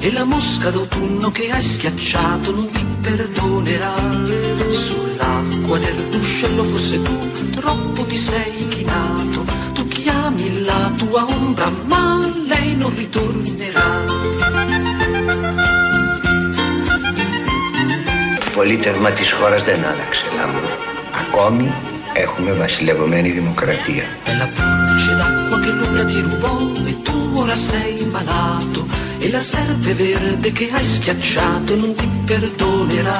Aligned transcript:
e 0.00 0.12
la 0.12 0.24
mosca 0.24 0.70
d'autunno 0.70 1.30
che 1.30 1.50
hai 1.50 1.62
schiacciato 1.62 2.54
non 2.54 2.70
ti 2.70 2.84
perdonerà. 3.00 3.94
Sull'acqua 4.70 5.78
del 5.78 5.98
ruscello 6.12 6.62
forse 6.64 7.02
tu 7.02 7.50
troppo 7.50 8.04
ti 8.04 8.16
sei 8.16 8.68
chinato, 8.68 9.44
tu 9.72 9.86
chiami 9.88 10.64
la 10.64 10.92
tua 10.96 11.24
ombra 11.24 11.70
ma 11.86 12.18
lei 12.46 12.76
non 12.76 12.92
ritornerà. 12.94 14.16
πολίτευμα 18.58 19.10
της 19.10 19.32
χώρας 19.32 19.62
δεν 19.64 19.84
άλλαξε, 19.84 20.24
Λάμπρο. 20.36 20.68
Ακόμη 21.22 21.72
έχουμε 22.12 22.52
βασιλευμένη 22.52 23.30
δημοκρατία. 23.30 24.06
È 24.30 24.32
la 24.40 24.48
pulce 24.56 25.12
d'acqua 25.18 25.56
che 25.62 25.70
l'ombra 25.78 26.04
ti 26.04 26.20
rubò 26.26 26.54
e 26.90 26.92
tu 27.06 27.16
ora 27.42 27.56
sei 27.68 27.94
malato. 28.14 28.80
E 29.19 29.29
la 29.29 29.39
serpe 29.39 29.93
verde 29.93 30.51
che 30.51 30.69
hai 30.73 30.83
schiacciato 30.83 31.75
non 31.75 31.93
ti 31.95 32.07
perdonerà. 32.25 33.19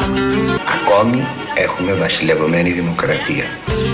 Ακόμη 0.76 1.26
έχουμε 1.56 1.94
βασιλευμένη 1.94 2.72
δημοκρατία. 2.72 3.48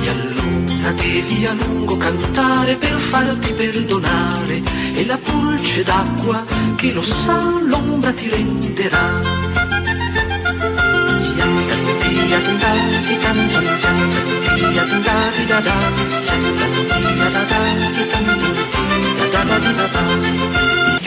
E 0.06 0.10
allora 0.14 0.92
devi 0.92 1.46
a 1.46 1.54
lungo 1.62 1.96
cantare 1.98 2.74
per 2.76 2.98
farti 3.12 3.52
perdonare. 3.62 4.58
E 5.00 5.06
la 5.06 5.20
pulce 5.28 5.84
d'acqua 5.84 6.38
che 6.76 6.92
lo 6.94 7.04
sa 7.04 7.40
l'ombra 7.70 8.12
ti 8.12 8.30
renderà. 8.30 9.08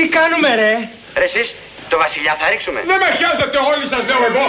Τι 0.08 0.13
κάνουμε 0.13 0.55
ρε! 0.55 0.89
Ρε 1.17 1.23
εσείς, 1.23 1.55
το 1.89 1.97
βασιλιά 1.97 2.36
θα 2.39 2.50
ρίξουμε. 2.50 2.83
Δεν 2.88 2.97
με 2.97 3.16
χρειάζεστε 3.17 3.58
όλοι 3.72 3.86
σας 3.88 4.03
λέω 4.09 4.22
εγώ! 4.30 4.45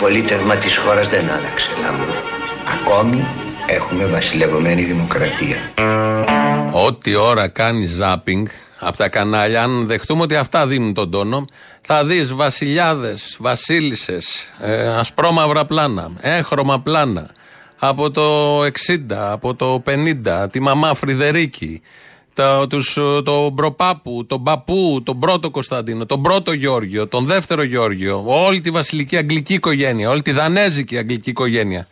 Πολίτευμα 0.00 0.56
της 0.56 0.76
χώρας 0.76 1.08
δεν 1.08 1.30
άλλαξε, 1.30 1.70
Λάμπρο. 1.82 2.14
Ακόμη 2.74 3.26
έχουμε 3.66 4.04
βασιλευμένη 4.04 4.82
δημοκρατία. 4.82 5.56
Ό,τι 6.86 7.14
ώρα 7.14 7.48
κάνεις 7.48 7.90
ζάπινγκ 7.90 8.46
από 8.78 8.96
τα 8.96 9.08
κανάλια, 9.08 9.62
αν 9.62 9.86
δεχτούμε 9.86 10.22
ότι 10.22 10.36
αυτά 10.36 10.66
δίνουν 10.66 10.94
τον 10.94 11.10
τόνο, 11.10 11.44
θα 11.80 12.04
δεις 12.04 12.34
βασιλιάδες, 12.34 13.36
βασίλισσες, 13.40 14.50
ε, 14.60 14.88
ασπρόμαυρα 14.88 15.64
πλάνα, 15.64 16.10
έχρωμα 16.20 16.80
πλάνα. 16.80 17.30
Από 17.78 18.10
το 18.10 18.62
60, 18.64 19.32
από 19.32 19.54
το 19.54 19.82
50, 19.86 20.48
τη 20.50 20.60
μαμά 20.60 20.94
Φρυδερίκη, 20.94 21.82
το, 22.34 22.66
τους, 22.66 22.98
τον 23.24 23.54
προπάπου, 23.54 24.26
τον 24.26 24.42
παππού, 24.42 25.02
τον 25.04 25.18
πρώτο 25.18 25.50
Κωνσταντίνο, 25.50 26.06
τον 26.06 26.22
πρώτο 26.22 26.52
Γιώργιο, 26.52 27.08
τον 27.08 27.24
δεύτερο 27.24 27.62
Γιώργιο, 27.62 28.22
όλη 28.26 28.60
τη 28.60 28.70
βασιλική 28.70 29.16
αγγλική 29.16 29.54
οικογένεια, 29.54 30.10
όλη 30.10 30.22
τη 30.22 30.32
δανέζικη 30.32 30.98
αγγλική 30.98 31.30
οικογένεια. 31.30 31.86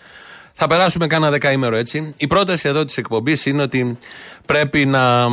Θα 0.56 0.66
περάσουμε 0.66 1.06
κάνα 1.06 1.30
δεκαήμερο 1.30 1.76
έτσι. 1.76 2.14
Η 2.16 2.26
πρόταση 2.26 2.68
εδώ 2.68 2.84
της 2.84 2.96
εκπομπής 2.96 3.46
είναι 3.46 3.62
ότι 3.62 3.98
πρέπει 4.46 4.86
να. 4.86 5.26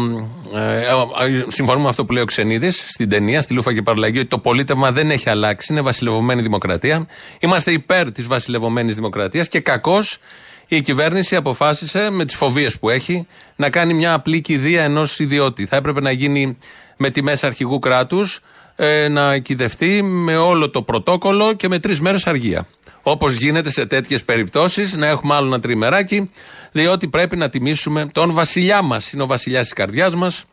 Ε, 0.53 0.80
ε, 0.80 1.45
συμφωνούμε 1.47 1.83
με 1.83 1.89
αυτό 1.89 2.05
που 2.05 2.14
λέει 2.14 2.23
ο 2.23 2.25
Ξενίδης 2.25 2.86
στην 2.88 3.09
ταινία, 3.09 3.42
στη 3.42 3.53
Λούφα 3.53 3.73
και 3.73 3.81
Παραλλαγή, 3.81 4.20
ότι 4.20 4.27
το 4.27 4.39
πολίτευμα 4.39 4.92
δεν 4.92 5.11
έχει 5.11 5.30
αλλάξει. 5.30 5.73
Είναι 5.73 5.81
βασιλευωμένη 5.81 6.42
δημοκρατία. 6.42 7.08
Είμαστε 7.39 7.71
υπέρ 7.71 8.11
της 8.11 8.27
βασιλευωμένη 8.27 8.92
δημοκρατίας 8.92 9.48
και 9.48 9.60
κακώς 9.60 10.17
η 10.67 10.81
κυβέρνηση 10.81 11.36
αποφάσισε 11.36 12.10
με 12.10 12.26
τις 12.26 12.36
φοβίες 12.36 12.80
που 12.80 12.89
έχει 12.89 13.27
να 13.55 13.70
κάνει 13.70 13.93
μια 13.93 14.14
απλή 14.14 14.42
κηδεία 14.42 14.83
ενός 14.83 15.20
ιδιώτη. 15.20 15.65
Θα 15.65 15.76
έπρεπε 15.76 16.02
να 16.02 16.11
γίνει 16.11 16.58
με 16.98 17.10
τη 17.10 17.23
μέσα 17.23 17.48
αρχηγού 17.48 17.80
κράτους, 17.80 18.39
ε, 18.76 19.08
να 19.08 19.37
κυδευτεί 19.37 20.02
με 20.02 20.37
όλο 20.37 20.70
το 20.70 20.81
πρωτόκολλο 20.81 21.54
και 21.54 21.67
με 21.67 21.80
τρεις 21.80 22.02
μέρες 22.02 22.27
αργία. 22.27 22.67
Όπως 23.04 23.34
γίνεται 23.34 23.70
σε 23.70 23.86
τέτοιες 23.86 24.23
περιπτώσεις, 24.23 24.95
να 24.95 25.08
έχουμε 25.08 25.36
άλλο 25.36 25.48
ένα 25.48 25.60
τριμεράκι, 25.60 26.30
διότι 26.72 27.08
πρέπει 27.08 27.38
να 27.38 27.50
τιμήσουμε 27.50 28.06
τον 28.06 28.32
βασιλιά 28.34 28.82
μας. 28.82 29.12
Είναι 29.12 29.23
ο 29.23 29.26
βασιλιάς 29.26 29.64
της 29.64 29.73
καρδιάς 29.73 30.16
μας, 30.16 30.44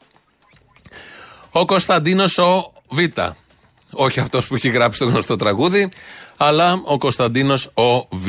ο 1.50 1.64
Κωνσταντίνος 1.64 2.38
ο 2.38 2.72
Β. 2.88 2.98
Όχι 3.92 4.20
αυτός 4.20 4.46
που 4.46 4.54
έχει 4.54 4.68
γράψει 4.68 4.98
το 4.98 5.04
γνωστό 5.04 5.36
τραγούδι, 5.36 5.88
αλλά 6.36 6.80
ο 6.84 6.98
Κωνσταντίνος 6.98 7.70
ο 7.74 8.16
Β. 8.16 8.26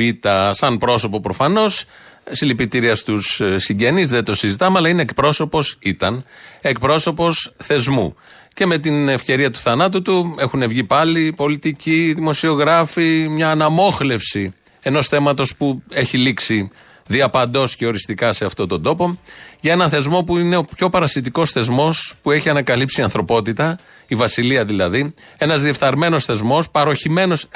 Σαν 0.52 0.78
πρόσωπο 0.78 1.19
προφανώς, 1.19 1.85
συλληπιτήρια 2.29 2.96
στους 2.96 3.41
συγγενείς, 3.56 4.08
δεν 4.08 4.24
το 4.24 4.35
συζητάμε, 4.35 4.78
αλλά 4.78 4.90
είναι 4.90 5.02
εκπρόσωπος, 5.02 5.78
ήταν 5.79 6.25
εκπρόσωπος 6.62 7.53
θεσμού. 7.58 8.16
Και 8.53 8.65
με 8.65 8.77
την 8.77 9.09
ευκαιρία 9.09 9.51
του 9.51 9.59
θανάτου 9.59 10.01
του 10.01 10.35
έχουν 10.39 10.67
βγει 10.67 10.83
πάλι 10.83 11.33
πολιτικοί, 11.35 12.13
δημοσιογράφοι, 12.15 13.27
μια 13.29 13.51
αναμόχλευση 13.51 14.53
ενός 14.81 15.07
θέματος 15.07 15.55
που 15.55 15.83
έχει 15.89 16.17
λήξει 16.17 16.71
διαπαντός 17.05 17.75
και 17.75 17.85
οριστικά 17.85 18.33
σε 18.33 18.45
αυτόν 18.45 18.67
τον 18.67 18.81
τόπο, 18.81 19.19
για 19.59 19.71
έναν 19.71 19.89
θεσμό 19.89 20.23
που 20.23 20.37
είναι 20.37 20.55
ο 20.55 20.63
πιο 20.63 20.89
παρασιτικός 20.89 21.51
θεσμός 21.51 22.13
που 22.21 22.31
έχει 22.31 22.49
ανακαλύψει 22.49 23.01
η 23.01 23.03
ανθρωπότητα, 23.03 23.79
η 24.07 24.15
Βασιλεία 24.15 24.66
δηλαδή. 24.66 25.13
Ένας 25.37 25.61
διεφθαρμένος 25.61 26.25
θεσμός, 26.25 26.69
παροχημένος 26.69 27.47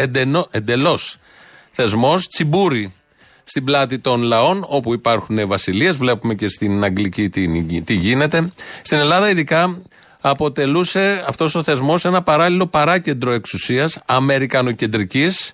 εντελώς 0.52 1.18
θεσμός, 1.72 2.28
τσιμπούρι 2.28 2.94
στην 3.44 3.64
πλάτη 3.64 4.00
των 4.00 4.22
λαών, 4.22 4.66
όπου 4.68 4.94
υπάρχουν 4.94 5.48
βασιλείες. 5.48 5.98
Βλέπουμε 5.98 6.34
και 6.34 6.48
στην 6.48 6.84
Αγγλική 6.84 7.30
τι, 7.30 7.82
τι 7.82 7.94
γίνεται. 7.94 8.52
Στην 8.82 8.98
Ελλάδα, 8.98 9.30
ειδικά, 9.30 9.82
αποτελούσε 10.26 11.24
αυτός 11.28 11.56
ο 11.56 11.64
θεσμός 11.64 12.06
ένα 12.06 12.22
παράλληλο 12.22 12.68
παράκεντρο 12.68 13.32
εξουσίας 13.32 14.00
αμερικανοκεντρικής, 14.06 15.54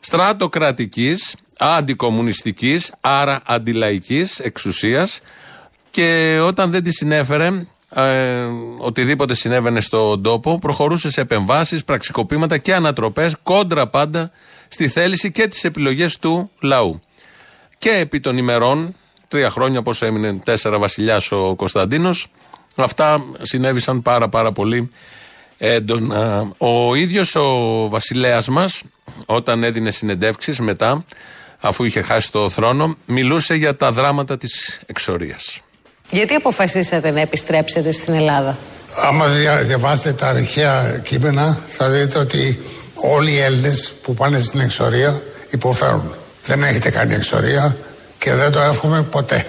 στρατοκρατικής, 0.00 1.34
αντικομουνιστικής, 1.58 2.92
άρα 3.00 3.40
αντιλαϊκής 3.46 4.38
εξουσίας. 4.38 5.20
Και 5.90 6.38
όταν 6.42 6.70
δεν 6.70 6.82
τη 6.82 6.92
συνέφερε, 6.92 7.66
ε, 7.94 8.46
οτιδήποτε 8.78 9.34
συνέβαινε 9.34 9.80
στον 9.80 10.22
τόπο, 10.22 10.58
προχωρούσε 10.58 11.10
σε 11.10 11.20
επεμβάσεις, 11.20 11.84
πραξικοπήματα 11.84 12.58
και 12.58 12.74
ανατροπές, 12.74 13.36
κόντρα 13.42 13.86
πάντα 13.88 14.30
στη 14.68 14.88
θέληση 14.88 15.30
και 15.30 15.48
τις 15.48 15.64
επιλογές 15.64 16.18
του 16.18 16.50
λαού. 16.60 17.00
Και 17.78 17.90
επί 17.90 18.20
των 18.20 18.36
ημερών, 18.36 18.94
τρία 19.28 19.50
χρόνια 19.50 19.78
όπως 19.78 20.02
έμεινε 20.02 20.40
τέσσερα 20.44 20.78
βασιλιάς 20.78 21.32
ο 21.32 21.54
Κωνσταντίνος, 21.56 22.28
Αυτά 22.84 23.24
συνέβησαν 23.42 24.02
πάρα 24.02 24.28
πάρα 24.28 24.52
πολύ 24.52 24.88
έντονα. 25.58 26.50
Ο 26.58 26.94
ίδιος 26.94 27.34
ο 27.34 27.88
βασιλέας 27.88 28.48
μας 28.48 28.82
όταν 29.26 29.62
έδινε 29.62 29.90
συνεντεύξεις 29.90 30.60
μετά 30.60 31.04
αφού 31.60 31.84
είχε 31.84 32.02
χάσει 32.02 32.32
το 32.32 32.48
θρόνο 32.50 32.96
μιλούσε 33.06 33.54
για 33.54 33.76
τα 33.76 33.92
δράματα 33.92 34.36
της 34.36 34.80
εξορίας. 34.86 35.60
Γιατί 36.10 36.34
αποφασίσατε 36.34 37.10
να 37.10 37.20
επιστρέψετε 37.20 37.92
στην 37.92 38.14
Ελλάδα; 38.14 38.58
Άμα 38.96 39.26
διαβάσετε 39.64 40.12
τα 40.12 40.26
αρχαία 40.26 41.00
κείμενα 41.04 41.58
θα 41.66 41.88
δείτε 41.88 42.18
ότι 42.18 42.58
όλοι 42.94 43.30
οι 43.30 43.38
Έλληνες 43.38 43.92
που 44.02 44.14
πάνε 44.14 44.38
στην 44.38 44.60
εξορία 44.60 45.22
υποφέρουν. 45.50 46.14
Δεν 46.44 46.62
έχετε 46.62 46.90
κάνει 46.90 47.14
εξορία 47.14 47.76
και 48.18 48.34
δεν 48.34 48.52
το 48.52 48.60
εύχομαι 48.60 49.02
ποτέ. 49.02 49.46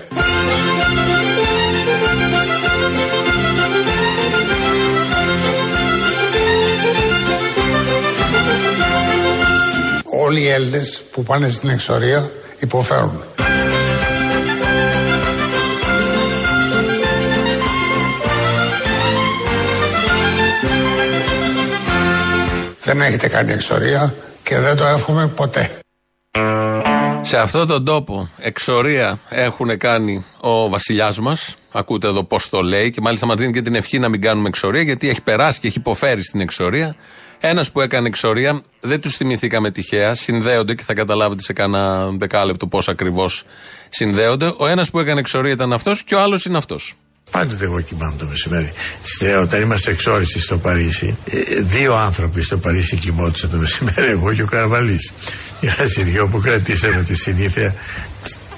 Όλοι 10.31 10.41
οι 10.41 10.47
Έλληνες 10.47 11.01
που 11.11 11.23
πάνε 11.23 11.49
στην 11.49 11.69
εξορία 11.69 12.31
υποφέρουν. 12.59 13.23
Δεν 22.81 23.01
έχετε 23.01 23.27
κάνει 23.27 23.51
εξορία 23.51 24.13
και 24.43 24.59
δεν 24.59 24.77
το 24.77 24.85
εύχομαι 24.85 25.27
ποτέ. 25.27 25.69
Σε 27.21 27.37
αυτόν 27.37 27.67
τον 27.67 27.85
τόπο 27.85 28.29
εξορία 28.37 29.19
έχουν 29.29 29.77
κάνει 29.77 30.25
ο 30.39 30.69
βασιλιάς 30.69 31.19
μας. 31.19 31.55
Ακούτε 31.71 32.07
εδώ 32.07 32.23
πώς 32.23 32.49
το 32.49 32.61
λέει 32.61 32.89
και 32.89 33.01
μάλιστα 33.01 33.25
μας 33.25 33.35
δίνει 33.35 33.51
και 33.51 33.61
την 33.61 33.75
ευχή 33.75 33.99
να 33.99 34.09
μην 34.09 34.21
κάνουμε 34.21 34.47
εξορία 34.47 34.81
γιατί 34.81 35.09
έχει 35.09 35.21
περάσει 35.21 35.59
και 35.59 35.67
έχει 35.67 35.77
υποφέρει 35.77 36.23
στην 36.23 36.41
εξορία. 36.41 36.95
Ένας 37.43 37.71
που 37.71 37.81
έκανε 37.81 38.07
εξορία, 38.07 38.61
δεν 38.79 39.01
τους 39.01 39.15
θυμηθήκαμε 39.15 39.71
τυχαία, 39.71 40.15
συνδέονται 40.15 40.73
και 40.75 40.83
θα 40.83 40.93
καταλάβετε 40.93 41.41
σε 41.41 41.53
κανένα 41.53 42.09
δεκάλεπτο 42.19 42.67
πώς 42.67 42.87
ακριβώς 42.87 43.43
συνδέονται. 43.89 44.53
Ο 44.57 44.67
ένας 44.67 44.89
που 44.89 44.99
έκανε 44.99 45.19
εξορία 45.19 45.51
ήταν 45.51 45.73
αυτός 45.73 46.03
και 46.03 46.15
ο 46.15 46.21
άλλος 46.21 46.45
είναι 46.45 46.57
αυτός. 46.57 46.93
Πάντοτε 47.31 47.65
εγώ 47.65 47.81
κοιμάμαι 47.81 48.13
το 48.17 48.25
μεσημέρι. 48.25 48.73
Στε, 49.03 49.35
όταν 49.35 49.61
είμαστε 49.61 49.91
εξόριστοι 49.91 50.39
στο 50.39 50.57
Παρίσι, 50.57 51.17
ε, 51.25 51.61
δύο 51.61 51.95
άνθρωποι 51.95 52.41
στο 52.41 52.57
Παρίσι 52.57 52.95
κοιμόντουσαν 52.95 53.49
το 53.49 53.57
μεσημέρι, 53.57 54.07
εγώ 54.07 54.33
και 54.33 54.41
ο 54.41 54.45
Καρβαλής. 54.45 55.13
Είμαστε 55.61 56.03
δυο 56.03 56.27
που 56.27 56.39
κρατήσαμε 56.39 57.03
τη 57.03 57.15
συνήθεια 57.15 57.75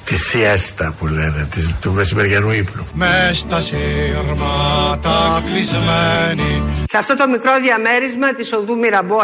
τη 0.05 0.17
σιέστα 0.17 0.93
που 0.99 1.07
λένε, 1.07 1.47
της, 1.51 1.75
του 1.81 1.91
μεσημεριανού 1.91 2.51
ύπνου. 2.51 2.87
Μες 2.93 3.37
στα 3.37 3.61
σύρματα 3.61 5.43
κλεισμένη 5.45 6.63
Σε 6.87 6.97
αυτό 6.97 7.15
το 7.15 7.27
μικρό 7.27 7.51
διαμέρισμα 7.61 8.33
της 8.33 8.53
οδού 8.53 8.77
Μυραμπό 8.77 9.17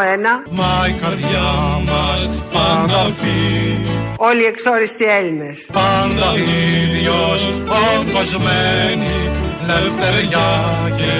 1 0.46 0.50
Μα 0.50 0.86
η 0.88 0.92
καρδιά 0.92 1.50
μας 1.84 2.42
πάντα 2.52 3.10
φύγει 3.20 3.98
όλοι 4.16 4.42
οι 4.42 4.46
εξόριστοι 4.46 5.04
Έλληνες 5.04 5.68
Πάντα 5.72 6.34
ίδιος 6.36 7.62
οργοσμένη 7.96 9.30
Λευτεριά 9.66 10.50
και 10.96 11.12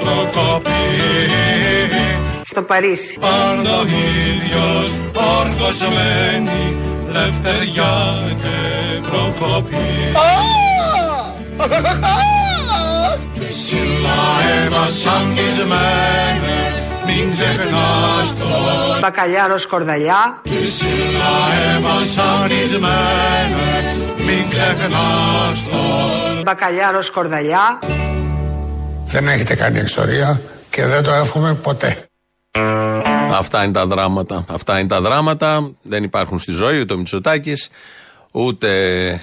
προκοπή 0.00 0.88
στο 2.50 2.62
Παρίσι. 2.62 3.18
Πάντα 3.20 3.82
ίδιος 3.82 4.90
οργοσμένη 5.14 6.76
Λευτεριά 7.12 7.96
και 8.42 8.77
προκοπή 9.38 9.76
Και 13.32 13.52
σύλλα 13.52 14.10
βασανισμένε 14.70 16.72
Μην 17.06 17.30
ξεχνάς 17.30 18.36
το 18.38 18.48
Μπακαλιάρος 19.00 19.62
Σκορδαλιά. 19.62 20.40
Και 20.42 20.66
σύλλα 20.66 21.80
βασανισμένε 21.80 23.96
Μην 24.26 24.50
ξεχνάς 24.50 25.68
το 25.70 25.78
Μπακαλιάρος 26.42 27.06
Σκορδαλιά. 27.06 27.78
Δεν 29.06 29.28
έχετε 29.28 29.54
κάνει 29.54 29.78
εξορία 29.78 30.40
και 30.70 30.86
δεν 30.86 31.02
το 31.02 31.12
εύχομαι 31.12 31.54
ποτέ. 31.54 31.96
Αυτά 33.32 33.62
είναι 33.62 33.72
τα 33.72 33.86
δράματα. 33.86 34.44
Αυτά 34.48 34.78
είναι 34.78 34.88
τα 34.88 35.00
δράματα. 35.00 35.70
Δεν 35.82 36.02
υπάρχουν 36.02 36.38
στη 36.38 36.52
ζωή 36.52 36.80
ούτε 36.80 36.94
ο 36.94 36.96
Μητσοτάκης, 36.96 37.70
ούτε 38.32 38.70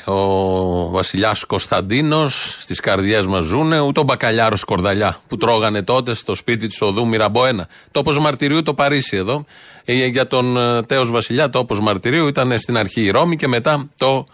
ο 0.05 0.89
Βασιλιάς 0.89 1.43
Κωνσταντίνος. 1.43 2.57
Στις 2.59 2.79
καρδιές 2.79 3.25
μας 3.25 3.43
ζούνε, 3.43 3.79
ούτε 3.79 3.99
ο 3.99 4.03
Μπακαλιάρος 4.03 4.63
Κορδαλιά 4.63 5.17
που 5.27 5.37
τρώγανε 5.37 5.83
τότε 5.83 6.13
στο 6.13 6.35
σπίτι 6.35 6.67
του 6.67 6.77
οδού 6.79 7.07
Μυραμποένα. 7.07 7.67
Τόπος 7.91 8.19
μαρτυρίου 8.19 8.63
το 8.63 8.73
Παρίσι 8.73 9.17
εδώ. 9.17 9.45
Ε, 9.85 10.05
Για 10.05 10.27
τον 10.27 10.57
ε, 10.57 10.83
Τέος 10.83 11.09
Βασιλιά, 11.09 11.49
τόπος 11.49 11.79
μαρτυρίου 11.79 12.27
ήταν 12.27 12.59
στην 12.59 12.77
αρχή 12.77 13.01
η 13.01 13.09
Ρώμη 13.09 13.35
και 13.35 13.47
μετά 13.47 13.89
το 13.97 14.25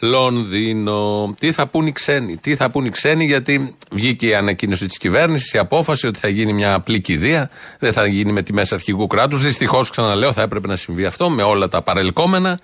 Λονδίνο. 0.00 1.34
Τι 1.38 1.52
θα 1.52 1.66
πούν 1.66 1.86
οι 1.86 1.92
ξένοι, 1.92 2.36
τι 2.36 2.56
θα 2.56 2.70
πούν 2.70 2.84
οι 2.84 2.90
ξένοι, 2.90 3.24
γιατί 3.24 3.76
βγήκε 3.90 4.26
η 4.26 4.34
ανακοίνωση 4.34 4.86
της 4.86 4.98
κυβέρνησης, 4.98 5.52
η 5.52 5.58
απόφαση 5.58 6.06
ότι 6.06 6.18
θα 6.18 6.28
γίνει 6.28 6.52
μια 6.52 6.74
απλή 6.74 7.00
κηδεία, 7.00 7.50
δεν 7.78 7.92
θα 7.92 8.06
γίνει 8.06 8.32
με 8.32 8.42
τιμέ 8.42 8.62
αρχηγού 8.70 9.06
κράτους. 9.06 9.42
Δυστυχώς, 9.42 9.90
ξαναλέω, 9.90 10.32
θα 10.32 10.42
έπρεπε 10.42 10.68
να 10.68 10.76
συμβεί 10.76 11.04
αυτό 11.04 11.30
με 11.30 11.42
όλα 11.42 11.68
τα 11.68 11.82
παρελκόμενα. 11.82 12.60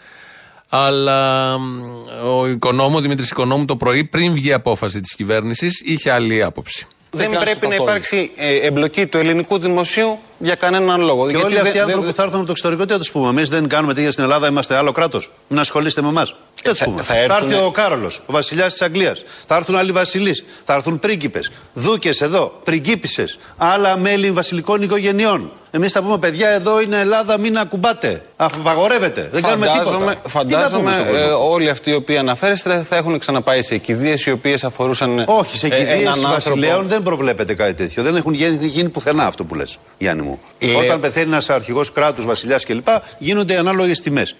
Αλλά 0.68 1.58
μ, 1.58 1.92
ο 2.24 2.46
οικονόμου, 2.46 3.00
Δημήτρης 3.00 3.30
Οικονόμου, 3.30 3.64
το 3.64 3.76
πρωί, 3.76 4.04
πριν 4.04 4.32
βγει 4.32 4.48
η 4.48 4.52
απόφαση 4.52 5.00
της 5.00 5.14
κυβέρνησης, 5.14 5.82
είχε 5.84 6.10
άλλη 6.10 6.42
άποψη. 6.42 6.86
Δεν 7.10 7.30
πρέπει 7.40 7.66
να 7.66 7.74
υπάρξει 7.74 8.30
ε, 8.36 8.54
εμπλοκή 8.54 9.06
του 9.06 9.18
ελληνικού 9.18 9.58
δημοσίου 9.58 10.18
για 10.38 10.54
κανέναν 10.54 11.00
λόγο. 11.00 11.24
Και 11.26 11.30
Γιατί 11.30 11.46
όλοι 11.46 11.56
αυτοί 11.56 11.68
οι 11.68 11.72
δεν- 11.72 11.80
άνθρωποι 11.82 12.00
δεν- 12.04 12.10
που 12.10 12.16
θα 12.16 12.22
έρθουν 12.22 12.36
από 12.38 12.46
το 12.46 12.52
εξωτερικό, 12.52 12.84
τι 12.84 12.92
θα 12.92 12.98
τους 12.98 13.10
πούμε; 13.10 13.28
Εμείς 13.28 13.48
δεν 13.48 13.68
κάνουμε 13.68 13.94
τέτοια 13.94 14.10
στην 14.12 14.24
Ελλάδα, 14.24 14.48
είμαστε 14.48 14.74
άλλο 14.76 14.92
κράτος. 14.92 15.30
Μην 15.48 15.58
ασχολείστε 15.60 16.02
με 16.02 16.08
εμάς. 16.08 16.34
Τι 16.54 16.62
θα 16.62 16.70
τους 16.70 16.78
θα- 16.78 16.84
πούμε; 16.84 17.02
θα 17.02 17.14
Θα, 17.14 17.20
έρθουν- 17.20 17.52
έρθει 17.52 17.64
ο 17.64 17.70
Κάρολος, 17.70 18.22
ο 18.26 18.32
βασιλιάς 18.32 18.72
της 18.72 18.82
Αγγλίας. 18.82 19.24
Θα 19.46 19.54
έρθουν 19.56 19.76
άλλοι 19.76 19.92
βασιλείς. 19.92 20.44
Θα 20.64 20.74
έρθουν 20.74 20.98
πρίγκιπες. 20.98 21.50
Δούκες 21.72 22.20
εδώ, 22.20 22.60
πριγκίπισε. 22.64 23.24
Άλλα 23.56 23.96
μέλη 23.96 24.30
βασιλικών 24.30 24.82
οικογενειών. 24.82 25.50
Εμείς 25.70 25.92
θα 25.92 26.02
πούμε, 26.02 26.18
παιδιά, 26.18 26.48
εδώ 26.48 26.80
είναι 26.80 27.00
Ελλάδα, 27.00 27.38
μην 27.38 27.58
ακουμπάτε. 27.58 28.24
Απαγορεύεται. 28.36 29.28
Δεν 29.32 29.42
κάνουμε 29.42 29.66
Φαντάζομαι, 29.66 29.98
τίποτα. 29.98 30.14
Τι 30.14 30.20
θα 30.22 30.28
φαντάζομαι 30.28 30.78
πούμε 30.82 30.92
στον 30.92 31.06
ε, 31.16 31.20
κόσμο; 31.20 31.50
όλοι 31.50 31.68
αυτοί 31.70 31.90
οι 31.90 31.94
οποίοι 31.94 32.16
αναφέρεστε 32.16 32.84
θα 32.88 32.96
έχουν 32.96 33.18
ξαναπάει 33.18 33.62
σε 33.62 33.76
κηδείε 33.76 34.16
οι 34.26 34.30
οποίες 34.30 34.64
αφορούσαν. 34.64 35.24
Όχι, 35.26 35.56
σε 35.56 35.66
ε, 35.66 35.70
κηδείε 35.70 35.92
έναν 35.94 36.06
άνθρωπο. 36.08 36.32
βασιλέων 36.34 36.88
δεν 36.88 37.02
προβλέπεται 37.02 37.54
κάτι 37.54 37.74
τέτοιο. 37.74 38.02
Δεν 38.02 38.16
έχουν 38.16 38.32
γίνει, 38.34 38.66
γίνει 38.66 38.88
πουθενά 38.88 39.26
αυτό 39.26 39.44
που 39.44 39.54
λες, 39.54 39.78
Γιάννη 39.98 40.22
μου. 40.26 40.40
Λέω- 40.58 40.78
Όταν 40.78 41.00
πεθαίνει 41.00 41.26
ένας 41.26 41.50
αρχηγός 41.50 41.92
κράτους, 41.92 42.24
βασιλιάς 42.24 42.64
κλπ., 42.64 42.88
γίνονται 43.18 43.52
οι 43.52 43.56
ανάλογες 43.56 44.00
τιμές. 44.00 44.34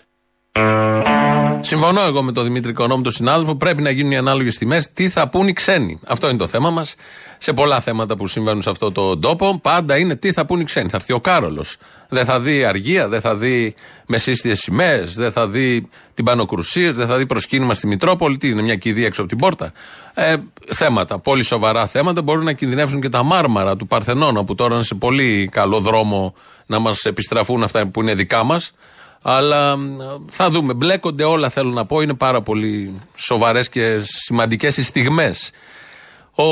Συμφωνώ 1.61 2.00
εγώ 2.00 2.23
με 2.23 2.32
τον 2.32 2.44
Δημήτρη 2.44 2.70
Οικονόμου, 2.70 3.03
τον 3.03 3.12
συνάδελφο. 3.12 3.56
Πρέπει 3.56 3.82
να 3.82 3.91
γίνουν 3.91 4.12
οι 4.12 4.17
ανάλογες 4.17 4.58
τιμές. 4.58 4.88
Τι 4.93 5.08
θα 5.08 5.29
πούν 5.29 5.49
οι 5.49 5.53
ξένοι. 5.53 6.00
Αυτό 6.06 6.29
είναι 6.29 6.38
το 6.38 6.47
θέμα 6.47 6.70
μας. 6.70 6.94
Σε 7.38 7.53
πολλά 7.53 7.81
θέματα 7.81 8.17
που 8.17 8.26
συμβαίνουν 8.26 8.62
σε 8.62 8.70
αυτόν 8.70 8.93
τον 8.93 9.20
τόπο, 9.20 9.58
πάντα 9.62 9.97
είναι 9.97 10.17
τι 10.17 10.32
θα 10.32 10.47
πούν 10.47 10.61
οι 10.61 10.64
ξένοι. 10.64 10.88
Θα 10.88 10.97
έρθει 10.97 11.12
ο 11.12 11.20
Κάρολος. 11.20 11.76
Δεν 12.08 12.25
θα 12.25 12.41
δει 12.41 12.64
αργία, 12.64 13.08
δεν 13.08 13.20
θα 13.20 13.37
δει 13.37 13.75
μεσίστιες 14.06 14.58
σημαίες, 14.58 15.14
δεν 15.14 15.32
θα 15.32 15.49
δει 15.49 15.88
την 16.14 16.25
Πανοκρουσία, 16.25 16.93
δεν 16.93 17.06
θα 17.06 17.17
δει 17.17 17.26
προσκύνημα 17.26 17.75
στη 17.75 17.87
Μητρόπολη. 17.87 18.37
Τι 18.37 18.49
είναι, 18.49 18.62
μια 18.62 18.76
κηδεία 18.76 19.06
έξω 19.06 19.20
από 19.20 19.31
την 19.31 19.38
πόρτα. 19.38 19.73
Ε, 20.14 20.37
θέματα, 20.67 21.19
πολύ 21.19 21.43
σοβαρά 21.43 21.87
θέματα. 21.87 22.23
Μπορούν 22.23 22.44
να 22.44 22.53
κινδυνεύσουν 22.53 23.00
και 23.00 23.08
τα 23.08 23.23
μάρμαρα 23.23 23.76
του 23.76 23.87
Παρθενώνα, 23.87 24.44
που 24.44 24.55
τώρα 24.55 24.75
είναι 24.75 24.85
σε 24.85 24.94
πολύ 24.94 25.49
καλό 25.53 25.81
δρόμο 25.81 26.35
να 26.67 26.79
μας 26.79 27.05
επιστραφούν 27.05 27.62
αυτά 27.62 27.87
που 27.87 28.03
είναι 28.03 28.14
δικά 28.14 28.44
μας. 28.44 28.73
Αλλά 29.28 29.76
μ, 29.76 29.96
θα 30.28 30.50
δούμε. 30.50 30.75
Μπλέκονται 30.75 31.25
όλα, 31.25 31.49
θέλω 31.49 31.70
να 31.70 31.87
πω. 31.87 32.00
Είναι 32.00 32.14
πάρα 32.14 32.43
πολύ 32.43 33.00
σοβαρές 33.17 33.69
και 33.69 34.00
σημαντικές 34.05 34.76
οι 34.76 34.82
στιγμές. 34.82 35.50
Ο, 36.34 36.43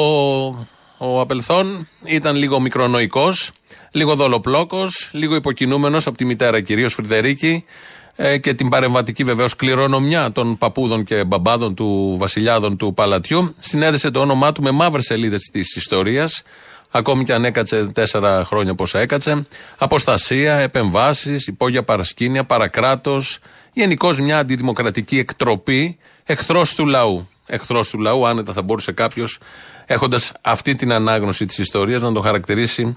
ο 0.99 1.21
Απελθόν 1.21 1.88
ήταν 2.05 2.37
λίγο 2.37 2.61
μικρονοϊκός, 2.61 3.50
λίγο 3.93 4.15
δολοπλόκος, 4.15 5.09
λίγο 5.12 5.35
υποκινούμενος 5.35 6.06
από 6.06 6.17
τη 6.17 6.25
μητέρα 6.25 6.61
κυρίως 6.61 6.94
Φρυδερίκη 6.94 7.65
ε, 8.17 8.38
και 8.38 8.55
την 8.55 8.69
παρεμβατική 8.69 9.25
βεβαίως 9.25 9.56
κληρονομιά 9.56 10.32
των 10.32 10.59
παππούδων 10.59 11.05
και 11.05 11.25
μπαμπάδων 11.25 11.75
του 11.75 12.17
βασιλιάδων 12.19 12.77
του 12.77 12.94
παλατιού. 12.94 13.55
Συνέδεσε 13.59 14.11
το 14.11 14.20
όνομά 14.20 14.53
του 14.53 14.62
με 14.62 14.70
μαύρες 14.70 15.05
σελίδες 15.05 15.49
της 15.53 15.77
ιστορίας. 15.77 16.43
Ακόμη 16.96 17.25
και 17.25 17.32
αν 17.32 17.44
έκατσε 17.44 17.85
τέσσερα 17.85 18.44
χρόνια 18.44 18.75
πόσα 18.75 18.99
έκατσε. 18.99 19.46
Αποστασία, 19.79 20.55
επεμβάσεις, 20.55 21.46
υπόγεια 21.46 21.82
παρασκήνια, 21.82 22.44
παρακράτος. 22.44 23.38
Γενικώς 23.73 24.20
μια 24.20 24.38
αντιδημοκρατική 24.38 25.19
εκτροπή, 25.19 25.99
εχθρός 26.25 26.75
του 26.75 26.87
λαού. 26.87 27.29
Εχθρός 27.46 27.91
του 27.91 27.99
λαού, 27.99 28.26
άνετα 28.26 28.52
θα 28.52 28.63
μπορούσε 28.63 28.93
κάποιος, 28.93 29.39
έχοντας 29.86 30.32
αυτή 30.41 30.74
την 30.74 30.93
ανάγνωση 30.93 31.46
της 31.46 31.58
ιστορίας, 31.58 32.03
να 32.03 32.13
το 32.13 32.20
χαρακτηρίσει 32.20 32.96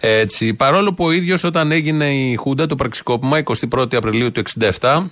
έτσι. 0.00 0.54
Παρόλο 0.54 0.94
που 0.94 1.04
ο 1.04 1.10
ίδιος 1.10 1.44
όταν 1.44 1.72
έγινε 1.72 2.14
η 2.14 2.34
Χούντα, 2.34 2.66
το 2.66 2.74
πραξικόπημα, 2.74 3.38
21 3.38 3.96
Απριλίου 3.96 4.32
του 4.32 4.40
67, 4.80 5.10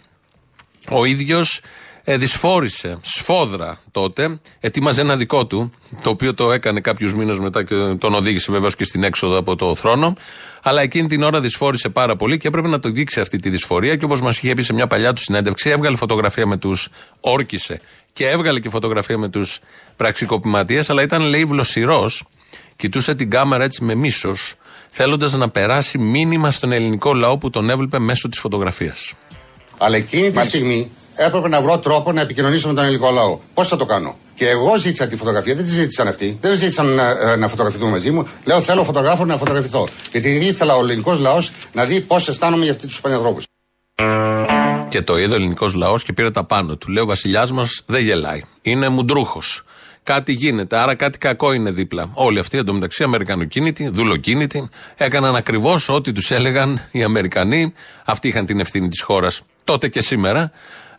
ο 0.91 1.05
ίδιος 1.05 1.61
ε, 2.05 2.17
δυσφόρησε 2.17 2.99
σφόδρα 3.03 3.81
τότε, 3.91 4.41
ετοίμαζε 4.61 5.01
ένα 5.01 5.17
δικό 5.17 5.47
του, 5.47 5.73
το 6.03 6.11
οποίο 6.11 6.35
το 6.35 6.53
έκανε 6.53 6.81
κάποιους 6.81 7.15
μήνες 7.15 7.39
μετά 7.39 7.65
και 7.65 7.75
τον 7.99 8.15
οδήγησε 8.15 8.53
βεβαίως 8.53 8.77
και 8.77 8.85
στην 8.85 9.03
έξοδο 9.03 9.39
από 9.39 9.57
το 9.57 9.75
θρόνο. 9.75 10.15
Αλλά 10.63 10.81
εκείνη 10.81 11.09
την 11.09 11.23
ώρα 11.23 11.41
δυσφόρησε 11.41 11.89
πάρα 11.89 12.17
πολύ 12.17 12.39
και 12.39 12.49
έπρεπε 12.49 12.69
να 12.69 12.81
το 12.81 12.91
δείξει 12.91 13.21
αυτή 13.21 13.39
τη 13.39 13.51
δυσφορία. 13.51 13.97
Και 13.97 14.05
όπως 14.05 14.21
μας 14.21 14.39
είχε 14.43 14.55
πει 14.55 14.63
σε 14.63 14.73
μια 14.73 14.87
παλιά 14.87 15.13
του 15.13 15.21
συνέντευξη, 15.21 15.71
έβγαλε 15.71 15.97
φωτογραφία 15.97 16.47
με 16.47 16.57
τους. 16.57 16.89
όρκησε 17.21 17.81
και 18.13 18.29
έβγαλε 18.29 18.61
και 18.61 18.69
φωτογραφία 18.69 19.19
με 19.19 19.29
τους 19.29 19.59
πραξικοπηματίες, 19.97 20.91
αλλά 20.91 21.03
ήταν 21.03 21.23
λέει 21.23 21.45
βλοσιρός. 21.45 22.25
Κοιτούσε 22.77 23.15
την 23.15 23.31
κάμερα 23.31 23.65
έτσι 23.65 23.85
με 23.85 23.95
μίσος, 23.95 24.55
θέλοντας 24.91 25.33
να 25.33 25.49
περάσει 25.49 25.99
μήνυμα 25.99 26.51
στον 26.51 26.73
ελληνικό 26.73 27.15
λαό 27.15 27.39
που 27.39 27.51
τον 27.51 27.71
έβλεπε 27.71 27.99
μέσω 27.99 28.29
της 28.29 28.39
φωτογραφίας. 28.39 29.13
Αλλά 29.79 29.97
εκείνη 29.97 30.31
τη 30.31 30.47
στιγμή 30.47 30.91
έπρεπε 31.17 31.49
να 31.49 31.61
βρω 31.63 31.79
τρόπο 31.79 32.13
να 32.13 32.21
επικοινωνήσω 32.21 32.69
με 32.69 32.75
τον 32.75 32.85
ελληνικό 32.85 33.11
λαό. 33.11 33.39
Πώς 33.55 33.69
θα 33.69 33.77
το 33.77 33.87
κάνω; 33.87 34.17
Και 34.35 34.49
εγώ 34.49 34.77
ζήτησα 34.77 35.07
τη 35.07 35.17
φωτογραφία, 35.17 35.55
δεν 35.55 35.65
τη 35.65 35.71
ζήτησαν 35.71 36.09
αυτοί. 36.09 36.39
Δεν 36.41 36.57
ζήτησαν 36.57 36.87
να, 36.87 37.09
ε, 37.09 37.37
να 37.37 37.49
φωτογραφηθούν 37.49 37.91
μαζί 37.91 38.11
μου. 38.11 38.29
Λέω 38.45 38.61
θέλω 38.61 38.85
φωτογράφο 38.85 39.25
να 39.25 39.37
φωτογραφηθώ. 39.37 39.87
Γιατί 40.13 40.31
ήθελα 40.31 40.77
ο 40.77 40.81
ελληνικός 40.81 41.19
λαός 41.19 41.51
να 41.73 41.85
δει 41.85 42.01
πώς 42.01 42.29
αισθάνομαι 42.29 42.65
για 42.65 42.73
αυτού 42.73 42.87
τους 42.87 43.01
πανιανθρώπου. 43.01 43.41
Και 44.89 45.03
το 45.03 45.19
είδε 45.19 45.33
ο 45.33 45.37
ελληνικός 45.37 45.75
λαός 45.75 46.03
και 46.03 46.13
πήρε 46.13 46.31
τα 46.31 46.45
πάνω 46.45 46.77
του. 46.77 46.91
Λέει: 46.91 47.03
Ο 47.03 47.07
βασιλιάς 47.07 47.53
μας 47.53 47.83
δεν 47.87 48.05
γελάει. 48.05 48.43
Είναι 48.63 48.89
μουντρούχος. 48.89 49.63
Κάτι 50.03 50.33
γίνεται, 50.33 50.79
άρα 50.79 50.95
κάτι 50.95 51.19
κακό 51.19 51.53
είναι 51.53 51.71
δίπλα. 51.71 52.11
Όλοι 52.13 52.39
αυτοί 52.39 52.59
εντωμεταξύ 52.59 53.03
Αμερικανοκίνητοι, 53.03 53.89
δουλοκίνητοι, 53.89 54.69
έκαναν 54.97 55.37
ακριβώς 55.37 55.89
ό,τι 55.89 56.13
τους 56.13 56.31
έλεγαν 56.31 56.89
οι 56.91 57.03
Αμερικανοί. 57.03 57.73
Αυτοί 58.05 58.29
είχαν 58.29 58.47
την 58.47 58.61
ευθύνη 58.61 58.89
της 58.89 59.01
χώρας 59.01 59.43
τότε 59.65 59.89
και 59.89 60.03
σήμερα. 60.03 60.53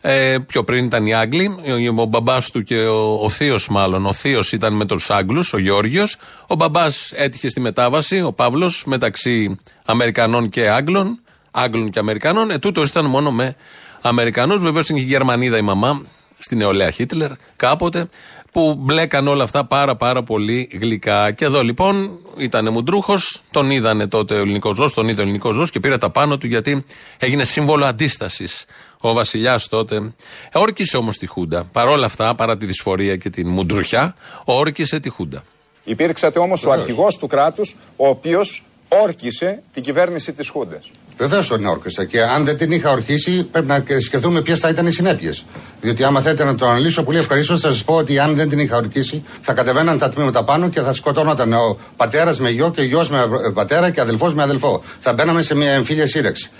Ε, 0.04 0.38
πιο 0.46 0.64
πριν 0.64 0.84
ήταν 0.84 1.06
οι 1.06 1.14
Άγγλοι. 1.14 1.54
Ο 1.98 2.04
μπαμπάς 2.04 2.50
του 2.50 2.62
και 2.62 2.78
ο, 2.78 3.24
ο 3.24 3.28
θείος, 3.28 3.68
μάλλον. 3.68 4.06
Ο 4.06 4.12
θείος 4.12 4.52
ήταν 4.52 4.72
με 4.74 4.86
τους 4.86 5.10
Άγγλους, 5.10 5.52
ο 5.52 5.58
Γεώργιο. 5.58 6.04
Ο 6.46 6.54
μπαμπάς 6.54 7.12
έτυχε 7.14 7.48
στη 7.48 7.60
μετάβαση, 7.60 8.22
ο 8.22 8.32
Παύλος, 8.32 8.84
μεταξύ 8.86 9.58
Αμερικανών 9.84 10.48
και 10.48 10.68
Άγγλων. 10.68 11.20
Άγγλων 11.50 11.90
και 11.90 11.98
Αμερικανών. 11.98 12.50
Ε, 12.50 12.58
τούτος 12.58 12.88
ήταν 12.88 13.06
μόνο 13.06 13.30
με 13.30 13.56
Αμερικανούς. 14.00 14.62
Βεβαίως 14.62 14.84
ήταν 14.84 14.96
και 14.96 15.02
η 15.02 15.06
Γερμανίδα 15.06 15.56
η 15.56 15.62
μαμά. 15.62 16.02
στη 16.38 16.56
νεολαία 16.56 16.90
Χίτλερ 16.90 17.30
κάποτε, 17.56 18.08
που 18.52 18.74
μπλέκαν 18.78 19.28
όλα 19.28 19.44
αυτά 19.44 19.64
πάρα 19.64 19.96
πάρα 19.96 20.22
πολύ 20.22 20.68
γλυκά. 20.80 21.32
Και 21.32 21.44
εδώ 21.44 21.62
λοιπόν 21.62 22.10
ήταν 22.36 22.72
μουντρούχος, 22.72 23.42
τον 23.50 23.70
είδανε 23.70 24.06
τότε 24.06 24.34
ο 24.34 24.38
ελληνικός 24.38 24.78
λαός, 24.78 24.94
τον 24.94 25.08
είδε 25.08 25.20
ο 25.20 25.22
ελληνικός 25.22 25.56
λαός 25.56 25.70
και 25.70 25.80
πήρε 25.80 25.98
τα 25.98 26.10
πάνω 26.10 26.38
του 26.38 26.46
γιατί 26.46 26.84
έγινε 27.18 27.44
σύμβολο 27.44 27.84
αντίστασης. 27.84 28.64
Ο 28.98 29.12
βασιλιάς 29.12 29.68
τότε 29.68 30.12
όρκησε 30.52 30.96
όμως 30.96 31.18
τη 31.18 31.26
Χούντα. 31.26 31.64
Παρόλα 31.64 32.06
αυτά, 32.06 32.34
παρά 32.34 32.56
τη 32.56 32.66
δυσφορία 32.66 33.16
και 33.16 33.30
την 33.30 33.48
μουντρουχιά, 33.48 34.14
όρκησε 34.44 35.00
τη 35.00 35.08
Χούντα. 35.08 35.42
Υπήρξατε 35.84 36.38
όμως 36.38 36.64
ο 36.64 36.70
αρχηγός 36.70 37.18
του 37.18 37.26
κράτους, 37.26 37.76
ο 37.96 38.08
οποίος 38.08 38.64
όρκησε 38.88 39.62
την 39.72 39.82
κυβέρνηση 39.82 40.32
της 40.32 40.48
Χούντας. 40.48 40.90
Βεβαίως 41.22 41.48
τον 41.48 41.66
όρκησα. 41.66 42.04
Και 42.04 42.22
αν 42.22 42.44
δεν 42.44 42.56
την 42.56 42.72
είχα 42.72 42.90
ορκίσει, 42.90 43.44
πρέπει 43.44 43.66
να 43.66 43.84
σκεφτούμε 44.00 44.40
ποιες 44.40 44.58
θα 44.58 44.68
ήταν 44.68 44.86
οι 44.86 44.90
συνέπειες. 44.90 45.44
Διότι 45.80 46.04
άμα 46.04 46.20
θέλετε 46.20 46.44
να 46.44 46.54
το 46.54 46.66
αναλύσω, 46.66 47.02
πολύ 47.02 47.18
ευχαρίστως 47.18 47.60
θα 47.60 47.68
σας 47.68 47.84
πω 47.84 47.94
ότι 47.94 48.18
αν 48.18 48.34
δεν 48.34 48.48
την 48.48 48.58
είχα 48.58 48.76
ορκίσει, 48.76 49.24
θα 49.40 49.52
κατεβαίναν 49.52 49.98
τα 49.98 50.08
τμήματα 50.08 50.44
πάνω 50.44 50.68
και 50.68 50.80
θα 50.80 50.92
σκοτώνονταν 50.92 51.52
ο 51.52 51.78
πατέρας 51.96 52.40
με 52.40 52.50
γιο 52.50 52.70
και 52.70 52.82
γιος 52.82 53.10
με 53.10 53.18
πατέρα 53.54 53.90
και 53.90 54.00
αδελφός 54.00 54.34
με 54.34 54.42
αδελφό. 54.42 54.82
Θα 55.00 55.12
μπαίναμε 55.12 55.42
σε 55.42 55.54
μια 55.54 55.70
εμφύλια 55.70 56.06
σύραξη. 56.06 56.50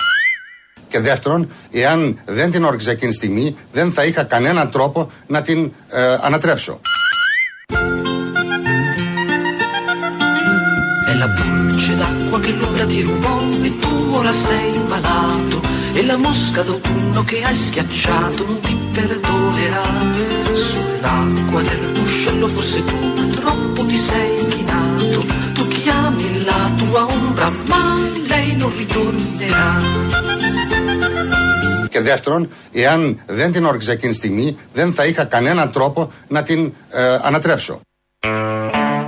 Και 0.89 1.01
δεύτερον, 1.01 1.51
εάν 1.71 2.19
δεν 2.27 2.51
την 2.51 2.65
όρκιζα 2.65 2.91
εκείνη 2.91 3.11
τη 3.11 3.17
στιγμή, 3.17 3.57
δεν 3.73 3.93
θα 3.93 4.05
είχα 4.05 4.23
κανέναν 4.23 4.71
τρόπο 4.71 5.11
να 5.27 5.43
την 5.43 5.73
ε, 5.91 6.17
ανατρέψω. 6.21 6.81
È 11.13 11.15
la 11.23 11.29
pulce 11.39 11.93
d'acqua 12.01 12.39
che 12.45 12.53
l'ombra 12.59 12.85
ti 12.93 13.01
rubò 13.09 13.35
e 13.69 13.71
tu 13.81 13.92
ora 14.32 14.32
sei 14.32 14.80
malato 14.88 15.62
e 15.94 16.06
la 16.06 16.18
mosca 16.18 16.62
d'autunno 16.64 17.24
che 17.24 17.44
hai 17.44 17.56
schiacciato 17.56 18.46
non 18.46 18.60
ti 18.60 18.78
perdonerà. 18.92 19.86
Sull'acqua 20.54 21.62
del 21.62 21.84
ruscello 21.96 22.48
forse 22.48 22.84
tu 22.84 23.30
troppo 23.40 23.86
ti 23.86 23.98
sei 23.98 24.40
inchinato, 24.40 25.26
tu 25.54 25.68
chiami 25.68 26.44
la 26.44 26.72
tua 26.76 27.06
ombra 27.06 27.52
ma 27.66 27.96
lei 28.28 28.56
non 28.56 28.72
ritornerà. 28.78 29.70
Και 31.90 32.04
δεύτερον, 32.04 32.50
εάν 32.72 33.20
δεν 33.26 33.52
την 33.52 33.66
όρκιζα 33.66 33.92
εκείνη 33.92 34.12
τη 34.12 34.18
στιγμή, 34.18 34.58
δεν 34.74 34.94
θα 34.94 35.06
είχα 35.06 35.24
κανέναν 35.24 35.72
τρόπο 35.72 36.12
να 36.28 36.44
την 36.44 36.74
ε, 36.92 37.18
ανατρέψω. 37.22 37.82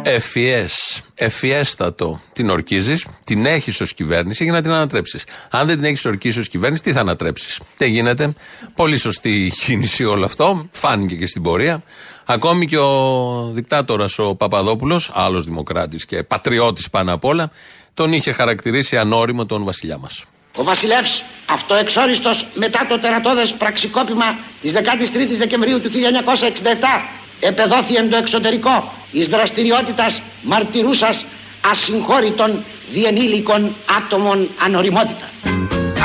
Ευφιές, 0.06 1.02
ευφιέστατο 1.14 2.20
την 2.32 2.50
ορκίζεις, 2.50 3.06
την 3.24 3.46
έχεις 3.46 3.80
ως 3.80 3.94
κυβέρνηση 3.94 4.44
για 4.44 4.52
να 4.52 4.62
την 4.62 4.70
ανατρέψεις. 4.70 5.24
Αν 5.50 5.66
δεν 5.66 5.76
την 5.76 5.84
έχεις 5.84 6.04
ορκίσει 6.04 6.38
ως 6.38 6.48
κυβέρνηση, 6.48 6.82
τι 6.82 6.92
θα 6.92 7.00
ανατρέψεις. 7.00 7.60
Δεν 7.76 7.88
γίνεται. 7.90 8.32
Πολύ 8.74 8.96
σωστή 8.96 9.52
κίνηση 9.56 10.04
όλο 10.04 10.24
αυτό. 10.24 10.68
Φάνηκε 10.72 11.14
και 11.14 11.26
στην 11.26 11.42
πορεία. 11.42 11.82
Ακόμη 12.24 12.66
και 12.66 12.78
ο 12.78 13.50
δικτάτορας 13.52 14.18
ο 14.18 14.34
Παπαδόπουλος, 14.34 15.10
άλλος 15.14 15.44
δημοκράτης 15.44 16.04
και 16.04 16.22
πατριώτης 16.22 16.90
πάνω 16.90 17.12
απ' 17.12 17.24
όλα, 17.24 17.50
τον 17.94 18.12
είχε 18.12 18.32
χαρακτηρίσει 18.32 18.96
ανώριμο 18.98 19.46
τον 19.46 19.64
βασιλιά 19.64 19.98
μας. 19.98 20.24
Ο 20.56 20.62
βασιλεύς 20.62 21.24
αυτοεξόριστος 21.46 22.46
μετά 22.54 22.86
το 22.88 23.00
τερατώδες 23.00 23.54
πραξικόπημα 23.58 24.38
της 24.62 24.72
13ης 24.72 25.38
Δεκεμβρίου 25.38 25.80
του 25.80 25.90
1967 25.90 27.23
επεδόθη 27.40 27.94
εν 27.94 28.10
το 28.10 28.16
εξωτερικό 28.16 28.92
εις 29.10 29.28
δραστηριότητας 29.28 30.22
μαρτυρούσας 30.42 31.24
ασυγχώρητων 31.72 32.64
διενήλικων 32.92 33.74
άτομων 33.98 34.48
ανοριμότητας. 34.64 35.28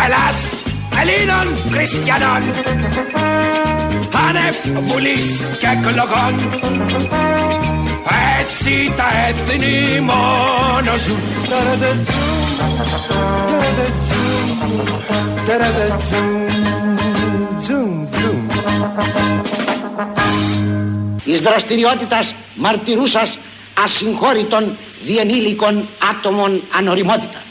Ελλάς 0.05 0.37
Ελλήνων 1.01 1.47
Χριστιανών 1.71 2.41
άνευ 4.27 4.55
βουλής 4.87 5.45
και 5.59 5.67
εκλογών 5.67 6.33
έτσι 8.39 8.93
τα 8.97 9.07
έθνη 9.27 9.99
μόνο 9.99 10.97
ζουν 10.97 11.29
εις 21.29 21.39
δραστηριότητας 21.39 22.35
μαρτυρούσας 22.55 23.37
ασυγχώρητων 23.85 24.77
διενήλικων 25.05 25.87
άτομων 26.11 26.61
ανοριμότητας. 26.77 27.41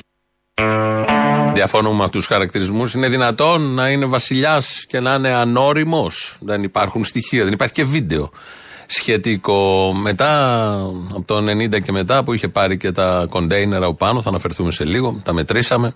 Διαφωνούμε 1.52 1.96
με 1.96 2.04
αυτούς 2.04 2.26
τους 2.26 2.34
χαρακτηρισμούς. 2.34 2.94
Είναι 2.94 3.08
δυνατόν 3.08 3.74
να 3.74 3.88
είναι 3.88 4.06
βασιλιάς 4.06 4.84
και 4.88 5.00
να 5.00 5.14
είναι 5.14 5.28
ανώριμος; 5.28 6.36
Δεν 6.40 6.62
υπάρχουν 6.62 7.04
στοιχεία, 7.04 7.44
δεν 7.44 7.52
υπάρχει 7.52 7.74
και 7.74 7.84
βίντεο 7.84 8.30
σχετικό. 8.86 9.92
Μετά, 9.94 10.72
από 11.14 11.24
το 11.26 11.36
90 11.36 11.80
και 11.80 11.92
μετά, 11.92 12.24
που 12.24 12.32
είχε 12.32 12.48
πάρει 12.48 12.76
και 12.76 12.92
τα 12.92 13.26
κοντέινερα 13.30 13.86
από 13.86 13.94
πάνω, 13.94 14.22
θα 14.22 14.28
αναφερθούμε 14.28 14.70
σε 14.70 14.84
λίγο, 14.84 15.20
τα 15.24 15.32
μετρήσαμε. 15.32 15.92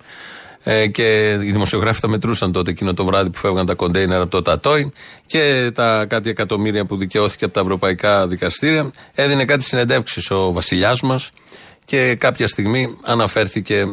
Ε, 0.64 0.86
και 0.86 1.30
οι 1.30 1.50
δημοσιογράφοι 1.50 2.00
τα 2.00 2.08
μετρούσαν 2.08 2.52
τότε 2.52 2.70
εκείνο 2.70 2.94
το 2.94 3.04
βράδυ 3.04 3.30
που 3.30 3.38
φεύγαν 3.38 3.66
τα 3.66 3.74
κοντέινερα 3.74 4.22
από 4.22 4.30
το 4.30 4.42
Τατόι 4.42 4.92
και 5.26 5.70
τα 5.74 6.04
κάτι 6.08 6.30
εκατομμύρια 6.30 6.84
που 6.84 6.96
δικαιώθηκε 6.96 7.44
από 7.44 7.54
τα 7.54 7.60
ευρωπαϊκά 7.60 8.26
δικαστήρια. 8.26 8.90
Έδινε 9.14 9.44
κάτι 9.44 9.62
συνεντεύξεις 9.62 10.30
ο 10.30 10.52
βασιλιάς 10.52 11.00
μας 11.00 11.30
και 11.84 12.14
κάποια 12.14 12.48
στιγμή 12.48 12.96
αναφέρθηκε, 13.02 13.84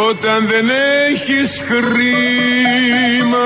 όταν 0.09 0.47
δεν 0.47 0.69
έχεις 1.09 1.61
χρήμα 1.67 3.37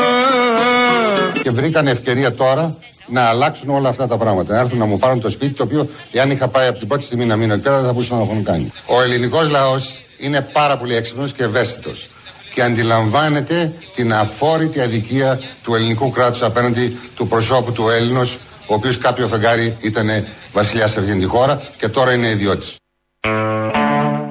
Και 1.43 1.51
βρήκαν 1.51 1.87
ευκαιρία 1.87 2.33
τώρα 2.33 2.77
να 3.07 3.21
αλλάξουν 3.21 3.69
όλα 3.69 3.89
αυτά 3.89 4.07
τα 4.07 4.17
πράγματα. 4.17 4.53
Να 4.53 4.59
έρθουν 4.59 4.77
να 4.77 4.85
μου 4.85 4.99
πάρουν 4.99 5.21
το 5.21 5.29
σπίτι, 5.29 5.53
το 5.53 5.63
οποίο 5.63 5.89
εάν 6.11 6.31
είχα 6.31 6.47
πάει 6.47 6.67
από 6.67 6.79
την 6.79 6.87
πρώτη 6.87 7.03
στιγμή 7.03 7.25
να 7.25 7.35
μείνω 7.35 7.53
εκεί 7.53 7.63
πέρα, 7.63 7.75
δεν 7.75 7.85
θα 7.85 7.91
μπορούσαν 7.91 8.17
να 8.17 8.25
το 8.25 8.31
έχουν 8.31 8.43
κάνει. 8.43 8.71
Ο 8.85 9.01
ελληνικός 9.01 9.49
λαός 9.49 10.01
είναι 10.17 10.41
πάρα 10.41 10.77
πολύ 10.77 10.95
έξυπνος 10.95 11.33
και 11.33 11.43
ευαίσθητος. 11.43 12.07
Και 12.55 12.63
αντιλαμβάνεται 12.63 13.73
την 13.95 14.13
αφόρητη 14.13 14.81
αδικία 14.81 15.39
του 15.63 15.75
ελληνικού 15.75 16.09
κράτους 16.09 16.41
απέναντι 16.41 16.97
του 17.15 17.27
προσώπου 17.27 17.71
του 17.71 17.89
Έλληνος, 17.89 18.37
ο 18.67 18.73
οποίος 18.73 18.97
κάποιο 18.97 19.27
φεγγάρι 19.27 19.77
ήταν 19.81 20.07
βασιλιάς 20.53 20.91
σε 20.91 20.99
αυτήν 20.99 21.19
τη 21.19 21.25
χώρα 21.25 21.61
και 21.77 21.87
τώρα 21.87 22.13
είναι 22.13 22.27
ιδιώτης. 22.27 22.75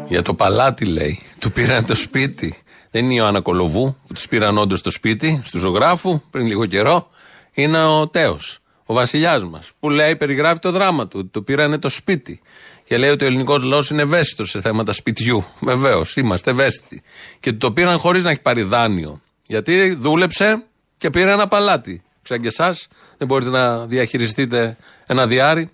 Για 0.08 0.22
το 0.22 0.34
παλάτι 0.34 0.84
λέει. 0.84 1.22
Του 1.38 1.52
πήραν 1.52 1.84
το 1.84 1.94
σπίτι. 1.94 2.58
Δεν 2.90 3.04
είναι 3.04 3.12
η 3.12 3.16
Ιωάννα 3.18 3.40
Κολοβού 3.40 3.96
που 4.06 4.12
του 4.14 4.20
πήραν 4.28 4.58
όντως 4.58 4.80
το 4.80 4.90
σπίτι, 4.90 5.40
στου 5.44 5.58
ζωγράφου 5.58 6.20
πριν 6.30 6.46
λίγο 6.46 6.66
καιρό. 6.66 7.08
Είναι 7.54 7.84
ο 7.84 8.08
Τέος, 8.08 8.58
ο 8.94 8.96
βασιλιάς 8.96 9.44
μας, 9.44 9.70
που 9.80 9.90
λέει, 9.90 10.16
περιγράφει 10.16 10.58
το 10.58 10.70
δράμα 10.70 11.08
του. 11.08 11.30
Του 11.30 11.44
πήρανε 11.44 11.78
το 11.78 11.88
σπίτι. 11.88 12.40
Και 12.84 12.96
λέει 12.96 13.10
ότι 13.10 13.24
ο 13.24 13.26
ελληνικός 13.26 13.62
λαός 13.62 13.90
είναι 13.90 14.02
ευαίσθητος 14.02 14.50
σε 14.50 14.60
θέματα 14.60 14.92
σπιτιού. 14.92 15.44
Βεβαίως, 15.70 16.16
είμαστε 16.16 16.50
ευαίσθητοι. 16.50 17.02
Και 17.40 17.50
του 17.52 17.58
το 17.58 17.72
πήραν 17.72 17.98
χωρίς 17.98 18.22
να 18.22 18.30
έχει 18.30 18.40
πάρει 18.40 18.62
δάνειο. 18.62 19.20
Γιατί 19.46 19.94
δούλεψε 19.94 20.64
και 20.96 21.10
πήρε 21.10 21.32
ένα 21.32 21.48
παλάτι. 21.48 22.02
Σαν 22.22 22.40
και 22.40 22.48
εσάς, 22.48 22.86
δεν 23.16 23.28
μπορείτε 23.28 23.50
να 23.50 23.86
διαχειριστείτε 23.86 24.76
ένα 25.06 25.26
διάρι, 25.26 25.70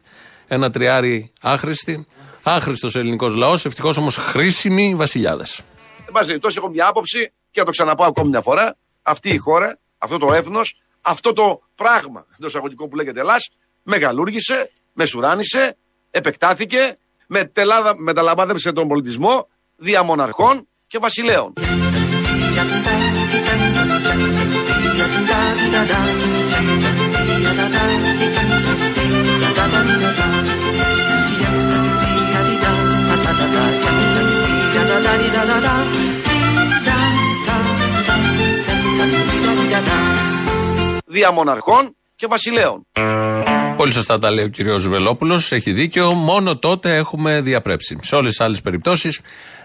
ένα 0.48 0.70
τριάρι 0.70 1.32
άχρηστη. 1.40 2.06
Άχρηστος 2.42 2.96
ελληνικός 2.96 3.34
λαός, 3.34 3.64
ευτυχώς 3.64 3.96
όμως 3.96 4.16
χρήσιμοι 4.16 4.94
βασιλιάδες. 4.94 5.60
Εν 6.06 6.12
πάση 6.12 6.26
περιπτώσει, 6.26 6.56
έχω 6.58 6.68
μια 6.68 6.86
άποψη 6.86 7.32
και 7.50 7.58
θα 7.58 7.64
το 7.64 7.70
ξαναπάω 7.70 8.08
ακόμη 8.08 8.28
μια 8.28 8.40
φορά. 8.40 8.76
Αυτή 9.02 9.30
η 9.30 9.36
χώρα, 9.36 9.78
αυτό 9.98 10.18
το 10.18 10.32
έθνος, 10.32 10.74
αυτό 11.00 11.32
το 11.32 11.62
πράγμα 11.74 12.26
εντός 12.38 12.54
αγωγικών 12.54 12.88
που 12.88 12.96
λέγεται 12.96 13.20
Ελλάς 13.20 13.50
μεγαλούργησε, 13.82 14.70
μεσουράνησε, 14.92 15.76
επεκτάθηκε, 16.10 16.96
με 17.26 17.44
τελάδα, 17.44 17.94
μεταλαμπάδευσε 17.98 18.72
τον 18.72 18.88
πολιτισμό 18.88 19.48
διαμοναρχών 19.76 20.68
και 20.86 20.98
βασιλέων. 20.98 21.52
Δια 41.10 41.32
μοναρχών 41.32 41.96
και 42.14 42.26
βασιλέων. 42.26 42.86
Πολύ 43.76 43.92
σωστά 43.92 44.18
τα 44.18 44.30
λέει 44.30 44.44
ο 44.44 44.48
κύριος 44.48 44.88
Βελόπουλος. 44.88 45.52
Έχει 45.52 45.72
δίκιο. 45.72 46.14
Μόνο 46.14 46.56
τότε 46.56 46.96
έχουμε 46.96 47.40
διαπρέψει. 47.40 47.98
Σε 48.02 48.14
όλες 48.14 48.30
τις 48.30 48.40
άλλες 48.40 48.60
περιπτώσεις 48.60 49.20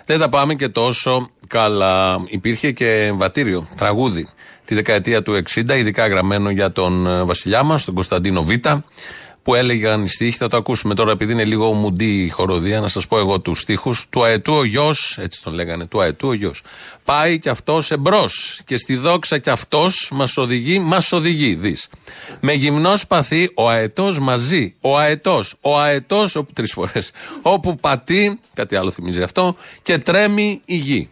δεν 0.05 0.19
τα 0.19 0.29
πάμε 0.29 0.55
και 0.55 0.69
τόσο 0.69 1.29
καλά. 1.47 2.17
Υπήρχε 2.27 2.71
και 2.71 3.11
βατήριο, 3.15 3.67
τραγούδι, 3.77 4.29
τη 4.65 4.75
δεκαετία 4.75 5.21
του 5.23 5.41
60, 5.53 5.69
ειδικά 5.77 6.07
γραμμένο 6.07 6.49
για 6.49 6.71
τον 6.71 7.07
ε, 7.07 7.23
βασιλιά 7.23 7.63
μας, 7.63 7.85
τον 7.85 7.93
Κωνσταντίνο 7.93 8.43
Β 8.43 8.51
που 9.45 9.55
έλεγαν 9.55 10.03
οι 10.03 10.07
στίχοι, 10.07 10.37
θα 10.37 10.47
το 10.47 10.57
ακούσουμε 10.57 10.95
τώρα 10.95 11.11
επειδή 11.11 11.31
είναι 11.31 11.43
λίγο 11.43 11.73
μουντή 11.73 12.23
η 12.23 12.29
χοροδία, 12.29 12.79
να 12.79 12.87
σας 12.87 13.07
πω 13.07 13.17
εγώ 13.17 13.39
τους 13.39 13.59
στίχους. 13.59 14.05
Του 14.09 14.23
αετού 14.23 14.53
ο 14.53 14.63
γιος, 14.63 15.17
έτσι 15.21 15.43
τον 15.43 15.53
λέγανε, 15.53 15.85
του 15.85 16.01
αετού 16.01 16.27
ο 16.27 16.33
γιος. 16.33 16.61
Πάει 17.03 17.39
κι 17.39 17.49
αυτός 17.49 17.91
εμπρός 17.91 18.61
και 18.65 18.77
στη 18.77 18.95
δόξα 18.95 19.37
κι 19.37 19.49
αυτός 19.49 20.09
μας 20.13 20.37
οδηγεί, 20.37 20.79
μας 20.79 21.11
οδηγεί, 21.11 21.55
δεις. 21.55 21.87
Με 22.39 22.53
γυμνός 22.53 22.99
σπαθί 22.99 23.51
ο 23.55 23.69
αετός 23.69 24.19
μαζί, 24.19 24.75
ο 24.81 24.97
αετός, 24.97 25.55
ο 25.61 25.79
αετός, 25.79 26.41
τρεις 26.53 26.71
φορές, 26.71 27.11
όπου 27.41 27.75
πατεί, 27.75 28.39
κάτι 28.53 28.75
άλλο 28.75 28.91
θυμίζει 28.91 29.21
αυτό, 29.21 29.55
και 29.81 29.97
τρέμει 29.97 30.61
η 30.65 30.75
γη. 30.75 31.09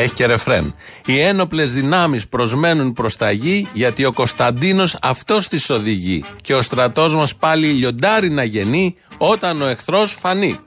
Έχει 0.00 0.14
και 0.14 0.26
ρεφρέν. 0.26 0.74
Οι 1.06 1.18
ένοπλες 1.18 1.72
δυνάμεις 1.72 2.28
προσμένουν 2.28 2.92
προς 2.92 3.16
τα 3.16 3.30
γη, 3.30 3.68
γιατί 3.72 4.04
ο 4.04 4.12
Κωνσταντίνος 4.12 4.96
αυτός 5.02 5.48
τις 5.48 5.70
οδηγεί. 5.70 6.24
Και 6.42 6.54
ο 6.54 6.62
στρατός 6.62 7.14
μας 7.14 7.36
πάλι 7.36 7.66
λιοντάρι 7.66 8.30
να 8.30 8.44
γεννεί, 8.44 8.96
όταν 9.18 9.62
ο 9.62 9.66
εχθρός 9.66 10.12
φανεί. 10.12 10.58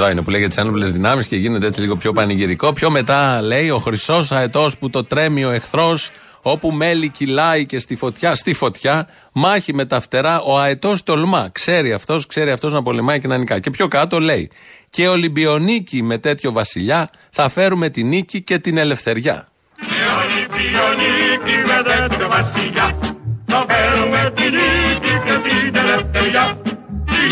Εδώ 0.00 0.10
είναι 0.10 0.22
που 0.22 0.30
λέγεται 0.30 0.54
τι 0.54 0.60
ένοπλε 0.60 0.86
δυνάμεις 0.86 1.26
και 1.26 1.36
γίνεται 1.36 1.66
έτσι 1.66 1.80
λίγο 1.80 1.96
πιο 1.96 2.12
πανηγυρικό. 2.12 2.72
Πιο 2.72 2.90
μετά 2.90 3.42
λέει 3.42 3.70
ο 3.70 3.78
χρυσός 3.78 4.32
αετός 4.32 4.78
που 4.78 4.90
το 4.90 5.04
τρέμει 5.04 5.44
ο 5.44 5.50
εχθρός, 5.50 6.10
όπου 6.42 6.70
μέλι 6.70 7.08
κυλάει 7.08 7.66
και 7.66 7.78
στη 7.78 7.96
φωτιά, 7.96 8.34
στη 8.34 8.54
φωτιά, 8.54 9.08
μάχη 9.32 9.74
με 9.74 9.84
τα 9.84 10.00
φτερά, 10.00 10.40
ο 10.40 10.58
αετός 10.58 11.02
τολμά. 11.02 11.48
Ξέρει 11.52 11.92
αυτός, 11.92 12.26
ξέρει 12.26 12.50
αυτός 12.50 12.72
να 12.72 12.82
πολεμάει 12.82 13.20
και 13.20 13.26
να 13.26 13.36
νικά. 13.36 13.58
Και 13.58 13.70
πιο 13.70 13.88
κάτω 13.88 14.20
λέει, 14.20 14.50
και 14.90 15.08
Ολυμπιονίκη 15.08 16.02
με 16.02 16.18
τέτοιο 16.18 16.52
βασιλιά 16.52 17.10
θα 17.30 17.48
φέρουμε 17.48 17.88
την 17.88 18.08
νίκη 18.08 18.42
και 18.42 18.58
την 18.58 18.76
ελευθεριά. 18.76 19.48
Και 19.76 19.84
Ολυμπιονίκη 20.20 21.66
με 21.66 21.82
τέτοιο 21.82 22.28
βασιλιά 22.28 22.98
θα 23.46 23.66
φέρουμε 23.68 24.32
την 24.34 24.52
νίκη 24.52 25.12
και 25.24 25.48
την 25.48 25.76
ελευθεριά. 25.76 26.69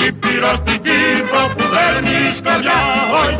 Ήπειρο 0.07 0.55
στην 0.55 0.83
Κύπρο 0.83 1.55
που 1.57 1.63
δέρνει 1.63 2.35
σκαλιά, 2.37 2.81
ο 3.13 3.37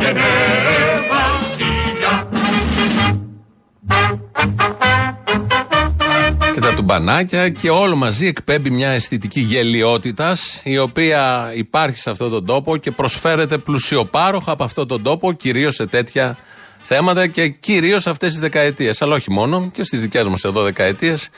και 6.53 6.59
τα 6.59 6.73
τουμπανάκια 6.73 7.49
και 7.49 7.69
όλο 7.69 7.95
μαζί 7.95 8.27
εκπέμπει 8.27 8.69
μια 8.69 8.89
αισθητική 8.89 9.39
γελιότητα 9.39 10.37
η 10.63 10.77
οποία 10.77 11.51
υπάρχει 11.55 11.97
σε 11.97 12.09
αυτόν 12.09 12.31
τον 12.31 12.45
τόπο 12.45 12.77
και 12.77 12.91
προσφέρεται 12.91 13.57
πλουσιοπάροχα 13.57 14.51
από 14.51 14.63
αυτόν 14.63 14.87
τον 14.87 15.03
τόπο 15.03 15.33
κυρίως 15.33 15.75
σε 15.75 15.85
τέτοια 15.85 16.37
θέματα 16.79 17.27
και 17.27 17.47
κυρίως 17.47 18.07
αυτές 18.07 18.29
τις 18.29 18.39
δεκαετίες. 18.39 19.01
Αλλά 19.01 19.15
όχι 19.15 19.31
μόνο 19.31 19.69
και 19.73 19.83
στις 19.83 20.01
δικές 20.01 20.27
μας 20.27 20.43
εδώ 20.43 20.63
δεκαετίες 20.63 21.29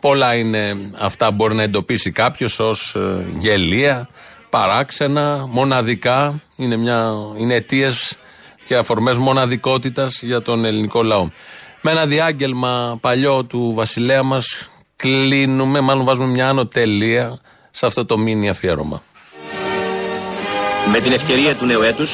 πολλά 0.00 0.34
είναι 0.34 0.76
αυτά 0.98 1.28
που 1.28 1.34
μπορεί 1.34 1.54
να 1.54 1.62
εντοπίσει 1.62 2.10
κάποιος 2.10 2.58
ως 2.60 2.94
ε, 2.94 3.24
γελία 3.38 4.08
παράξενα, 4.50 5.46
μοναδικά. 5.50 6.40
Είναι, 6.56 6.76
μια, 6.76 7.12
είναι 7.36 7.54
αιτίες 7.54 8.18
και 8.64 8.76
αφορμές 8.76 9.18
μοναδικότητας 9.18 10.22
για 10.22 10.42
τον 10.42 10.64
ελληνικό 10.64 11.02
λαό. 11.02 11.30
Με 11.80 11.90
ένα 11.90 12.06
διάγγελμα 12.06 12.98
παλιό 13.00 13.44
του 13.44 13.72
βασιλέα 13.74 14.22
μας 14.22 14.70
κλείνουμε, 14.96 15.80
μάλλον 15.80 16.04
βάζουμε 16.04 16.26
μια 16.28 16.48
άνω 16.48 16.66
τελεία 16.66 17.40
σε 17.70 17.86
αυτό 17.86 18.04
το 18.04 18.18
μήνυ 18.18 18.48
αφιέρωμα. 18.48 19.02
Με 20.92 21.00
την 21.00 21.12
ευκαιρία 21.12 21.56
του 21.56 21.64
νέου 21.66 21.82
έτους, 21.82 22.08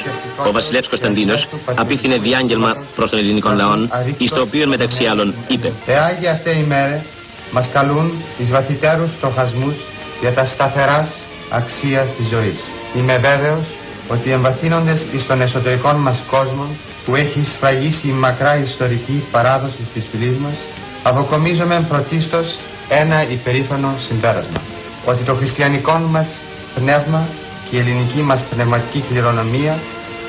ο 0.47 0.53
βασιλεύς 0.53 0.89
Κωνσταντίνος 0.89 1.49
απίθυνε 1.75 2.17
διάγγελμα 2.17 2.75
προς 2.97 3.11
τον 3.11 3.19
ελληνικό 3.19 3.51
λαό, 3.51 3.75
εις 4.19 4.31
το 4.31 4.41
οποίο 4.41 4.69
μεταξύ 4.69 5.05
άλλων 5.05 5.35
είπε 5.49 5.73
«Εάγει 5.87 6.29
αυτές 6.29 6.57
οι 6.57 6.63
μέρες 6.63 7.03
μας 7.51 7.71
καλούν 7.73 8.25
εις 8.39 8.51
βαθυτέρους 8.51 9.11
στοχασμούς 9.17 9.75
για 10.21 10.33
τα 10.35 10.47
σταθεράς 10.47 11.26
αξίας 11.51 12.15
της 12.17 12.27
ζωής. 12.29 12.61
Είμαι 12.97 13.19
βέβαιος 13.19 13.67
ότι 14.09 14.31
εμβαθύνοντες 14.31 15.07
εις 15.13 15.27
τον 15.27 15.41
εσωτερικό 15.41 15.93
μας 15.93 16.23
κόσμο 16.31 16.67
που 17.05 17.15
έχει 17.15 17.45
σφραγίσει 17.45 18.09
η 18.09 18.13
μακρά 18.13 18.57
ιστορική 18.57 19.25
παράδοση 19.31 19.89
της 19.95 20.05
φυλής 20.11 20.37
μας, 20.37 20.57
αποκομίζομαι 21.03 21.87
πρωτίστως 21.89 22.59
ένα 22.89 23.29
υπερήφανο 23.29 23.95
συμπέρασμα. 24.09 24.61
Ότι 25.05 25.23
το 25.23 25.35
χριστιανικό 25.35 25.99
μας 25.99 26.29
πνεύμα 26.75 27.29
και 27.71 27.77
η 27.77 27.79
ελληνική 27.79 28.23
μας 28.23 28.45
πνευματική 28.51 29.05
κληρονομία 29.09 29.79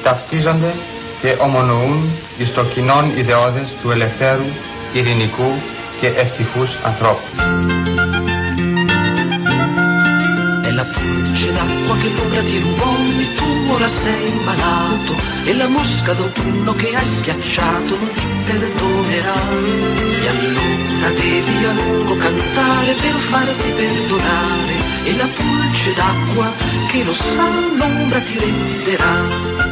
ταυτίζονται 0.03 0.73
και 1.21 1.35
ομονοούν 1.39 2.09
εις 2.37 2.53
το 2.53 2.63
κοινόν 2.63 3.17
ιδεώδες 3.17 3.75
του 3.81 3.91
ελευθέρου, 3.91 4.45
ειρηνικού 4.93 5.51
και 5.99 6.07
ευτυχούς 6.07 6.77
ανθρώπους. 6.83 7.37
La 10.77 10.83
pulce 10.83 11.51
d'acqua 11.53 11.97
che 11.97 12.09
l'ombra 12.15 12.43
ti 12.43 12.59
rubò 12.59 12.95
e 13.17 13.35
tu 13.35 13.73
ora 13.73 13.87
sei 13.87 14.31
malato 14.45 15.15
e 15.45 15.55
la 15.55 15.67
mosca 15.67 16.13
d'autunno 16.13 16.71
che 16.75 16.95
hai 16.95 17.05
schiacciato 17.05 17.97
non 17.97 18.11
ti 18.13 18.27
perdonerà 18.45 19.39
e 20.21 20.27
allora 20.33 21.09
devi 21.15 21.65
a 21.65 21.71
lungo 21.73 22.15
cantare 22.17 22.93
per 22.93 23.15
farti 23.15 23.69
perdonare 23.71 24.75
e 25.05 25.17
la 25.17 25.27
pulce 25.37 25.93
d'acqua 25.95 26.53
che 26.89 27.03
lo 27.03 27.13
sa 27.13 27.49
l'ombra 27.79 28.19
ti 28.19 28.37
renderà 28.37 29.65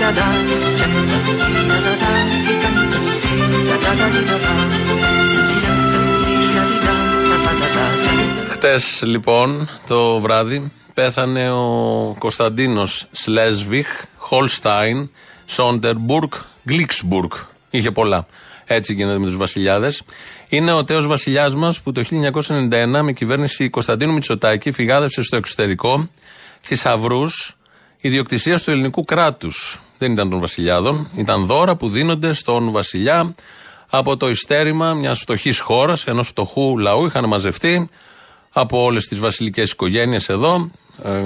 da 0.00 0.10
da 0.12 2.39
Χτες 8.50 9.02
λοιπόν 9.04 9.68
το 9.86 10.18
βράδυ 10.18 10.72
πέθανε 10.94 11.50
ο 11.50 12.16
Κωνσταντίνος 12.18 13.06
Σλέσβιχ, 13.10 13.88
Χολστάιν, 14.16 15.10
Σόντερμπουργκ, 15.46 16.30
Γκλίξμπουργκ. 16.68 17.30
Είχε 17.70 17.90
πολλά. 17.90 18.26
Έτσι 18.64 18.94
γίνεται 18.94 19.18
με 19.18 19.26
τους 19.26 19.36
βασιλιάδες. 19.36 20.02
Είναι 20.48 20.72
ο 20.72 20.84
τέος 20.84 21.06
βασιλιάς 21.06 21.54
μας 21.54 21.80
που 21.80 21.92
το 21.92 22.02
1991 22.04 23.02
με 23.02 23.12
κυβέρνηση 23.12 23.70
Κωνσταντίνου 23.70 24.12
Μητσοτάκη 24.12 24.72
φυγάδευσε 24.72 25.22
στο 25.22 25.36
εξωτερικό 25.36 26.08
θησαυρούς 26.60 27.56
ιδιοκτησίας 28.00 28.62
του 28.62 28.70
ελληνικού 28.70 29.02
κράτους. 29.02 29.80
Δεν 29.98 30.12
ήταν 30.12 30.30
των 30.30 30.40
βασιλιάδων, 30.40 31.08
ήταν 31.16 31.44
δώρα 31.44 31.76
που 31.76 31.88
δίνονται 31.88 32.32
στον 32.32 32.70
βασιλιά 32.70 33.34
από 33.90 34.16
το 34.16 34.30
ιστέρημα 34.30 34.94
μιας 34.94 35.18
φτωχής 35.20 35.60
χώρας, 35.60 36.04
ενός 36.06 36.28
φτωχού 36.28 36.78
λαού. 36.78 37.04
Είχαν 37.04 37.28
μαζευτεί 37.28 37.88
από 38.52 38.82
όλες 38.82 39.06
τις 39.06 39.18
βασιλικές 39.18 39.70
οικογένειες 39.70 40.28
εδώ, 40.28 40.70
ε, 41.02 41.22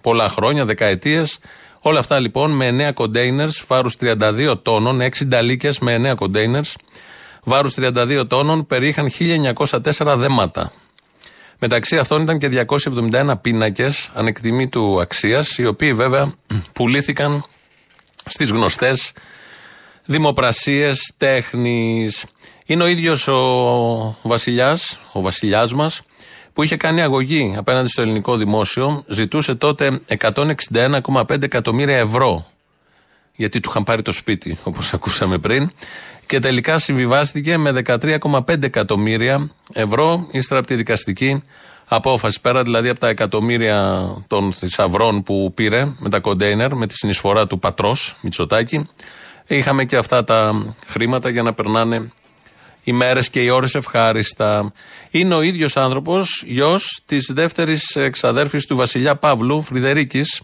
πολλά 0.00 0.28
χρόνια, 0.28 0.64
δεκαετίες. 0.64 1.38
Όλα 1.80 1.98
αυτά 1.98 2.18
λοιπόν 2.18 2.50
με 2.50 2.66
9 2.66 2.92
κοντέινερς 2.92 3.64
βάρους 3.66 3.96
32 3.96 4.60
τόνων, 4.62 5.00
6 5.00 5.26
νταλίκες 5.26 5.78
με 5.78 5.94
9 5.94 6.14
κοντέινερς 6.14 6.76
βάρους 7.44 7.74
32 7.74 8.26
τόνων, 8.26 8.66
περιείχαν 8.66 9.08
1904 9.08 10.16
δέματα. 10.16 10.72
Μεταξύ 11.58 11.98
αυτών 11.98 12.22
ήταν 12.22 12.38
και 12.38 12.48
271 12.48 13.40
πίνακες 13.40 14.10
ανεκτιμήτου 14.14 15.00
αξίας, 15.00 15.58
οι 15.58 15.66
οποίοι 15.66 15.94
βέβαια 15.94 16.32
πουλήθηκαν 16.74 17.44
στις 18.24 18.50
γνωστές 18.50 19.12
δημοπρασίες 20.10 21.12
τέχνης. 21.16 22.24
Είναι 22.66 22.82
ο 22.82 22.86
ίδιος 22.86 23.28
ο 23.28 24.16
βασιλιάς, 24.22 24.98
ο 25.12 25.20
βασιλιάς 25.20 25.72
μας, 25.72 26.02
που 26.52 26.62
είχε 26.62 26.76
κάνει 26.76 27.02
αγωγή 27.02 27.54
απέναντι 27.56 27.88
στο 27.88 28.02
ελληνικό 28.02 28.36
δημόσιο, 28.36 29.04
ζητούσε 29.06 29.54
τότε 29.54 30.00
161,5 30.06 31.42
εκατομμύρια 31.42 31.96
ευρώ. 31.96 32.46
Γιατί 33.34 33.60
του 33.60 33.68
είχαν 33.70 33.84
πάρει 33.84 34.02
το 34.02 34.12
σπίτι, 34.12 34.58
όπως 34.62 34.94
ακούσαμε 34.94 35.38
πριν. 35.38 35.70
Και 36.26 36.38
τελικά 36.38 36.78
συμβιβάστηκε 36.78 37.56
με 37.56 37.72
13,5 37.86 38.62
εκατομμύρια 38.62 39.50
ευρώ, 39.72 40.26
ύστερα 40.30 40.60
από 40.60 40.68
τη 40.68 40.74
δικαστική 40.74 41.42
απόφαση. 41.88 42.40
Πέρα 42.40 42.62
δηλαδή 42.62 42.88
από 42.88 43.00
τα 43.00 43.08
εκατομμύρια 43.08 44.08
των 44.26 44.52
θησαυρών 44.52 45.22
που 45.22 45.52
πήρε 45.54 45.88
με 45.98 46.08
τα 46.08 46.20
κοντέινερ, 46.20 46.74
με 46.74 46.86
τη 46.86 46.94
συνεισφορά 46.96 47.46
του 47.46 47.58
πατρός 47.58 48.16
Μητσοτάκη, 48.20 48.88
είχαμε 49.48 49.84
και 49.84 49.96
αυτά 49.96 50.24
τα 50.24 50.74
χρήματα 50.86 51.28
για 51.28 51.42
να 51.42 51.52
περνάνε 51.52 52.10
οι 52.82 52.92
μέρες 52.92 53.30
και 53.30 53.42
οι 53.42 53.48
ώρες 53.48 53.74
ευχάριστα. 53.74 54.72
Είναι 55.10 55.34
ο 55.34 55.42
ίδιος 55.42 55.76
άνθρωπος, 55.76 56.42
γιος 56.46 57.02
της 57.06 57.30
δεύτερης 57.34 57.96
εξαδέρφης 57.96 58.66
του 58.66 58.76
βασιλιά 58.76 59.16
Παύλου, 59.16 59.62
Φρυδερίκης, 59.62 60.42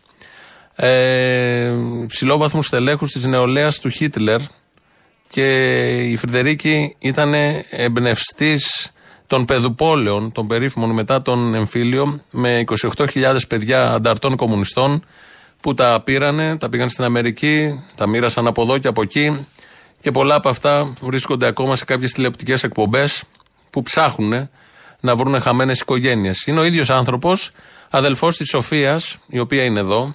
ε, 0.74 1.72
ψηλόβαθμους 2.06 2.66
στελέχους 2.66 3.12
της 3.12 3.24
νεολαίας 3.24 3.78
του 3.78 3.88
Χίτλερ. 3.88 4.40
Και 5.28 5.78
η 6.10 6.16
Φρυδερίκη 6.16 6.96
ήταν 6.98 7.34
εμπνευστής 7.70 8.92
των 9.26 9.44
παιδουπόλεων, 9.44 10.32
των 10.32 10.46
περίφημων 10.46 10.90
μετά 10.90 11.22
τον 11.22 11.54
εμφύλιο, 11.54 12.20
με 12.30 12.58
28.000 12.58 13.46
παιδιά 13.48 13.90
ανταρτών 13.90 14.36
κομμουνιστών 14.36 15.04
που 15.64 15.74
τα 15.74 16.00
πήρανε, 16.04 16.56
τα 16.56 16.68
πήγαν 16.68 16.88
στην 16.88 17.04
Αμερική, 17.04 17.82
τα 17.94 18.06
μοίρασαν 18.06 18.46
από 18.46 18.62
εδώ 18.62 18.78
και 18.78 18.88
από 18.88 19.02
εκεί 19.02 19.46
και 20.00 20.10
πολλά 20.10 20.34
από 20.34 20.48
αυτά 20.48 20.92
βρίσκονται 21.00 21.46
ακόμα 21.46 21.76
σε 21.76 21.84
κάποιες 21.84 22.12
τηλεοπτικές 22.12 22.62
εκπομπές 22.62 23.24
που 23.70 23.82
ψάχνουν 23.82 24.48
να 25.00 25.16
βρουν 25.16 25.40
χαμένες 25.40 25.80
οικογένειες. 25.80 26.46
Είναι 26.46 26.60
ο 26.60 26.64
ίδιος 26.64 26.90
άνθρωπος, 26.90 27.50
αδελφός 27.90 28.36
της 28.36 28.48
Σοφίας, 28.48 29.18
η 29.26 29.38
οποία 29.38 29.64
είναι 29.64 29.80
εδώ, 29.80 30.14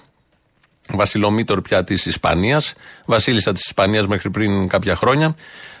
βασιλομήτωρ 0.92 1.60
πια 1.60 1.84
της 1.84 2.06
Ισπανίας, 2.06 2.74
βασίλισσα 3.04 3.52
της 3.52 3.64
Ισπανίας 3.64 4.06
μέχρι 4.06 4.30
πριν 4.30 4.68
κάποια 4.68 4.96
χρόνια, 4.96 5.34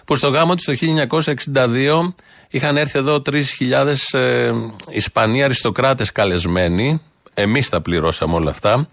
που 0.04 0.16
στο 0.16 0.28
γάμο 0.28 0.54
της 0.54 0.64
το 0.64 0.72
1962 0.72 2.14
είχαν 2.48 2.76
έρθει 2.76 2.98
εδώ 2.98 3.22
3.000 3.30 4.18
ε, 4.18 4.52
Ισπανοί 4.90 5.42
αριστοκράτες 5.42 6.12
καλεσμένοι, 6.12 7.00
Εμείς 7.40 7.68
τα 7.68 7.80
πληρώσαμε 7.80 8.34
όλα 8.34 8.50
αυτά. 8.50 8.88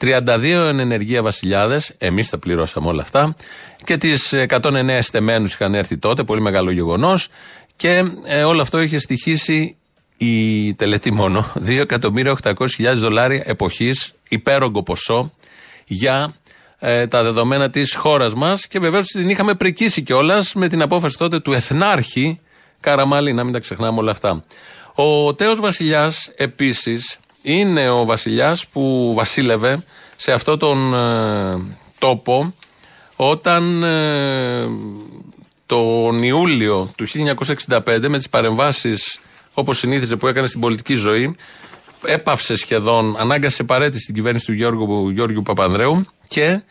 32 0.00 0.68
ενεργεία 0.78 1.22
βασιλιάδες. 1.22 1.94
Εμείς 1.98 2.30
τα 2.30 2.38
πληρώσαμε 2.38 2.88
όλα 2.88 3.02
αυτά. 3.02 3.36
Και 3.84 3.96
τις 3.96 4.32
109 4.32 4.88
εστεμένους 4.88 5.52
είχαν 5.52 5.74
έρθει 5.74 5.98
τότε. 5.98 6.24
Πολύ 6.24 6.40
μεγάλο 6.40 6.70
γεγονός. 6.70 7.28
Και 7.76 8.02
ε, 8.24 8.42
όλο 8.42 8.60
αυτό 8.60 8.80
είχε 8.80 8.98
στοιχήσει 8.98 9.76
η 10.16 10.74
τελετή 10.74 11.12
μόνο. 11.12 11.52
2.800.000 11.66 12.92
δολάρια 12.94 13.42
εποχής. 13.46 14.12
Υπέρογκο 14.28 14.82
ποσό 14.82 15.32
για 15.84 16.34
ε, 16.78 17.06
τα 17.06 17.22
δεδομένα 17.22 17.70
της 17.70 17.94
χώρας 17.94 18.34
μας. 18.34 18.66
Και 18.66 18.78
βεβαίως 18.78 19.06
την 19.06 19.28
είχαμε 19.28 19.54
πρικήσει 19.54 20.02
κιόλας 20.02 20.54
με 20.54 20.68
την 20.68 20.82
απόφαση 20.82 21.16
τότε 21.18 21.40
του 21.40 21.52
Εθνάρχη 21.52 22.40
Καραμαλή. 22.80 23.32
Να 23.32 23.44
μην 23.44 23.52
τα 23.52 23.58
ξεχνάμε 23.58 23.98
όλα 23.98 24.10
αυτά. 24.10 24.44
Ο 24.94 25.34
Τέος 25.34 25.60
Βασιλιάς 25.60 26.30
επίσης 26.36 27.18
είναι 27.42 27.90
ο 27.90 28.04
βασιλιάς 28.04 28.66
που 28.66 29.12
βασίλευε 29.14 29.84
σε 30.16 30.32
αυτόν 30.32 30.58
τον 30.58 30.94
ε, 30.94 31.74
τόπο 31.98 32.54
όταν 33.16 33.82
ε, 33.82 34.66
τον 35.66 36.22
Ιούλιο 36.22 36.90
του 36.96 37.06
1965 37.68 38.06
με 38.08 38.16
τις 38.16 38.28
παρεμβάσεις 38.28 39.20
όπως 39.54 39.78
συνήθιζε 39.78 40.16
που 40.16 40.26
έκανε 40.26 40.46
στην 40.46 40.60
πολιτική 40.60 40.94
ζωή 40.94 41.36
έπαυσε 42.04 42.56
σχεδόν, 42.56 43.16
ανάγκασε 43.18 43.64
παρέτηση 43.64 44.02
στην 44.02 44.14
κυβέρνηση 44.14 44.44
του 44.44 44.52
Γιώργου, 44.52 45.08
Γιώργου 45.08 45.42
Παπανδρέου 45.42 46.06
και 46.28 46.62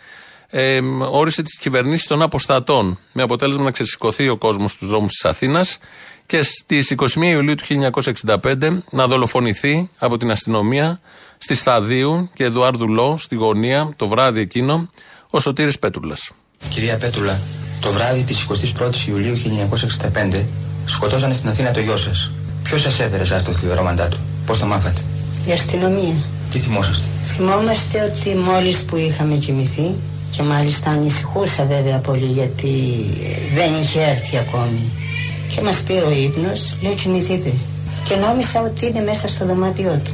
ε, 0.49 0.79
όρισε 1.11 1.41
τις 1.41 1.57
κυβερνήσεις 1.57 2.07
των 2.07 2.21
αποστατών 2.21 2.99
με 3.11 3.21
αποτέλεσμα 3.21 3.63
να 3.63 3.71
ξεσηκωθεί 3.71 4.29
ο 4.29 4.37
κόσμος 4.37 4.71
στους 4.71 4.87
δρόμους 4.87 5.11
της 5.11 5.25
Αθήνας 5.25 5.77
και 6.31 6.43
στις 6.43 6.93
21 6.97 7.05
Ιουλίου 7.21 7.55
του 7.55 7.63
1965 8.53 8.77
να 8.89 9.07
δολοφονηθεί 9.07 9.89
από 9.97 10.17
την 10.17 10.31
αστυνομία 10.31 10.99
στη 11.37 11.55
Σταδίου 11.55 12.29
και 12.33 12.43
Εδουάρδου 12.43 12.87
Λό 12.87 13.17
στη 13.17 13.35
γωνία 13.35 13.93
το 13.95 14.07
βράδυ 14.07 14.39
εκείνο 14.39 14.89
ο 15.29 15.39
Σωτήρης 15.39 15.79
Πέτρουλας. 15.79 16.31
Κυρία 16.69 16.97
Πέτρουλα, 16.97 17.39
το 17.81 17.91
βράδυ 17.91 18.23
της 18.23 18.47
21η 18.49 19.07
Ιουλίου 19.07 19.35
1965 20.33 20.43
σκοτώσανε 20.85 21.33
στην 21.33 21.49
Αθήνα 21.49 21.71
το 21.71 21.79
γιο 21.79 21.97
σας. 21.97 22.31
Ποιος 22.63 22.81
σας 22.81 22.99
έφερε 22.99 23.21
εσά 23.21 23.43
το 23.43 23.51
θλιβερό 23.51 23.95
του, 24.09 24.17
πώς 24.45 24.59
το 24.59 24.65
μάθατε; 24.65 25.01
Η 25.45 25.51
αστυνομία. 25.51 26.15
Τι 26.51 26.59
θυμόσαστε; 26.59 27.03
Θυμόμαστε 27.23 28.01
ότι 28.01 28.37
μόλις 28.37 28.83
που 28.85 28.95
είχαμε 28.97 29.35
κοιμηθεί 29.35 29.95
και 30.29 30.43
μάλιστα 30.43 30.89
ανησυχούσα 30.89 31.65
βέβαια 31.65 31.97
πολύ 31.97 32.25
γιατί 32.25 32.69
δεν 33.53 33.73
είχε 33.81 34.01
έρθει 34.01 34.37
ακόμη 34.37 34.91
και 35.51 35.61
μας 35.61 35.77
πήρε 35.81 36.05
ο 36.05 36.11
ύπνος, 36.11 36.77
λέει 36.81 36.93
κοιμηθείτε. 36.93 37.53
Και 38.07 38.15
νόμισα 38.15 38.61
ότι 38.61 38.85
είναι 38.85 39.01
μέσα 39.01 39.27
στο 39.27 39.45
δωμάτιό 39.45 40.01
του. 40.03 40.13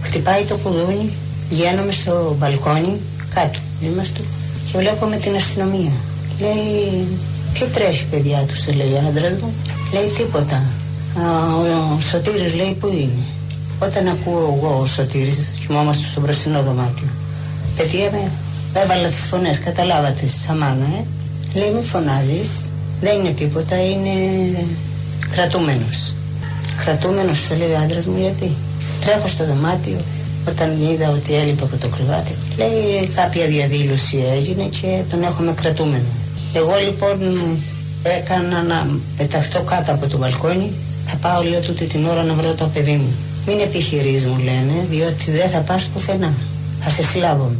Χτυπάει 0.00 0.44
το 0.44 0.56
κουδούνι, 0.56 1.12
βγαίνουμε 1.50 1.92
στο 1.92 2.36
μπαλκόνι, 2.38 3.00
κάτω 3.34 3.58
είμαστε 3.80 4.20
και 4.72 4.78
βλέπουμε 4.78 5.16
την 5.16 5.34
αστυνομία. 5.36 5.92
Λέει, 6.40 7.06
ποιο 7.52 7.66
τρέχει 7.66 8.04
παιδιά 8.06 8.44
τους, 8.48 8.60
σε 8.60 8.72
λέει 8.72 8.92
ο 8.92 8.98
άντρας 9.08 9.36
μου. 9.40 9.52
Λέει 9.92 10.08
τίποτα. 10.16 10.56
Α, 11.18 11.54
ο, 11.54 11.94
ο 11.96 12.00
Σωτήρης 12.00 12.54
λέει 12.54 12.76
που 12.80 12.86
είναι; 12.86 13.22
Όταν 13.78 14.08
ακούω 14.08 14.54
εγώ 14.56 14.80
ο 14.80 14.86
Σωτήρης, 14.86 15.58
κοιμόμαστε 15.66 16.06
στο 16.06 16.20
μπροστινό 16.20 16.62
δωμάτιο. 16.62 17.08
Παιδιά 17.76 18.10
με, 18.10 18.30
έβαλα 18.80 19.08
τις 19.08 19.26
φωνές, 19.30 19.58
καταλάβατε, 19.60 20.28
σαν 20.28 20.56
μάνα, 20.56 20.86
ε. 20.98 21.04
Λέει 21.58 21.70
μη 21.70 21.82
φωνάζεις, 21.84 22.70
δεν 23.00 23.18
είναι 23.18 23.32
τίποτα, 23.32 23.82
είναι 23.90 24.14
κρατούμενος. 25.34 26.14
Κρατούμενος, 26.84 27.38
σου 27.38 27.54
λέει 27.54 27.72
ο 27.72 27.78
άντρας 27.78 28.06
μου, 28.06 28.18
γιατί; 28.20 28.52
Τρέχω 29.04 29.28
στο 29.28 29.44
δωμάτιο, 29.44 30.00
όταν 30.48 30.80
είδα 30.80 31.10
ότι 31.10 31.34
έλειπε 31.34 31.62
από 31.62 31.76
το 31.76 31.88
κρεβάτι, 31.88 32.36
λέει 32.56 33.06
κάποια 33.14 33.46
διαδήλωση 33.46 34.24
έγινε 34.36 34.62
και 34.80 35.02
τον 35.10 35.22
έχουμε 35.22 35.52
κρατούμενο. 35.52 36.10
Εγώ 36.52 36.74
λοιπόν 36.84 37.18
έκανα 38.02 38.62
να 38.62 38.86
πεταχτώ 39.16 39.62
κάτω 39.62 39.92
από 39.92 40.06
το 40.06 40.18
μπαλκόνι, 40.18 40.70
θα 41.06 41.16
πάω 41.16 41.42
λέω 41.42 41.60
τούτη 41.60 41.84
την 41.84 42.06
ώρα 42.06 42.22
να 42.22 42.34
βρω 42.34 42.54
το 42.54 42.70
παιδί 42.74 42.92
μου. 42.92 43.14
Μην 43.46 43.60
επιχειρείς 43.60 44.26
μου 44.26 44.38
λένε, 44.38 44.86
διότι 44.90 45.30
δεν 45.30 45.50
θα 45.50 45.60
πας 45.60 45.82
πουθενά. 45.82 46.32
Θα 46.80 46.90
σε 46.90 47.02
συλλάβω. 47.02 47.52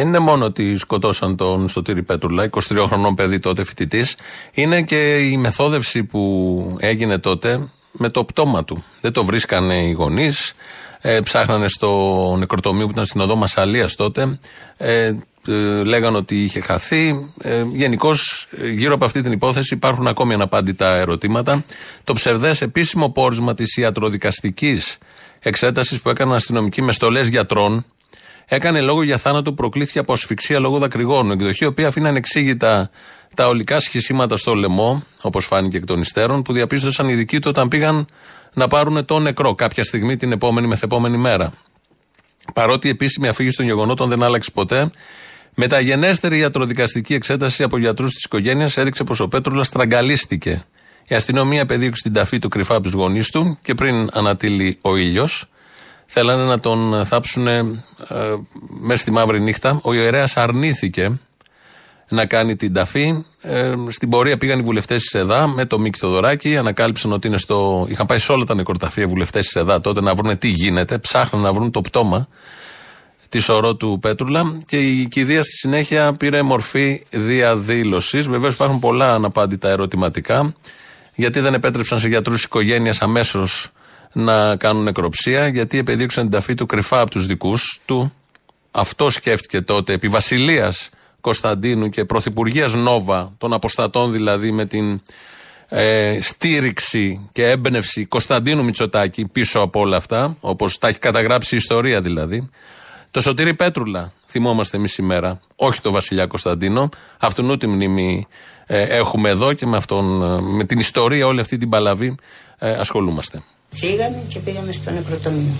Δεν 0.00 0.08
είναι 0.08 0.18
μόνο 0.18 0.44
ότι 0.44 0.76
σκοτώσαν 0.76 1.36
τον 1.36 1.68
Σωτήρη 1.68 2.02
Πέτρουλα, 2.02 2.48
23 2.50 2.84
χρονών 2.86 3.14
παιδί 3.14 3.38
τότε 3.38 3.64
φοιτητής, 3.64 4.16
είναι 4.52 4.82
και 4.82 5.18
η 5.18 5.36
μεθόδευση 5.36 6.04
που 6.04 6.76
έγινε 6.78 7.18
τότε 7.18 7.68
με 7.92 8.08
το 8.08 8.24
πτώμα 8.24 8.64
του. 8.64 8.84
Δεν 9.00 9.12
το 9.12 9.24
βρίσκανε 9.24 9.74
οι 9.74 9.90
γονείς, 9.90 10.52
ε, 11.00 11.20
ψάχνανε 11.20 11.68
στο 11.68 12.36
νεκροτομείο 12.38 12.84
που 12.84 12.90
ήταν 12.90 13.04
στην 13.04 13.20
οδό 13.20 13.36
Μασαλίας 13.36 13.94
τότε, 13.94 14.38
ε, 14.76 15.12
ε, 15.46 15.52
λέγανε 15.84 16.16
ότι 16.16 16.42
είχε 16.42 16.60
χαθεί. 16.60 17.30
Ε, 17.42 17.62
Γενικώς, 17.72 18.46
γύρω 18.74 18.94
από 18.94 19.04
αυτή 19.04 19.22
την 19.22 19.32
υπόθεση 19.32 19.74
υπάρχουν 19.74 20.06
ακόμη 20.06 20.34
αναπάντητα 20.34 20.86
ερωτήματα. 20.94 21.62
Το 22.04 22.12
ψευδές 22.12 22.60
επίσημο 22.60 23.10
πόρισμα 23.10 23.54
της 23.54 23.76
ιατροδικαστικής 23.76 24.98
εξέτασης 25.40 26.00
που 26.00 26.08
έκαναν 26.10 26.34
αστυνομικοί 26.34 26.82
με 26.82 26.92
στολές 26.92 27.28
γιατρών, 27.28 27.84
έκανε 28.54 28.80
λόγο 28.80 29.02
για 29.02 29.18
θάνατο 29.18 29.50
που 29.50 29.56
προκλήθηκε 29.56 29.98
από 29.98 30.12
ασφυξία 30.12 30.58
λόγω 30.58 30.78
δακρυγόνου. 30.78 31.32
Εκδοχή, 31.32 31.64
η 31.64 31.66
οποία 31.66 31.88
αφήνει 31.88 32.08
ανεξήγητα 32.08 32.90
τα 33.34 33.48
ολικά 33.48 33.80
σχισίματα 33.80 34.36
στο 34.36 34.54
λαιμό, 34.54 35.04
όπως 35.20 35.44
φάνηκε 35.46 35.76
εκ 35.76 35.84
των 35.84 36.00
υστέρων, 36.00 36.42
που 36.42 36.52
διαπίστωσαν 36.52 37.08
οι 37.08 37.14
δικοί 37.14 37.38
του 37.38 37.46
όταν 37.50 37.68
πήγαν 37.68 38.06
να 38.52 38.68
πάρουν 38.68 39.04
το 39.04 39.18
νεκρό 39.18 39.54
κάποια 39.54 39.84
στιγμή 39.84 40.16
την 40.16 40.32
επόμενη 40.32 40.66
μεθεπόμενη 40.66 41.16
μέρα. 41.16 41.52
Παρότι 42.54 42.86
η 42.86 42.90
επίσημη 42.90 43.28
αφήγηση 43.28 43.56
των 43.56 43.66
γεγονότων 43.66 44.08
δεν 44.08 44.22
άλλαξε 44.22 44.50
ποτέ, 44.50 44.90
μεταγενέστερη 45.54 46.38
ιατροδικαστική 46.38 47.14
εξέταση 47.14 47.62
από 47.62 47.78
γιατρούς 47.78 48.12
της 48.12 48.24
οικογένειας 48.24 48.76
έδειξε 48.76 49.04
πως 49.04 49.20
ο 49.20 49.28
Πέτρουλας 49.28 49.66
στραγγαλίστηκε. 49.66 50.64
Η 51.08 51.14
αστυνομία 51.14 51.66
πεδίωξε 51.66 52.02
την 52.02 52.12
ταφή 52.12 52.38
του 52.38 52.48
κρυφά 52.48 52.74
από 52.74 52.82
τους 52.82 52.92
γονείς 52.92 53.30
του 53.30 53.58
και 53.62 53.74
πριν 53.74 54.08
ανατείλει 54.12 54.78
ο 54.80 54.96
ήλιος, 54.96 55.48
Θέλανε 56.12 56.44
να 56.44 56.60
τον 56.60 57.04
θάψουν 57.04 57.46
ε, 57.46 57.62
μέσα 58.80 59.00
στη 59.00 59.10
μαύρη 59.10 59.40
νύχτα. 59.40 59.80
Ο 59.82 59.92
ιερέας 59.92 60.36
αρνήθηκε 60.36 61.18
να 62.08 62.26
κάνει 62.26 62.56
την 62.56 62.72
ταφή. 62.72 63.24
Ε, 63.40 63.74
στην 63.88 64.08
πορεία 64.08 64.36
πήγαν 64.36 64.58
οι 64.58 64.62
βουλευτές 64.62 65.02
της 65.02 65.14
ΕΔΑ 65.14 65.46
με 65.46 65.64
το 65.64 65.78
Μίκη 65.78 65.98
Θοδωράκη. 65.98 66.56
Ανακάλυψαν 66.56 67.12
ότι 67.12 67.26
είναι 67.26 67.36
στο. 67.36 67.86
Είχαν 67.88 68.06
πάει 68.06 68.18
σε 68.18 68.32
όλα 68.32 68.44
τα 68.44 68.54
νεκροταφεία 68.54 69.08
βουλευτές 69.08 69.46
της 69.46 69.54
ΕΔΑ 69.54 69.80
τότε 69.80 70.00
να 70.00 70.14
βρουν 70.14 70.38
τι 70.38 70.48
γίνεται. 70.48 70.98
Ψάχναν 70.98 71.42
να 71.42 71.52
βρουν 71.52 71.70
το 71.70 71.80
πτώμα 71.80 72.28
της 73.28 73.44
σωρό 73.44 73.74
του 73.74 73.98
Πέτρουλα. 74.00 74.58
Και 74.66 74.78
η 74.78 75.08
κηδεία 75.08 75.42
στη 75.42 75.56
συνέχεια 75.56 76.12
πήρε 76.14 76.42
μορφή 76.42 77.02
διαδήλωσης. 77.10 78.28
Βεβαίως 78.28 78.54
υπάρχουν 78.54 78.78
πολλά 78.78 79.14
αναπάντητα 79.14 79.68
ερωτηματικά. 79.68 80.54
Γιατί 81.14 81.40
δεν 81.40 81.54
επέτρεψαν 81.54 81.98
σε 81.98 82.08
γιατρούς 82.08 82.44
οικογένειας 82.44 83.00
αμέσως 83.00 83.72
να 84.12 84.56
κάνουν 84.56 84.82
νεκροψία, 84.82 85.48
γιατί 85.48 85.78
επεδίωξαν 85.78 86.22
την 86.22 86.32
ταφή 86.32 86.54
του 86.54 86.66
κρυφά 86.66 87.00
από 87.00 87.10
τους 87.10 87.26
δικούς 87.26 87.80
του. 87.84 88.12
Αυτό 88.70 89.10
σκέφτηκε 89.10 89.60
τότε 89.60 89.92
επί 89.92 90.08
Βασιλείας 90.08 90.90
Κωνσταντίνου 91.20 91.88
και 91.88 92.04
Πρωθυπουργίας 92.04 92.74
Νόβα, 92.74 93.32
των 93.38 93.52
αποστατών 93.52 94.12
δηλαδή, 94.12 94.52
με 94.52 94.64
την 94.66 95.00
ε, 95.68 96.18
στήριξη 96.20 97.28
και 97.32 97.50
έμπνευση 97.50 98.04
Κωνσταντίνου 98.04 98.64
Μητσοτάκη 98.64 99.26
πίσω 99.26 99.60
από 99.60 99.80
όλα 99.80 99.96
αυτά, 99.96 100.36
όπως 100.40 100.78
τα 100.78 100.88
έχει 100.88 100.98
καταγράψει 100.98 101.54
η 101.54 101.58
ιστορία 101.58 102.00
δηλαδή. 102.00 102.50
Το 103.10 103.20
Σωτήρι 103.20 103.54
Πέτρουλα 103.54 104.12
θυμόμαστε 104.26 104.76
εμείς 104.76 104.92
σήμερα, 104.92 105.40
όχι 105.56 105.80
το 105.80 105.90
Βασιλιά 105.90 106.26
Κωνσταντίνο. 106.26 106.88
Αυτόν 107.18 107.58
τη 107.58 107.66
μνήμη 107.66 108.26
ε, 108.66 108.82
έχουμε 108.82 109.28
εδώ 109.28 109.52
και 109.52 109.66
με, 109.66 109.76
αυτόν, 109.76 110.22
ε, 110.22 110.40
με 110.40 110.64
την 110.64 110.78
ιστορία 110.78 111.26
όλη 111.26 111.40
αυτή 111.40 111.56
την 111.56 111.68
παλαβή 111.68 112.14
ε, 112.58 112.70
ασχολούμαστε. 112.70 113.42
Φύγαμε 113.74 114.18
και 114.28 114.38
πήγαμε 114.38 114.72
στο 114.72 114.90
νεκροτομείο 114.90 115.54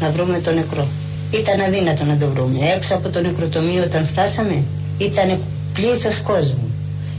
να 0.00 0.10
βρούμε 0.10 0.38
το 0.38 0.52
νεκρό. 0.52 0.86
Ήταν 1.30 1.60
αδύνατο 1.60 2.04
να 2.04 2.16
το 2.16 2.28
βρούμε. 2.28 2.58
Έξω 2.76 2.94
από 2.94 3.08
το 3.08 3.20
νεκροτομείο 3.20 3.82
όταν 3.82 4.06
φτάσαμε 4.06 4.62
ήταν 4.98 5.38
πλήθος 5.72 6.20
κόσμου 6.20 6.70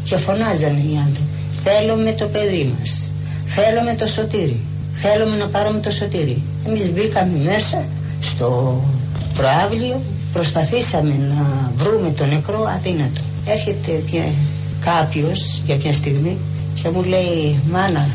και 0.03 0.17
φωνάζανε 0.17 0.79
οι 0.79 0.97
άνθρωποι. 0.97 1.29
Θέλουμε 1.63 2.11
το 2.11 2.27
παιδί 2.27 2.73
μας. 2.79 3.11
Θέλουμε 3.45 3.93
το 3.93 4.07
σωτήρι. 4.07 4.59
Θέλουμε 4.93 5.35
να 5.35 5.47
πάρουμε 5.47 5.79
το 5.79 5.91
σωτήρι. 5.91 6.41
Εμείς 6.67 6.91
μπήκαμε 6.91 7.37
μέσα 7.43 7.85
στο 8.21 8.81
προάβλιο, 9.33 10.01
προσπαθήσαμε 10.33 11.15
να 11.29 11.71
βρούμε 11.75 12.11
το 12.11 12.25
νεκρό 12.25 12.65
αδύνατο. 12.75 13.21
Έρχεται 13.45 13.91
κάποιο 13.91 14.23
κάποιος 14.85 15.61
για 15.65 15.75
μια 15.75 15.93
στιγμή 15.93 16.37
και 16.73 16.89
μου 16.89 17.03
λέει 17.03 17.59
«Μάνα, 17.71 18.07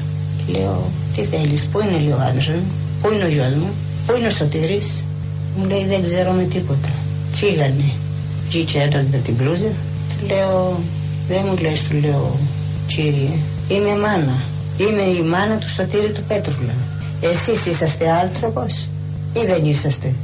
λέω, 0.49 0.91
τι 1.17 1.23
θέλεις, 1.23 1.69
πού 1.73 1.81
είναι 1.81 1.99
λέει, 1.99 2.13
ο 2.13 2.21
άντρας 2.29 2.47
μου, 2.47 2.63
πού 3.03 3.13
είναι 3.13 3.25
ο 3.25 3.29
γιος 3.29 3.55
μου, 3.55 3.71
πού 4.07 4.15
είναι 4.17 4.27
ο 4.27 4.31
σωτήρης». 4.31 5.05
Μου 5.57 5.65
λέει 5.65 5.87
«Δεν 5.87 6.03
ξέρω 6.03 6.33
με 6.33 6.45
τίποτα». 6.45 6.89
Φύγανε. 7.33 7.91
Βγήκε 8.49 8.79
ένας 8.79 9.05
με 9.13 9.19
την 9.19 9.35
μπλούζα. 9.35 9.69
Του 10.09 10.27
λέω 10.27 10.81
«Δεν 11.29 11.43
μου 11.47 11.57
λες», 11.57 11.83
του 11.89 11.97
λέω 11.97 12.39
«Κύριε, 12.87 13.35
είμαι 13.69 13.97
μάνα. 13.97 14.43
Είμαι 14.77 15.03
η 15.03 15.23
μάνα 15.23 15.59
του 15.59 15.71
Σωτήρη 15.71 16.13
του 16.13 16.23
Πέτρουλα. 16.29 16.75
Εσείς 17.21 17.67
είσαστε 17.67 18.11
άνθρωπος 18.11 18.89
ή 19.33 19.47
δεν 19.47 19.65
είσαστε; 19.65 20.15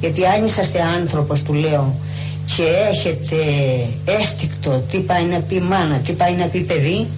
Γιατί 0.00 0.26
αν 0.26 0.44
είσαστε 0.44 0.80
άνθρωπος 1.00 1.42
του 1.42 1.52
λέω 1.52 1.94
και 2.56 2.62
έχετε 2.90 3.36
έστικτο 4.20 4.82
τι 4.90 4.98
πάει 4.98 5.24
να 5.24 5.40
πει 5.40 5.60
μάνα, 5.60 5.96
τι 5.98 6.12
πάει 6.12 6.34
να 6.34 6.46
πει 6.46 6.58
παιδί, 6.58 7.08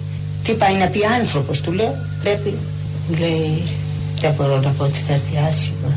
τι 0.45 0.53
πάει 0.53 0.75
να 0.75 0.87
πει 0.87 0.99
άνθρωπος 1.19 1.61
του 1.61 1.71
λέω, 1.71 1.95
πρέπει, 2.23 2.57
μου 3.07 3.17
λέει, 3.19 3.63
δεν 4.19 4.33
μπορώ 4.33 4.59
να 4.59 4.69
πω 4.69 4.83
ότι 4.83 4.99
θα 5.07 5.13
έρθει 5.13 5.37
άσχημα. 5.49 5.91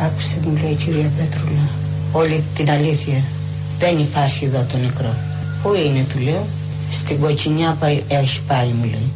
Άκουσε 0.00 0.38
μου 0.42 0.58
λέει 0.62 0.74
κυρία 0.74 1.10
Πέτρουλα, 1.16 1.68
όλη 2.12 2.44
την 2.54 2.70
αλήθεια. 2.70 3.22
Δεν 3.78 3.98
υπάρχει 3.98 4.44
εδώ 4.44 4.66
το 4.72 4.76
νεκρό. 4.78 5.14
Πού 5.62 5.74
είναι 5.74 6.06
του 6.12 6.18
λέω, 6.18 6.46
στην 6.90 7.20
κοτσινιά 7.20 7.78
έχει 8.08 8.42
πάει 8.46 8.66
μου 8.66 8.84
λέει. 8.84 9.12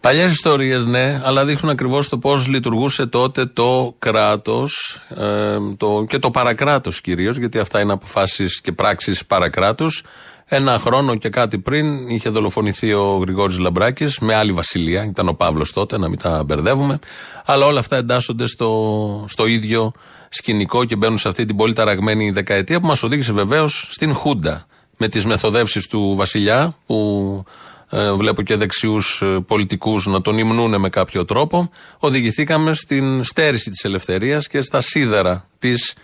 Παλιές 0.00 0.32
ιστορίες, 0.32 0.84
ναι, 0.84 1.20
αλλά 1.24 1.44
δείχνουν 1.44 1.72
ακριβώς 1.72 2.08
το 2.08 2.18
πώς 2.18 2.46
λειτουργούσε 2.46 3.06
τότε 3.06 3.46
το 3.46 3.94
κράτος 3.98 5.00
ε, 5.16 5.56
το, 5.76 6.04
και 6.08 6.18
το 6.18 6.30
παρακράτος 6.30 7.00
κυρίως, 7.00 7.36
γιατί 7.36 7.58
αυτά 7.58 7.80
είναι 7.80 7.92
αποφάσεις 7.92 8.60
και 8.60 8.72
πράξεις 8.72 9.26
παρακράτους. 9.26 10.02
Ένα 10.48 10.78
χρόνο 10.78 11.16
και 11.16 11.28
κάτι 11.28 11.58
πριν 11.58 12.08
είχε 12.08 12.28
δολοφονηθεί 12.28 12.92
ο 12.92 13.16
Γρηγόρης 13.16 13.58
Λαμπράκης 13.58 14.18
με 14.18 14.34
άλλη 14.34 14.52
βασιλεία. 14.52 15.04
Ήταν 15.04 15.28
ο 15.28 15.32
Παύλος 15.32 15.72
τότε, 15.72 15.98
να 15.98 16.08
μην 16.08 16.18
τα 16.18 16.42
μπερδεύουμε. 16.44 16.98
Αλλά 17.44 17.66
όλα 17.66 17.78
αυτά 17.78 17.96
εντάσσονται 17.96 18.46
στο, 18.46 19.24
στο 19.28 19.46
ίδιο 19.46 19.92
σκηνικό 20.28 20.84
και 20.84 20.96
μπαίνουν 20.96 21.18
σε 21.18 21.28
αυτή 21.28 21.44
την 21.44 21.56
πολύ 21.56 21.72
ταραγμένη 21.72 22.30
δεκαετία 22.30 22.80
που 22.80 22.86
μας 22.86 23.02
οδήγησε 23.02 23.32
βεβαίως 23.32 23.88
στην 23.90 24.14
Χούντα. 24.14 24.66
Με 24.98 25.08
τις 25.08 25.26
μεθοδεύσεις 25.26 25.86
του 25.86 26.14
Βασιλιά, 26.16 26.76
που 26.86 27.44
ε, 27.90 28.12
βλέπω 28.12 28.42
και 28.42 28.56
δεξιούς 28.56 29.22
ε, 29.22 29.44
πολιτικούς 29.46 30.06
να 30.06 30.20
τον 30.20 30.38
υμνούν 30.38 30.80
με 30.80 30.88
κάποιο 30.88 31.24
τρόπο, 31.24 31.70
οδηγηθήκαμε 31.98 32.74
στην 32.74 33.24
στέρηση 33.24 33.70
της 33.70 33.84
ελευθερίας 33.84 34.48
και 34.48 34.60
στα 34.60 34.80
σίδερα 34.80 35.48
της 35.58 35.94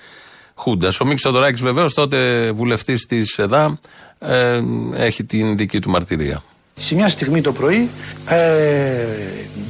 Χούντας. 0.60 1.00
Ο 1.00 1.04
Μίξ 1.04 1.22
Τωδωράκη, 1.22 1.62
βεβαίως, 1.62 1.94
τότε 1.94 2.50
βουλευτής 2.52 3.06
της 3.06 3.38
ΕΔΑ, 3.38 3.78
ε, 4.18 4.60
έχει 4.94 5.24
την 5.24 5.56
δική 5.56 5.78
του 5.78 5.90
μαρτυρία. 5.90 6.42
Σε 6.74 6.94
μια 6.94 7.08
στιγμή 7.08 7.40
το 7.40 7.52
πρωί 7.52 7.88
ε, 8.28 8.38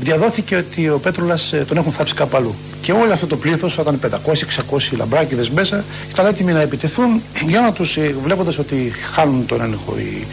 διαδόθηκε 0.00 0.56
ότι 0.56 0.88
ο 0.88 0.98
Πέτρουλας 0.98 1.52
ε, 1.52 1.64
τον 1.68 1.76
έχουν 1.76 1.92
θάψει 1.92 2.14
κάπου 2.14 2.36
αλλού. 2.36 2.54
Και 2.82 2.92
όλο 2.92 3.12
αυτό 3.12 3.26
το 3.26 3.36
πλήθος, 3.36 3.78
όταν 3.78 4.00
500-600 4.02 4.96
λαμπράκιδες 4.96 5.50
μέσα, 5.50 5.84
ήταν 6.10 6.26
έτοιμοι 6.26 6.52
να 6.52 6.60
επιτεθούν 6.60 7.22
για 7.46 7.60
να 7.60 7.72
τους, 7.72 7.96
ε, 7.96 8.14
βλέποντας 8.22 8.58
ότι 8.58 8.92
χάνουν 9.12 9.46
τον 9.46 9.60
έλεγχο 9.60 9.94
η, 9.98 10.26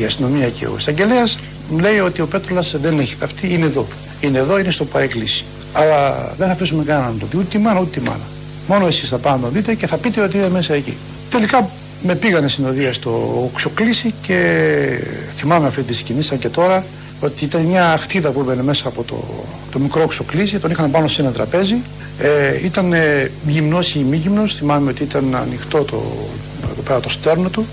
η 0.00 0.04
αστυνομία 0.04 0.48
και 0.48 0.66
ο 0.66 0.74
εισαγγελέας, 0.76 1.38
λέει 1.80 1.98
ότι 1.98 2.20
ο 2.20 2.26
Πέτρουλας 2.26 2.74
δεν 2.80 2.98
έχει 2.98 3.14
θαυτεί, 3.14 3.54
είναι 3.54 3.64
εδώ. 3.64 3.86
Είναι 4.20 4.38
εδώ, 4.38 4.58
είναι 4.58 4.70
στο 4.70 4.84
παρέκκληση. 4.84 5.44
Αλλά 5.72 6.14
δεν 6.38 6.46
θα 6.46 6.52
αφήσουμε 6.52 6.84
κανέναν 6.84 7.12
να 7.12 7.18
το 7.18 7.26
δει, 7.26 7.36
ούτε 7.36 7.48
τη 7.48 7.58
μάνα, 7.58 7.80
ούτε 7.80 7.90
τη 7.90 8.00
μάνα. 8.00 8.33
Μόνο 8.66 8.86
εσείς 8.86 9.08
θα 9.08 9.18
πάμε 9.18 9.36
να 9.36 9.42
το 9.42 9.48
δείτε 9.48 9.74
και 9.74 9.86
θα 9.86 9.96
πείτε 9.96 10.20
ότι 10.20 10.36
είναι 10.36 10.48
μέσα 10.48 10.74
εκεί. 10.74 10.96
Τελικά 11.30 11.70
με 12.02 12.14
πήγανε 12.14 12.48
συνοδεία 12.48 12.92
στο 12.92 13.42
Οξοκλήσι 13.44 14.14
και 14.20 14.38
θυμάμαι 15.36 15.66
αυτή 15.66 15.82
τη 15.82 15.94
σκηνή 15.94 16.22
σαν 16.22 16.38
και 16.38 16.48
τώρα 16.48 16.84
ότι 17.20 17.44
ήταν 17.44 17.62
μια 17.62 17.92
αχτίδα 17.92 18.30
που 18.30 18.40
έμπαινε 18.40 18.62
μέσα 18.62 18.88
από 18.88 19.02
το, 19.02 19.24
το 19.70 19.78
μικρό 19.78 20.02
Οξοκλήσι, 20.02 20.58
τον 20.58 20.70
είχαν 20.70 20.90
πάνω 20.90 21.06
σε 21.06 21.20
ένα 21.20 21.32
τραπέζι. 21.32 21.76
Ε, 22.18 22.64
ήταν 22.64 22.92
ε, 22.92 23.30
γυμνός 23.46 23.94
ή 23.94 23.98
μη 23.98 24.16
γυμνός, 24.16 24.54
θυμάμαι 24.54 24.90
ότι 24.90 25.02
ήταν 25.02 25.34
ανοιχτό 25.34 25.84
το, 25.84 26.02
εδώ 26.72 26.82
πέρα 26.82 27.00
το 27.00 27.10
στέρνο 27.10 27.48
του. 27.48 27.66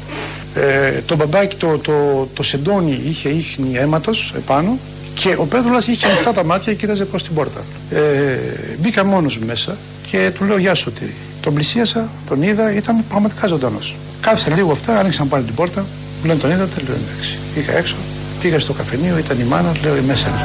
Ε, 0.55 1.01
το 1.05 1.15
μπαμπάκι, 1.15 1.55
το, 1.55 1.77
το, 1.77 2.27
το 2.33 2.43
σεντόνι 2.43 3.01
είχε 3.05 3.29
ίχνη 3.29 3.77
αίματος 3.77 4.33
επάνω 4.37 4.77
και 5.21 5.35
ο 5.37 5.45
Πέδρουλας 5.45 5.87
είχε 5.87 6.05
ανοιχτά 6.05 6.33
τα 6.33 6.43
μάτια 6.43 6.73
και 6.73 6.79
κοίταζε 6.79 7.05
προς 7.05 7.23
την 7.23 7.33
πόρτα. 7.33 7.61
Ε, 7.89 8.37
μπήκα 8.79 9.05
μόνος 9.05 9.39
μέσα 9.39 9.77
και 10.11 10.31
του 10.35 10.43
λέω 10.43 10.57
γεια 10.57 10.75
σου 10.75 10.91
ότι 10.95 11.13
τον 11.41 11.53
πλησίασα, 11.53 12.09
τον 12.27 12.41
είδα, 12.41 12.73
ήταν 12.73 13.03
πραγματικά 13.09 13.47
ζωντανός. 13.47 13.95
Κάθισα 14.21 14.55
λίγο 14.55 14.71
αυτά, 14.71 14.99
άνοιξαν 14.99 15.27
πάλι 15.27 15.43
την 15.43 15.55
πόρτα. 15.55 15.81
Μου 15.81 16.25
λένε 16.25 16.39
τον 16.39 16.51
είδατε, 16.51 16.81
λέω 16.81 16.95
εντάξει. 16.95 17.37
Πήγα 17.53 17.77
έξω, 17.77 17.95
πήγα 18.41 18.59
στο 18.59 18.73
καφενείο, 18.73 19.17
ήταν 19.17 19.39
η 19.39 19.43
μάνα, 19.43 19.71
λέω 19.83 19.95
η 19.95 20.01
μέσα 20.07 20.29
είναι 20.29 20.39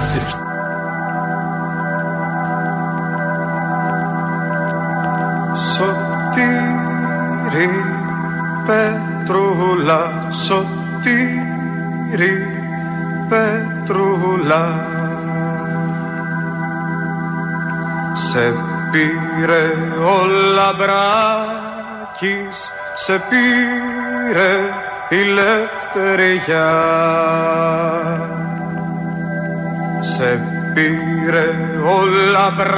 Σωτήρι 5.74 7.70
Πέτρουλα, 8.66 10.28
σωτήρι 10.46 11.46
Πέτρουλα. 13.28 14.64
Σε 18.14 18.54
πήρε 18.90 19.64
ο 20.00 20.26
λαμπράκης 20.54 21.56
σε 22.94 23.22
πήρε 23.28 24.52
η 25.08 25.22
λευτεριά. 25.24 26.72
Σε 30.00 30.40
πήρε 30.74 31.48
ο 31.84 32.04
Λαμπράκης 32.32 32.76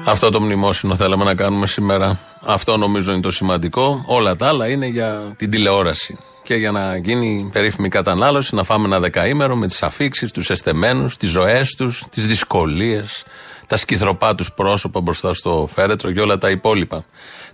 Αυτό 0.04 0.28
το 0.30 0.40
μνημόσυνο 0.40 0.96
θέλαμε 0.96 1.24
να 1.24 1.34
κάνουμε 1.34 1.66
σήμερα. 1.66 2.18
Αυτό 2.40 2.76
νομίζω 2.76 3.12
είναι 3.12 3.20
το 3.20 3.30
σημαντικό. 3.30 4.04
Όλα 4.06 4.36
τα 4.36 4.48
άλλα 4.48 4.68
είναι 4.68 4.86
για 4.86 5.34
την 5.36 5.50
τηλεόραση. 5.50 6.18
Και 6.42 6.54
για 6.54 6.70
να 6.70 6.96
γίνει 6.96 7.50
περίφημη 7.52 7.88
κατανάλωση 7.88 8.54
να 8.54 8.62
φάμε 8.62 8.86
ένα 8.86 9.00
δεκαήμερο 9.00 9.56
με 9.56 9.66
τις 9.66 9.82
αφήξεις, 9.82 10.30
τους 10.30 10.50
εστεμένους, 10.50 11.16
τις 11.16 11.28
ζωές 11.28 11.74
τους, 11.74 12.04
τις 12.10 12.26
δυσκολίες, 12.26 13.24
τα 13.66 13.76
σκυθροπά 13.76 14.34
τους 14.34 14.52
πρόσωπα 14.52 15.00
μπροστά 15.00 15.32
στο 15.32 15.68
φέρετρο 15.72 16.12
και 16.12 16.20
όλα 16.20 16.38
τα 16.38 16.50
υπόλοιπα. 16.50 17.04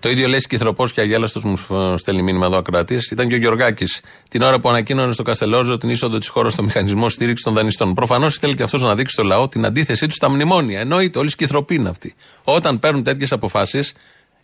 Το 0.00 0.08
ίδιο 0.08 0.28
λέει 0.28 0.40
σκυθροπός 0.40 0.92
και 0.92 1.00
αγέλαστος 1.00 1.44
μου 1.44 1.56
στέλνει 1.96 2.22
μήνυμα 2.22 2.46
εδώ 2.46 2.56
ακροατής. 2.56 3.10
Ήταν 3.10 3.28
και 3.28 3.34
ο 3.34 3.38
Γιωργάκη 3.38 3.84
την 4.28 4.42
ώρα 4.42 4.58
που 4.58 4.68
ανακοίνωνε 4.68 5.12
στο 5.12 5.22
Καστελόζο 5.22 5.78
την 5.78 5.90
είσοδο 5.90 6.18
της 6.18 6.28
χώρας 6.28 6.52
στο 6.52 6.62
μηχανισμό 6.62 7.08
στήριξης 7.08 7.44
των 7.44 7.54
δανειστών. 7.54 7.94
Προφανώς 7.94 8.36
ήθελε 8.36 8.54
και 8.54 8.62
αυτός 8.62 8.82
να 8.82 8.94
δείξει 8.94 9.12
στο 9.12 9.22
λαό 9.22 9.48
την 9.48 9.64
αντίθεσή 9.64 10.06
τους 10.06 10.14
στα 10.14 10.30
μνημόνια. 10.30 10.80
Εννοείται, 10.80 11.18
όλοι 11.18 11.30
σκυθροποί 11.30 11.74
είναι 11.74 11.88
αυτοί. 11.88 12.14
Όταν 12.44 12.78
παίρνουν 12.78 13.02
τέτοιες 13.02 13.32
αποφάσεις 13.32 13.92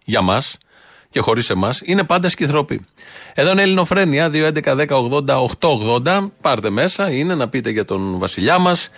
για 0.04 0.20
μας 0.20 0.56
και 1.14 1.20
χωρίς 1.20 1.50
εμάς, 1.50 1.80
είναι 1.84 2.04
πάντα 2.04 2.28
σκυθροποί. 2.28 2.86
Εδώ 3.34 3.50
είναι 3.50 3.62
Ελληνοφρένια, 3.62 4.30
2.11.10.80.880. 4.32 6.30
Πάρτε 6.40 6.70
μέσα, 6.70 7.10
είναι 7.10 7.34
να 7.34 7.48
πείτε 7.48 7.70
για 7.70 7.84
τον 7.84 8.18
βασιλιά 8.18 8.58
μας. 8.58 8.88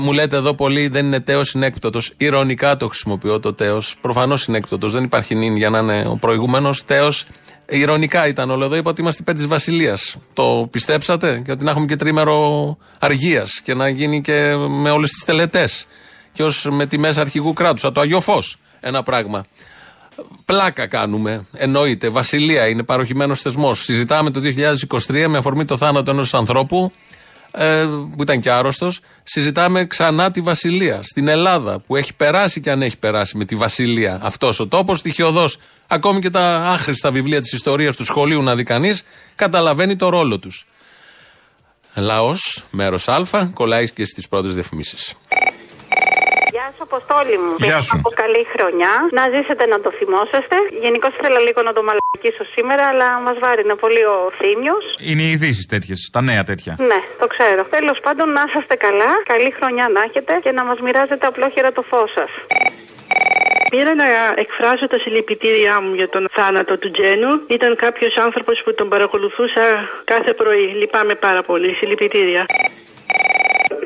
Μου 0.00 0.12
λέτε 0.12 0.36
εδώ 0.36 0.54
πολύ, 0.54 0.88
δεν 0.88 1.06
είναι 1.06 1.20
τέος, 1.20 1.52
είναι 1.52 1.66
έκπτωτος. 1.66 2.12
Ηρωνικά 2.16 2.76
το 2.76 2.88
χρησιμοποιώ 2.88 3.40
το 3.40 3.52
τέος. 3.52 3.96
Προφανώς 4.00 4.46
είναι 4.46 4.56
έκπτωτος. 4.56 4.92
Δεν 4.92 5.04
υπάρχει 5.04 5.34
νυν 5.34 5.56
για 5.56 5.70
να 5.70 5.78
είναι 5.78 6.04
ο 6.06 6.16
προηγούμενος 6.16 6.84
τέος. 6.84 7.24
Ηρωνικά 7.66 8.26
ήταν 8.26 8.50
όλο 8.50 8.64
εδώ. 8.64 8.76
Είπα 8.76 8.90
ότι 8.90 9.00
είμαστε 9.00 9.22
υπέρ 9.22 9.34
της 9.34 9.46
Βασιλείας. 9.46 10.16
Το 10.32 10.68
πιστέψατε 10.70 11.42
και 11.44 11.52
ότι 11.52 11.64
να 11.64 11.70
έχουμε 11.70 11.86
και 11.86 11.96
τρίμερο 11.96 12.76
αργίας 12.98 13.60
και 13.64 13.74
να 13.74 13.88
γίνει 13.88 14.20
και 14.20 14.54
με 14.68 14.90
όλες 14.90 15.10
τις 15.10 15.24
τελετές. 15.24 15.86
Και 16.32 16.42
ως 16.42 16.66
με 16.70 16.86
τη 16.86 16.98
μέσα 16.98 17.20
αρχηγού 17.20 17.52
κράτους. 17.52 17.92
Το 17.92 18.00
Αγιό 18.00 18.20
Φω. 18.20 18.42
Ένα 18.80 19.02
πράγμα. 19.02 19.44
Πλάκα 20.44 20.86
κάνουμε. 20.86 21.46
Εννοείται. 21.52 22.08
Βασιλεία 22.08 22.68
είναι 22.68 22.82
παροχημένος 22.82 23.40
θεσμός. 23.40 23.82
Συζητάμε 23.82 24.30
το 24.30 24.40
2023 25.06 25.26
με 25.28 25.38
αφορμή 25.38 25.64
το 25.64 25.76
θάνατο 25.76 26.10
ενός 26.10 26.34
ανθρώπου 26.34 26.92
ε, 27.52 27.84
που 28.16 28.22
ήταν 28.22 28.40
και 28.40 28.50
άρρωστος. 28.50 29.00
Συζητάμε 29.22 29.84
ξανά 29.86 30.30
τη 30.30 30.40
Βασιλεία. 30.40 31.02
Στην 31.02 31.28
Ελλάδα 31.28 31.80
που 31.80 31.96
έχει 31.96 32.14
περάσει 32.14 32.60
και 32.60 32.70
αν 32.70 32.82
έχει 32.82 32.98
περάσει 32.98 33.36
με 33.36 33.44
τη 33.44 33.54
Βασιλεία 33.54 34.18
αυτός 34.22 34.60
ο 34.60 34.66
τόπος, 34.66 34.98
στοιχειοδός. 34.98 35.58
Ακόμη 35.86 36.20
και 36.20 36.30
τα 36.30 36.66
άχρηστα 36.66 37.10
βιβλία 37.10 37.40
της 37.40 37.52
ιστορίας 37.52 37.96
του 37.96 38.04
σχολείου 38.04 38.42
να 38.42 38.54
δει 38.54 38.62
κανείς, 38.62 39.02
καταλαβαίνει 39.34 39.96
το 39.96 40.08
ρόλο 40.08 40.38
τους. 40.38 40.66
Λαός, 41.94 42.64
μέρος 42.70 43.08
Α, 43.08 43.50
κολλάει 43.54 43.90
και 43.90 44.04
στις 44.04 44.28
πρώτες 44.28 44.54
διαφημίσεις. 44.54 45.14
Γεια 46.92 47.00
σου, 47.00 47.08
Αποστόλη 47.08 47.36
μου. 47.44 47.54
Γεια 47.68 47.80
σου. 47.86 47.94
Από 47.98 48.10
καλή 48.22 48.42
χρονιά. 48.54 48.92
Να 49.18 49.22
ζήσετε 49.34 49.64
να 49.72 49.78
το 49.84 49.90
θυμόσαστε. 49.98 50.56
Γενικώ 50.84 51.08
ήθελα 51.18 51.38
λίγο 51.46 51.60
να 51.68 51.72
το 51.76 51.82
μαλακίσω 51.88 52.44
σήμερα, 52.54 52.84
αλλά 52.90 53.08
μας 53.26 53.36
βάρινε 53.44 53.74
πολύ 53.84 54.02
ο 54.14 54.18
Θήμιος. 54.38 54.84
Είναι 55.08 55.22
οι 55.26 55.30
ειδήσεις 55.34 55.66
τέτοιες, 55.72 55.98
τα 56.14 56.20
νέα 56.28 56.42
τέτοια. 56.50 56.72
Ναι, 56.90 57.00
το 57.22 57.26
ξέρω. 57.34 57.60
Τέλος 57.76 57.98
πάντων, 58.04 58.26
να 58.36 58.42
είσαστε 58.46 58.74
καλά. 58.86 59.10
Καλή 59.32 59.50
χρονιά 59.58 59.86
να 59.94 60.00
έχετε 60.08 60.32
και 60.44 60.52
να 60.58 60.62
μας 60.68 60.78
μοιράζετε 60.84 61.24
απλόχερα 61.30 61.70
το 61.76 61.82
φως 61.90 62.10
σας. 62.18 62.32
Πήρα 63.72 63.92
να 64.02 64.06
εκφράσω 64.44 64.86
τα 64.92 64.98
συλληπιτήριά 65.02 65.74
μου 65.84 65.92
για 66.00 66.08
τον 66.14 66.24
θάνατο 66.36 66.74
του 66.80 66.90
Τζένου. 66.96 67.30
Ήταν 67.56 67.72
κάποιος 67.84 68.14
άνθρωπος 68.26 68.56
που 68.64 68.70
τον 68.78 68.88
παρακολουθούσα 68.92 69.64
κάθε 70.12 70.32
πρωί. 70.40 70.66
Λυπάμαι 70.80 71.14
πάρα 71.26 71.42
πολύ. 71.50 71.70
Συλληπιτήρια. 71.80 72.42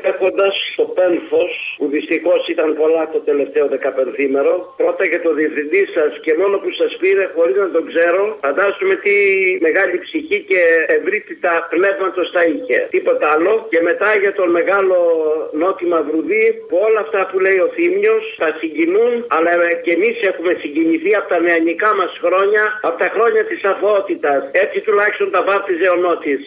Έχοντα 0.09 0.49
το 0.79 0.85
πένθος, 0.97 1.51
που 1.77 1.85
δυστυχώς 1.95 2.41
ήταν 2.53 2.69
πολλά 2.81 3.03
το 3.13 3.19
τελευταίο 3.29 3.65
δεκαπενθήμερο, 3.73 4.53
πρώτα 4.81 5.03
για 5.11 5.21
το 5.25 5.31
διευθυντή 5.39 5.83
σας 5.95 6.11
και 6.23 6.33
μόνο 6.41 6.55
που 6.61 6.71
σας 6.79 6.91
πήρε 7.01 7.23
χωρίς 7.35 7.57
να 7.63 7.69
τον 7.75 7.83
ξέρω, 7.91 8.21
φαντάζομαι 8.45 8.95
τι 9.03 9.15
μεγάλη 9.67 9.97
ψυχή 10.05 10.39
και 10.49 10.61
ευρύτητα 10.97 11.53
πνεύματος 11.73 12.27
θα 12.35 12.43
είχε. 12.51 12.77
Τίποτα 12.95 13.25
άλλο. 13.35 13.53
Και 13.71 13.81
μετά 13.89 14.09
για 14.23 14.33
τον 14.39 14.49
μεγάλο 14.57 14.97
Νότι 15.61 15.85
Μαυρουδί, 15.91 16.45
που 16.67 16.75
όλα 16.87 16.99
αυτά 17.05 17.21
που 17.29 17.37
λέει 17.45 17.59
ο 17.67 17.69
Θήμιος 17.75 18.23
θα 18.41 18.49
συγκινούν, 18.59 19.13
αλλά 19.35 19.53
και 19.83 19.91
εμείς 19.97 20.15
έχουμε 20.29 20.51
συγκινηθεί 20.61 21.11
από 21.19 21.27
τα 21.33 21.39
νεανικά 21.47 21.89
μας 21.99 22.11
χρόνια, 22.23 22.63
από 22.87 22.97
τα 23.03 23.09
χρόνια 23.15 23.43
της 23.49 23.61
αθωότητας. 23.71 24.41
Έτσι 24.63 24.77
τουλάχιστον 24.87 25.31
τα 25.31 25.41
βάφτιζε 25.47 25.87
ο 25.95 25.97
Νότης. 26.05 26.41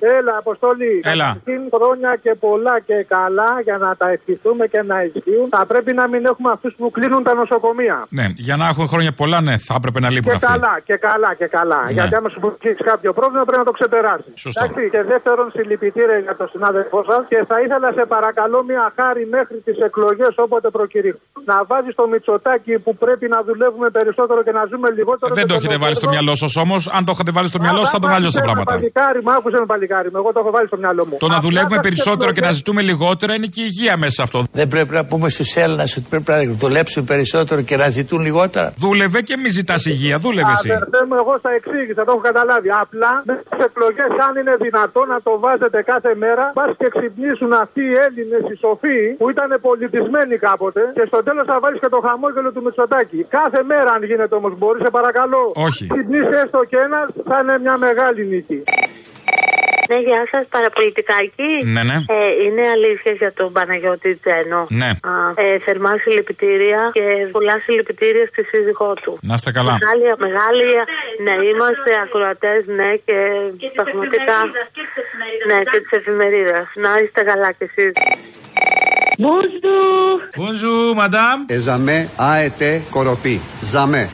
Έλα, 0.00 0.32
Αποστολή. 0.42 0.94
Έλα. 1.12 1.26
Καταρχήν 1.26 1.60
χρόνια 1.76 2.10
και 2.24 2.32
πολλά 2.46 2.74
και 2.88 2.96
καλά 3.14 3.50
για 3.66 3.76
να 3.84 3.90
τα 4.00 4.06
ευχηθούμε 4.16 4.64
και 4.72 4.82
να 4.90 4.96
ισχύουν. 5.08 5.46
Θα 5.56 5.66
πρέπει 5.66 5.92
να 6.00 6.04
μην 6.12 6.22
έχουμε 6.30 6.50
αυτούς 6.56 6.72
που 6.78 6.90
κλείνουν 6.96 7.22
τα 7.28 7.34
νοσοκομεία. 7.40 7.96
Ναι, 8.18 8.26
για 8.46 8.56
να 8.60 8.64
έχουμε 8.70 8.86
χρόνια 8.92 9.12
πολλά, 9.20 9.38
ναι, 9.48 9.54
θα 9.66 9.74
έπρεπε 9.78 9.98
να 10.04 10.08
λείπουν 10.14 10.30
Και 10.30 10.38
αυτοί. 10.40 10.46
καλά, 10.52 10.74
και 10.88 10.96
καλά, 11.08 11.30
και 11.40 11.46
καλά. 11.58 11.80
Ναι. 11.84 11.92
Γιατί 11.96 12.14
άμα 12.18 12.28
σου 12.34 12.40
έχει 12.70 12.82
κάποιο 12.92 13.10
πρόβλημα 13.18 13.44
πρέπει 13.48 13.62
να 13.64 13.68
το 13.70 13.74
ξεπεράσει. 13.78 14.30
Σωστό. 14.44 14.64
Εντάξει, 14.64 14.82
και 14.94 15.00
δεύτερον, 15.12 15.46
συλληπιτήρια 15.56 16.18
για 16.26 16.34
τον 16.40 16.48
συνάδελφό 16.54 16.98
σας. 17.10 17.22
Και 17.32 17.38
θα 17.50 17.56
ήθελα, 17.64 17.88
σε 17.98 18.04
παρακαλώ, 18.14 18.58
μια 18.70 18.84
χάρη 18.98 19.22
μέχρι 19.36 19.58
τις 19.66 19.76
εκλογές 19.88 20.32
όποτε 20.44 20.68
προκηρύχουν. 20.76 21.20
Να 21.50 21.56
βάζεις 21.70 21.94
το 22.00 22.04
μυτσοτάκι 22.12 22.74
που 22.84 22.92
πρέπει 23.04 23.26
να 23.34 23.38
δουλεύουμε 23.48 23.88
περισσότερο 23.98 24.40
και 24.46 24.52
να 24.58 24.62
ζούμε 24.70 24.88
λιγότερο. 24.98 25.34
Δεν 25.38 25.44
και 25.44 25.50
το 25.52 25.56
έχετε 25.60 25.76
βάλει 25.82 25.96
στο 26.00 26.06
περισσότερο. 26.06 26.12
μυαλό 26.14 26.34
σας 26.42 26.52
όμως. 26.64 26.80
Αν 26.96 27.02
το 27.06 27.10
είχατε 27.14 27.30
βάλει 27.36 27.48
στο 27.52 27.60
μυαλό 27.64 27.80
σας, 27.84 27.90
θα 27.94 27.98
ήταν 28.00 28.12
αλλιώ 28.18 28.30
τα 28.38 28.42
πράγματα. 28.46 28.72
Παλικάρι 28.74 29.20
μου, 29.24 29.30
άκουσε 29.38 29.56
με 29.62 29.66
παλικάρι 29.72 29.84
μου. 30.12 30.18
Εγώ 30.22 30.30
το 30.34 30.38
έχω 30.42 30.50
βάλει 30.56 30.66
στο 30.72 30.78
μυαλό 30.82 31.02
μου. 31.08 31.16
Το 31.24 31.26
να 31.26 31.36
Απλά 31.36 31.44
δουλεύουμε 31.46 31.76
τα 31.76 31.86
περισσότερο 31.88 32.30
και 32.36 32.40
να 32.46 32.46
εκλογές- 32.46 32.56
ζητούμε 32.56 32.80
λιγότερα 32.90 33.32
είναι 33.36 33.46
και 33.54 33.60
η 33.64 33.68
υγεία 33.72 33.94
μέσα 34.02 34.14
σε 34.18 34.22
αυτό. 34.26 34.38
Δεν 34.58 34.66
πρέπει 34.74 34.92
να 35.00 35.04
πούμε 35.10 35.26
στους 35.36 35.50
Έλληνες 35.64 35.90
ότι 35.98 36.06
πρέπει 36.12 36.30
να 36.32 36.38
δουλέψουν 36.64 37.02
περισσότερο 37.12 37.60
και 37.68 37.76
να 37.82 37.88
ζητούν 37.98 38.20
λιγότερα. 38.28 38.68
Δούλευε 38.84 39.20
και 39.28 39.36
μη 39.42 39.48
ζητάς 39.58 39.80
υγεία, 39.92 40.16
δούλευε 40.24 40.52
εσύ. 40.58 40.70
Αδερφέ 40.70 41.00
μου, 41.08 41.14
εγώ 41.22 41.32
στα 41.42 41.50
εξήγησα, 41.58 42.00
το 42.06 42.10
έχω 42.14 42.22
καταλάβει. 42.30 42.68
Απλά 42.84 43.12
στι 43.50 43.58
εκλογές, 43.68 44.10
αν 44.26 44.32
είναι 44.40 44.54
δυνατό 44.66 45.00
να 45.12 45.18
το 45.26 45.32
βάζετε 45.44 45.78
κάθε 45.92 46.12
μέρα, 46.24 46.44
πας 46.58 46.70
και 46.80 46.88
ξυπνήσουν 46.94 47.50
αυτοί 47.64 47.82
οι 47.90 47.94
Έλληνες, 48.06 48.42
οι 48.50 48.54
σοφοί, 48.64 48.98
που 49.20 49.26
ήταν 49.34 49.48
πολιτισμένοι 49.68 50.34
κάποτε, 50.48 50.80
και 50.96 51.04
στο 51.10 51.18
τέλος 51.26 51.44
θα 51.50 51.56
βάλεις 51.62 51.78
και 51.82 51.90
το 51.94 51.98
χαμόγελο 52.06 52.48
του 52.54 52.62
Μητσοτάκη. 52.66 53.20
Κάθε 53.38 53.60
μέρα, 53.72 53.90
αν 53.96 54.00
γίνεται 54.08 54.34
όμως, 54.40 54.52
μπορείς, 54.60 54.80
σε 54.86 54.90
παρακαλώ. 54.98 55.42
Όχι. 55.68 55.82
Ξυπνήσει 55.94 56.34
έστω 56.42 56.60
και 56.70 56.78
ένας, 56.88 57.06
θα 57.28 57.36
είναι 57.42 57.54
μια 57.64 57.76
μεγάλη 57.86 58.22
νίκη. 58.32 58.58
Ναι, 59.90 59.98
γεια 60.08 60.22
σας, 60.30 60.44
παραπολιτικάκι. 60.54 61.48
Ναι, 61.74 61.82
ναι. 61.90 61.96
Ε, 62.16 62.18
είναι 62.44 62.64
αλήθεια 62.76 63.12
για 63.20 63.32
τον 63.38 63.52
Παναγιώτη 63.52 64.10
Τζένο. 64.22 64.66
Ναι. 64.80 64.90
Α, 65.10 65.12
ε, 65.42 65.58
θερμά 65.64 65.92
συλληπιτήρια 66.02 66.90
και 66.92 67.04
πολλά 67.36 67.56
συλληπιτήρια 67.64 68.26
στη 68.32 68.42
σύζυγό 68.50 68.92
του. 69.02 69.18
Να 69.22 69.34
είστε 69.34 69.50
καλά. 69.50 69.72
Μεγάλη, 69.78 70.04
μεγάλη, 70.26 70.66
ναι, 71.24 71.34
είμαστε 71.50 71.90
ακροατές, 72.04 72.60
ναι, 72.78 72.90
και, 73.06 73.16
πραγματικά. 73.74 74.38
Ναι, 75.48 75.58
και 75.70 75.78
της 75.84 75.92
εφημερίδας. 75.98 76.66
Να 76.74 76.90
είστε 77.02 77.20
καλά 77.22 77.52
κι 77.52 77.64
εσείς. 77.70 77.92
Bonjour. 79.18 80.20
Bonjour, 80.36 80.94
madame. 81.02 81.40
Εζαμέ, 81.46 82.10
αετέ, 82.16 82.82
κοροπή. 82.90 83.40
Ζαμέ. 83.62 84.10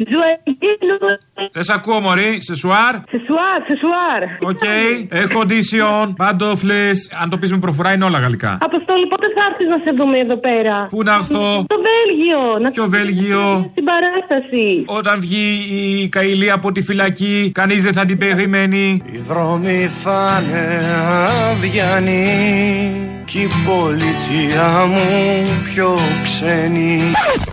Δεν 1.53 1.63
σε 1.63 1.73
ακούω, 1.73 2.01
Μωρή. 2.01 2.39
Σε 2.41 2.55
σουάρ; 2.55 2.95
Σε 2.95 3.19
σουάρ, 3.27 3.59
σε 3.67 3.75
σουάρ. 3.81 4.23
Οκ. 4.51 4.65
Έχω 5.09 5.41
condition. 5.41 6.13
Παντόφλε. 6.17 6.91
Αν 7.23 7.31
το 7.31 7.39
πεις 7.39 7.51
με 7.53 7.59
προφορά 7.59 7.93
είναι 7.93 8.05
όλα 8.05 8.19
γαλλικά. 8.19 8.59
Αποστόλη, 8.61 9.07
πότε 9.07 9.27
θα 9.35 9.43
έρθεις 9.51 9.69
να 9.69 9.77
σε 9.85 9.91
δούμε 9.97 10.19
εδώ 10.19 10.37
πέρα; 10.37 10.87
Πού 10.91 11.03
να 11.03 11.15
έρθω; 11.15 11.65
Στο 11.65 11.77
Βέλγιο. 11.89 12.59
Να 12.61 12.71
Ποιο 12.71 12.89
Βέλγιο; 12.89 13.71
Στην 13.71 13.85
παράσταση. 13.85 14.85
Όταν 14.87 15.21
βγει 15.21 15.47
η 16.03 16.09
Καηλή 16.09 16.51
από 16.51 16.73
τη 16.73 16.83
φυλακή, 16.83 17.51
κανείς 17.55 17.83
δεν 17.83 17.93
θα 17.93 18.05
την 18.05 18.19
περιμένει. 18.19 19.03
Οι 19.13 19.19
δρόμοι 19.29 19.91
θα 20.03 20.43
είναι 20.45 20.81
αδειανοί 21.51 23.13
κι 23.25 23.39
η 23.41 23.49
πολιτεία 23.67 24.87
μου 24.87 25.47
πιο 25.65 25.99
ξένη. 26.23 27.01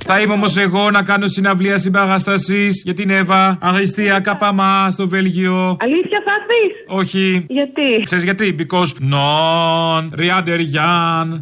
Θα 0.05 0.19
είμαι 0.19 0.33
όμως 0.33 0.57
εγώ 0.57 0.91
να 0.91 1.03
κάνω 1.03 1.27
συναυλία 1.27 1.77
συμπαράστασης 1.77 2.81
για 2.85 2.93
την 2.93 3.09
Εύα 3.09 3.57
Αριστεία 3.73 4.19
Καπαμά 4.19 4.91
στο 4.91 5.07
Βέλγιο. 5.07 5.77
Αλήθεια 5.79 6.21
θα 6.25 6.31
έρθει. 6.39 6.99
Όχι. 7.01 7.45
Γιατί; 7.49 8.01
Ξέρεις 8.03 8.23
γιατί, 8.23 8.55
because 8.59 8.91
non 9.11 10.19
riader 10.19 10.59
Jan. 10.75 11.39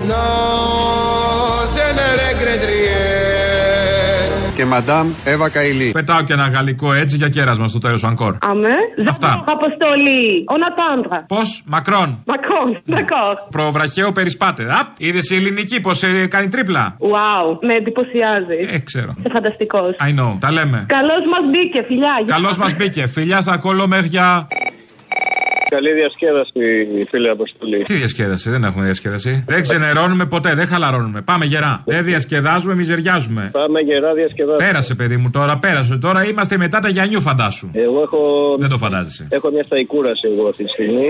Και 4.57 4.65
μαντάμ 4.65 5.11
Εύα 5.23 5.49
Καηλή. 5.49 5.91
Πετάω 5.91 6.21
και 6.21 6.33
ένα 6.33 6.47
γαλλικό 6.47 6.93
έτσι 6.93 7.17
για 7.17 7.29
κέρασμα 7.29 7.67
στο 7.67 7.79
τέλος 7.79 8.03
ανκόρ. 8.03 8.35
Αμέ. 8.41 8.75
Αυτά. 9.09 9.43
Αποστολή. 9.47 10.43
On 10.47 10.61
attendre. 10.69 11.23
Πώς, 11.27 11.63
Μακρόν. 11.65 12.23
Μακρόν. 12.25 12.81
D'accord. 12.89 13.37
Προβραχαίο 13.49 14.11
περισπάτε. 14.11 14.63
Απ, 14.79 14.87
είδες 14.97 15.29
η 15.29 15.35
ελληνική 15.35 15.79
πως 15.79 16.03
ε, 16.03 16.27
κάνει 16.27 16.47
τρίπλα. 16.47 16.97
Wow. 16.99 17.57
Με 17.61 17.73
εντυπωσιάζει. 17.73 18.73
Ε, 18.73 18.79
ξέρω. 18.79 19.13
Είσαι 19.19 19.29
φανταστικός. 19.31 19.95
I 19.99 20.19
know. 20.19 20.37
Τα 20.39 20.51
λέμε. 20.51 20.85
Καλώς 20.87 21.23
μας 21.31 21.49
μπήκε, 21.51 21.83
φιλιά. 21.87 22.13
Γεια. 22.25 22.35
Καλώς 22.35 22.57
μας 22.57 22.75
μπήκε. 22.75 23.07
Φιλιά 23.07 23.41
στα 23.41 23.57
κολομέρια. 23.57 24.47
Καλή 25.69 25.93
διασκέδαση, 25.93 26.87
φίλε 27.09 27.29
Αποστολή. 27.29 27.83
Τι 27.83 27.93
διασκέδαση, 27.93 28.49
δεν 28.49 28.63
έχουμε 28.63 28.83
διασκέδαση. 28.83 29.43
Δεν 29.47 29.61
ξενερώνουμε 29.61 30.25
ποτέ, 30.25 30.53
δεν 30.55 30.67
χαλαρώνουμε. 30.67 31.21
Πάμε 31.21 31.45
γερά. 31.45 31.83
Δεν 31.85 32.03
διασκεδάζουμε, 32.05 32.75
μιζεριάζουμε. 32.75 33.49
Πάμε 33.51 33.79
γερά 33.79 34.13
διασκεδάση. 34.13 34.65
Πέρασε, 34.65 34.95
παιδί 34.95 35.17
μου, 35.17 35.29
τώρα 35.29 35.57
πέρασε. 35.57 35.97
Τώρα 35.97 36.25
είμαστε 36.25 36.57
μετά 36.57 36.79
τα 36.79 36.89
Γιαννιού, 36.89 37.21
φαντάσου. 37.21 37.69
Εγώ 37.73 38.01
έχω. 38.01 38.55
Δεν 38.59 38.69
το 38.69 38.77
φαντάζεσαι. 38.77 39.27
Έχω 39.29 39.51
μια 39.51 39.63
σταϊκούραση 39.63 40.27
εγώ 40.33 40.47
αυτή 40.47 40.63
τη 40.63 40.69
στιγμή. 40.69 41.07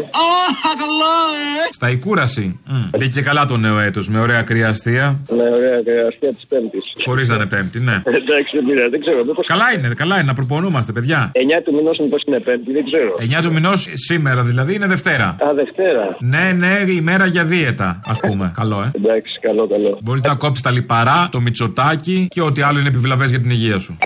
Στα 1.72 1.90
οικούραση. 1.90 2.60
Mm. 2.68 2.98
Μπήκε 2.98 3.22
καλά 3.22 3.46
το 3.46 3.58
νέο 3.58 3.80
έτος 3.80 4.10
με 4.10 4.20
ωραία 4.20 4.42
κρύα 4.42 4.70
αστεία. 4.70 5.20
Ναι, 5.30 5.44
ωραία, 5.44 5.82
και 5.82 5.92
αστεία 6.08 6.34
της 6.34 6.46
Πέμπτης. 6.50 6.84
Χωρίς 7.06 7.30
να 7.30 7.36
είναι 7.36 7.46
Πέμπτη, 7.46 7.80
ναι. 7.80 8.02
Εντάξει, 8.06 8.52
δεν 8.54 8.66
πειράζει, 8.66 8.90
δεν 8.90 9.00
ξέρω. 9.00 9.24
Μήπως... 9.26 9.46
Καλά 9.48 9.66
είναι, 9.74 9.94
καλά 9.96 10.16
είναι 10.16 10.24
να 10.24 10.34
προπονούμαστε, 10.34 10.92
παιδιά. 10.92 11.32
9 11.34 11.62
του 11.66 11.74
μηνός 11.74 12.00
μήπως 12.00 12.22
είναι 12.28 12.40
Πέμπτη, 12.40 12.72
δεν 12.72 12.86
ξέρω. 12.86 13.40
9 13.40 13.42
του 13.42 13.52
μηνός 13.52 13.88
σήμερα 13.94 14.44
δηλαδή 14.48 14.76
είναι 14.76 14.88
Δευτέρα. 14.88 15.26
Α, 15.26 15.54
Δευτέρα. 15.56 16.18
Ναι, 16.20 16.52
ναι, 16.52 16.92
ημέρα 16.92 17.26
για 17.26 17.46
δίαιτα, 17.46 18.00
ας 18.06 18.20
πούμε. 18.20 18.52
καλό, 18.56 18.82
ε. 18.82 18.92
Εντάξει, 18.96 19.40
καλό, 19.40 19.68
καλό. 19.68 19.98
Μπορείς 20.04 20.22
να 20.22 20.36
κόψεις 20.36 20.64
τα 20.64 20.72
λιπαρά, 20.72 21.28
το 21.32 21.40
μυτσοτάκι 21.40 22.28
και 22.30 22.42
ό,τι 22.42 22.62
άλλο 22.62 22.80
είναι 22.80 22.88
επιβλαβές 22.88 23.30
για 23.30 23.40
την 23.40 23.50
υγεία 23.50 23.80
σου. 23.80 23.98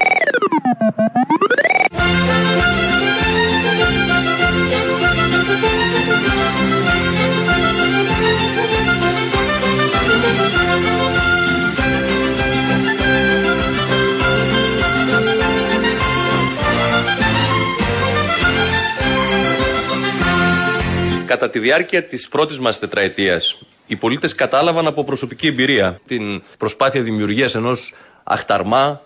Κατά 21.32 21.50
τη 21.50 21.60
διάρκεια 21.60 22.04
της 22.04 22.28
πρώτης 22.28 22.60
μας 22.60 22.80
τετραετίας, 22.80 23.58
οι 23.88 23.96
πολίτες 23.96 24.36
κατάλαβαν 24.36 24.88
από 24.88 25.04
προσωπική 25.04 25.48
εμπειρία 25.48 26.00
την 26.06 26.44
προσπάθεια 26.58 27.02
δημιουργίας 27.02 27.56
ενός 27.56 27.94
αχταρμά. 28.24 29.02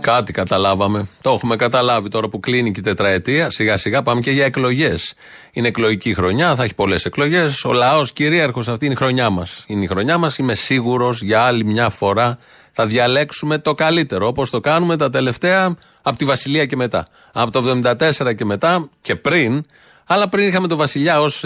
Κάτι 0.00 0.32
καταλάβαμε. 0.32 1.08
Το 1.20 1.30
έχουμε 1.30 1.56
καταλάβει 1.56 2.08
τώρα 2.08 2.28
που 2.28 2.40
κλείνει 2.40 2.72
και 2.72 2.80
η 2.80 2.82
τετραετία. 2.82 3.50
Σιγά 3.50 3.76
σιγά 3.76 4.02
πάμε 4.02 4.20
και 4.20 4.30
για 4.30 4.44
εκλογές. 4.44 5.14
Είναι 5.52 5.68
εκλογική 5.68 6.14
χρονιά, 6.14 6.54
θα 6.54 6.64
έχει 6.64 6.74
πολλές 6.74 7.04
εκλογές. 7.04 7.64
Ο 7.64 7.72
λαός 7.72 8.12
κυρίαρχος, 8.12 8.68
αυτή 8.68 8.84
είναι 8.84 8.94
η 8.94 8.96
χρονιά 8.96 9.30
μας. 9.30 9.64
Είναι 9.66 9.84
η 9.84 9.86
χρονιά 9.86 10.18
μας. 10.18 10.38
Είμαι 10.38 10.54
σίγουρος 10.54 11.22
για 11.22 11.40
άλλη 11.40 11.64
μια 11.64 11.88
φορά 11.88 12.38
θα 12.72 12.86
διαλέξουμε 12.86 13.58
το 13.58 13.74
καλύτερο. 13.74 14.26
Όπως 14.26 14.50
το 14.50 14.60
κάνουμε 14.60 14.96
τα 14.96 15.10
τελευταία 15.10 15.76
από 16.02 16.18
τη 16.18 16.24
Βασιλεία 16.24 16.66
και 16.66 16.76
μετά. 16.76 17.08
Από 17.32 17.50
το 17.50 17.80
74 17.82 18.34
και 18.34 18.44
μετά 18.44 18.88
και 19.00 19.16
πριν. 19.16 19.64
Αλλά 20.10 20.28
πριν 20.28 20.46
είχαμε 20.46 20.66
το 20.66 20.76
Βασιλιά 20.76 21.20
ως 21.20 21.44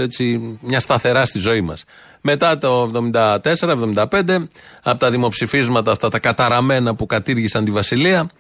μια 0.61 0.81
σταθερά 0.81 1.27
στη 1.27 1.39
ζωή 1.39 1.61
μας. 1.61 1.85
Μετά 2.21 2.59
το 2.59 2.91
74-75, 3.13 4.49
από 4.83 4.99
τα 4.99 5.11
δημοψηφίσματα 5.11 5.93
αυτά 5.93 6.09
τα 6.09 6.19
καταραμένα 6.19 6.95
που 6.95 7.07
κατήργησαν 7.07 7.65
τη 7.65 7.71
Βασιλεία 7.71 8.31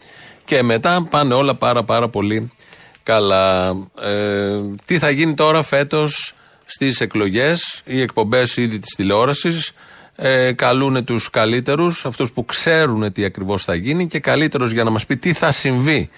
και 0.44 0.62
μετά 0.62 1.06
πάνε 1.10 1.34
όλα 1.34 1.54
πάρα 1.54 1.84
πάρα 1.84 2.08
πολύ 2.08 2.52
καλά. 3.02 3.76
Ε, 4.02 4.60
τι 4.84 4.98
θα 4.98 5.10
γίνει 5.10 5.34
τώρα 5.34 5.62
φέτος 5.62 6.34
στις 6.64 7.00
εκλογές, 7.00 7.82
οι 7.84 8.00
εκπομπές 8.00 8.56
ήδη 8.56 8.78
της 8.78 8.94
τηλεόρασης 8.94 9.72
ε, 10.16 10.52
καλούν 10.52 11.04
τους 11.04 11.30
καλύτερους, 11.30 12.06
αυτούς 12.06 12.32
που 12.32 12.44
ξέρουν 12.44 13.12
τι 13.12 13.24
ακριβώς 13.24 13.64
θα 13.64 13.74
γίνει 13.74 14.06
και 14.06 14.20
καλύτερος 14.20 14.70
για 14.70 14.84
να 14.84 14.90
μας 14.90 15.06
πει 15.06 15.16
τι 15.16 15.32
θα 15.32 15.50
συμβεί 15.50 16.10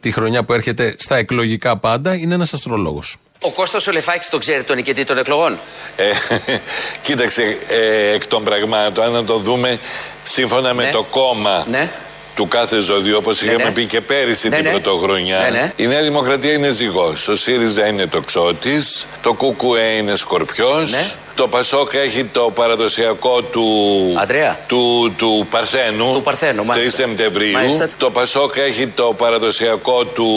τη 0.00 0.10
χρονιά 0.10 0.44
που 0.44 0.52
έρχεται 0.52 0.94
στα 0.98 1.16
εκλογικά 1.16 1.78
πάντα 1.78 2.14
είναι 2.14 2.34
ένας 2.34 2.52
αστρολόγος. 2.52 3.16
Ο 3.44 3.50
Κώστας 3.52 3.86
Ολεφάκης 3.86 4.28
τον 4.28 4.40
ξέρει 4.40 4.62
τον 4.62 4.76
νικητή 4.76 5.04
των 5.04 5.18
εκλογών; 5.18 5.58
Ε, 5.96 6.04
κοίταξε, 7.06 7.56
ε, 7.68 8.10
εκ 8.12 8.26
των 8.26 8.44
πραγμάτων, 8.44 9.16
αν 9.16 9.26
το 9.26 9.38
δούμε 9.38 9.78
σύμφωνα 10.22 10.74
με 10.74 10.84
Ναι. 10.84 10.90
το 10.90 11.02
κόμμα 11.02 11.66
Ναι. 11.70 11.90
του 12.36 12.48
κάθε 12.48 12.78
ζωδίου, 12.78 13.16
όπως 13.16 13.42
είχαμε 13.42 13.64
ναι. 13.64 13.70
πει 13.70 13.86
και 13.86 14.00
πέρυσι 14.00 14.48
Ναι, 14.48 14.54
την 14.56 14.64
ναι. 14.64 14.70
πρωτοχρονιά, 14.70 15.38
Ναι, 15.38 15.48
ναι. 15.58 15.72
η 15.76 15.86
Νέα 15.86 16.02
Δημοκρατία 16.02 16.52
είναι 16.52 16.70
ζυγός. 16.70 17.28
Ο 17.28 17.34
ΣΥΡΙΖΑ 17.36 17.86
είναι 17.86 18.06
το 18.06 18.20
ξώτης, 18.20 19.06
το 19.22 19.32
ΚΚΕ 19.32 19.80
είναι 19.96 20.16
σκορπιός, 20.16 20.90
Ναι. 20.90 21.10
Το 21.34 21.48
ΠΑΣΟΚ 21.48 21.94
έχει 21.94 22.24
το 22.24 22.50
παραδοσιακό 22.54 23.42
του, 23.42 23.66
Αντρέα. 24.18 24.58
του, 24.66 25.14
του 25.18 25.46
Παρθένου, 25.50 26.12
Του 26.12 26.22
Παρθένου, 26.22 26.62
3 26.62 26.66
μάλιστα. 26.66 27.06
Σεπτεμβρίου. 27.06 27.52
Μάλιστα. 27.52 27.88
Το 27.98 28.10
ΠΑΣΟΚ 28.10 28.56
έχει 28.56 28.86
το 28.86 29.14
παραδοσιακό 29.16 30.04
του, 30.04 30.28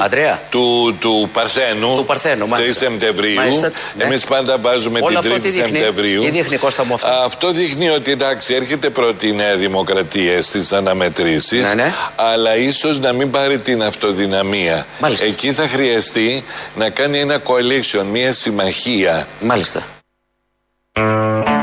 Αντρέα. 0.00 0.40
του, 0.50 0.96
του 1.00 1.30
Παρθένου, 1.32 1.96
Του 1.96 2.04
Παρθένου, 2.04 2.44
3 2.44 2.48
μάλιστα. 2.48 2.84
Σεπτεμβρίου. 2.88 3.34
Μάλιστα, 3.34 3.70
ναι. 3.96 4.04
Εμείς 4.04 4.24
πάντα 4.24 4.58
βάζουμε 4.58 4.98
Όλο 4.98 5.08
την 5.08 5.16
αυτό 5.18 5.30
3η 5.34 5.40
τι 5.42 5.48
δείχνει, 5.48 5.78
Σεπτεμβρίου. 5.78 6.22
τι 6.22 6.30
δείχνει, 6.30 6.56
Κώστα 6.56 6.84
μου 6.84 6.94
αυτό; 6.94 7.08
Αυτό 7.24 7.50
δείχνει 7.50 7.88
ότι 7.88 8.10
εντάξει, 8.10 8.54
έρχεται 8.54 8.90
πρώτη 8.90 9.28
η 9.28 9.32
Νέα 9.32 9.56
Δημοκρατία 9.56 10.42
στις 10.42 10.72
αναμετρήσεις, 10.72 11.60
Ναι, 11.66 11.74
ναι. 11.74 11.92
αλλά 12.16 12.56
ίσως 12.56 12.98
να 13.00 13.12
μην 13.12 13.30
πάρει 13.30 13.58
την 13.58 13.82
αυτοδυναμία. 13.82 14.86
Μάλιστα. 15.00 15.24
Εκεί 15.26 15.52
θα 15.52 15.68
χρειαστεί 15.68 16.42
να 16.76 16.88
κάνει 16.90 17.18
ένα 17.20 17.40
coalition, 17.46 18.04
μια 18.12 18.32
συμμαχία. 18.32 19.26
Μάλιστα. 19.40 19.82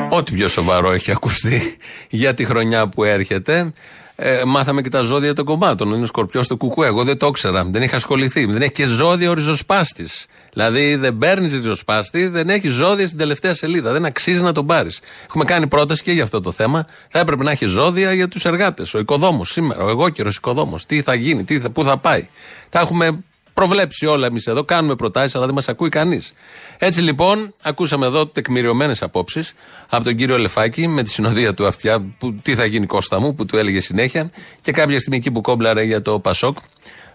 Ό,τι 0.09 0.31
πιο 0.31 0.47
σοβαρό 0.47 0.91
έχει 0.91 1.11
ακουστεί 1.11 1.77
για 2.09 2.33
τη 2.33 2.45
χρονιά 2.45 2.89
που 2.89 3.03
έρχεται. 3.03 3.73
Ε, 4.15 4.43
μάθαμε 4.45 4.81
και 4.81 4.89
τα 4.89 5.01
ζώδια 5.01 5.33
των 5.33 5.45
κομμάτων. 5.45 5.93
Είναι 5.93 6.05
σκορπιός 6.05 6.45
στο 6.45 6.57
κουκού. 6.57 6.83
Εγώ 6.83 7.03
δεν 7.03 7.17
το 7.17 7.27
ήξερα. 7.27 7.65
Δεν 7.65 7.81
είχα 7.81 7.95
ασχοληθεί. 7.95 8.45
Δεν 8.45 8.61
έχει 8.61 8.71
και 8.71 8.85
ζώδια 8.85 9.29
ο 9.29 9.33
ριζοσπάστη. 9.33 10.07
Δηλαδή 10.53 10.95
δεν 10.95 11.17
παίρνεις 11.17 11.53
ριζοσπάστη, 11.53 12.27
δεν 12.27 12.49
έχει 12.49 12.67
ζώδια 12.67 13.05
στην 13.05 13.19
τελευταία 13.19 13.53
σελίδα. 13.53 13.91
Δεν 13.91 14.05
αξίζει 14.05 14.41
να 14.41 14.51
τον 14.51 14.65
πάρεις. 14.65 14.99
Έχουμε 15.25 15.43
κάνει 15.43 15.67
πρόταση 15.67 16.03
και 16.03 16.11
για 16.11 16.23
αυτό 16.23 16.41
το 16.41 16.51
θέμα. 16.51 16.85
Θα 17.09 17.19
έπρεπε 17.19 17.43
να 17.43 17.51
έχει 17.51 17.65
ζώδια 17.65 18.13
για 18.13 18.27
τους 18.27 18.45
εργάτες. 18.45 18.93
Ο 18.93 18.99
οικοδόμος 18.99 19.51
σήμερα, 19.51 19.83
ο 19.83 19.89
εγώ 19.89 20.09
καιρο 20.09 20.29
οικοδόμος. 20.29 20.85
Τι 20.85 21.01
θα 21.01 21.13
γίνει, 21.13 21.43
τι 21.43 21.59
θα, 21.59 21.69
πού 21.69 21.83
θα 21.83 21.97
πάει. 21.97 22.27
Τα 22.69 22.79
έχουμε 22.79 23.23
προβλέψει 23.59 24.05
όλα 24.05 24.25
εμείς 24.25 24.47
εδώ. 24.47 24.63
Κάνουμε 24.63 24.95
προτάσεις, 24.95 25.35
αλλά 25.35 25.45
δεν 25.45 25.53
μας 25.55 25.67
ακούει 25.67 25.89
κανείς. 25.89 26.33
Έτσι 26.77 27.01
λοιπόν, 27.01 27.53
ακούσαμε 27.61 28.05
εδώ 28.05 28.27
τεκμηριωμένες 28.27 29.01
απόψεις 29.01 29.53
από 29.89 30.03
τον 30.03 30.15
κύριο 30.15 30.37
Λεφάκη 30.37 30.87
με 30.87 31.03
τη 31.03 31.09
συνοδεία 31.09 31.53
του 31.53 31.67
αυτιά. 31.67 31.99
Που, 32.17 32.33
τι 32.33 32.55
θα 32.55 32.65
γίνει 32.65 32.85
Κώστα 32.85 33.19
μου, 33.19 33.35
που 33.35 33.45
του 33.45 33.57
έλεγε 33.57 33.81
συνέχεια. 33.81 34.31
Και 34.61 34.71
κάποια 34.71 34.99
στιγμή 34.99 35.17
εκεί 35.17 35.31
που 35.31 35.41
κόμπλαρε 35.41 35.83
για 35.83 36.01
το 36.01 36.19
Πασόκ, 36.19 36.57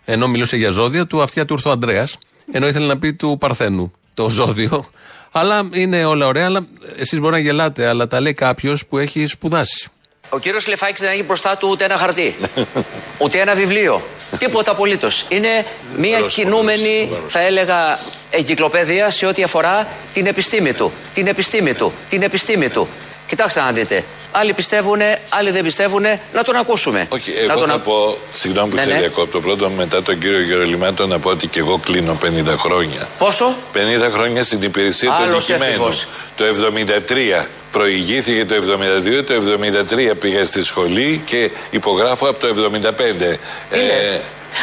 ενώ 0.05 0.28
μιλούσε 0.28 0.57
για 0.57 0.70
ζώδια, 0.70 1.07
του 1.07 1.22
αυτιά 1.22 1.45
του 1.45 1.53
ήρθε 1.53 1.68
ο 1.68 1.72
Ανδρέας. 1.72 2.18
Ενώ 2.53 2.66
ήθελε 2.66 2.86
να 2.86 2.99
πει 2.99 3.12
του 3.12 3.36
Παρθένου 3.40 3.92
το 4.14 4.30
ζώδιο. 4.30 4.86
Αλλά 5.30 5.68
είναι 5.72 6.05
όλα 6.05 6.26
ωραία, 6.26 6.45
αλλά 6.45 6.66
εσείς 6.99 7.20
μπορεί 7.20 7.32
να 7.32 7.38
γελάτε, 7.38 7.86
αλλά 7.88 8.07
τα 8.07 8.20
λέει 8.20 8.32
κάποιος 8.32 8.86
που 8.86 8.99
έχει 8.99 9.26
σπουδάσει. 9.26 9.88
Ο 10.29 10.39
κύριος 10.39 10.66
Λεφάκης 10.66 11.01
δεν 11.01 11.11
έχει 11.12 11.22
μπροστά 11.22 11.57
του 11.57 11.68
ούτε 11.70 11.85
ένα 11.85 11.97
χαρτί, 11.97 12.37
ούτε 13.22 13.39
ένα 13.41 13.55
βιβλίο. 13.55 14.03
Τίποτα 14.39 14.70
απολύτως. 14.70 15.25
Είναι 15.29 15.49
μια 15.97 16.11
Φοβερός, 16.11 16.35
κινούμενη, 16.35 17.07
φοβερός. 17.09 17.33
θα 17.33 17.41
έλεγα, 17.41 17.99
εγκυκλοπαίδεια 18.31 19.11
σε 19.11 19.27
ό,τι 19.27 19.43
αφορά 19.43 19.87
την 20.12 20.27
επιστήμη 20.27 20.72
του. 20.72 20.93
Την 21.14 21.27
επιστήμη 21.27 21.75
του. 21.75 21.93
Την 22.09 22.22
επιστήμη 22.22 22.68
του. 22.68 22.89
Κοιτάξτε 23.27 23.61
να 23.61 23.72
δείτε. 23.72 24.05
Άλλοι 24.37 24.53
πιστεύουν, 24.53 24.99
άλλοι 25.28 25.51
δεν 25.51 25.62
πιστεύουν. 25.64 26.03
Να 26.32 26.43
τον 26.45 26.57
ακούσουμε. 26.57 27.07
Όχι, 27.09 27.30
να 27.47 27.53
εγώ 27.53 27.61
τον 27.61 27.68
θα 27.68 27.74
α- 27.74 27.78
πω, 27.78 28.16
συγγνώμη 28.32 28.68
που 28.70 28.76
Ναι, 28.76 28.82
σε 28.82 28.89
ναι. 28.89 28.99
διακόπτω 28.99 29.41
πρώτον, 29.41 29.72
μετά 29.72 30.03
τον 30.03 30.18
κύριο 30.18 30.41
Γερολιμάτο 30.41 31.07
να 31.07 31.18
πω 31.18 31.30
ότι 31.30 31.47
και 31.47 31.59
εγώ 31.59 31.78
κλείνω 31.78 32.18
50 32.22 32.57
χρόνια. 32.59 33.09
Πόσο; 33.18 33.55
50 33.72 34.11
χρόνια 34.12 34.43
στην 34.45 34.62
υπηρεσία 34.62 35.09
του 35.11 35.22
Άλλος 35.22 35.37
αντικειμένου. 35.45 35.70
έφηβος. 35.70 36.07
Το 36.37 36.45
73 36.45 37.47
προηγήθηκε 37.72 38.45
το 38.45 38.55
72, 38.55 39.22
το 39.24 39.35
73 39.35 40.14
πήγα 40.20 40.45
στη 40.45 40.62
σχολή 40.62 41.22
και 41.24 41.51
υπογράφω 41.70 42.28
από 42.28 42.39
το 42.39 42.47
75. 42.47 43.39
Τι 43.70 43.76
λες; 43.76 44.09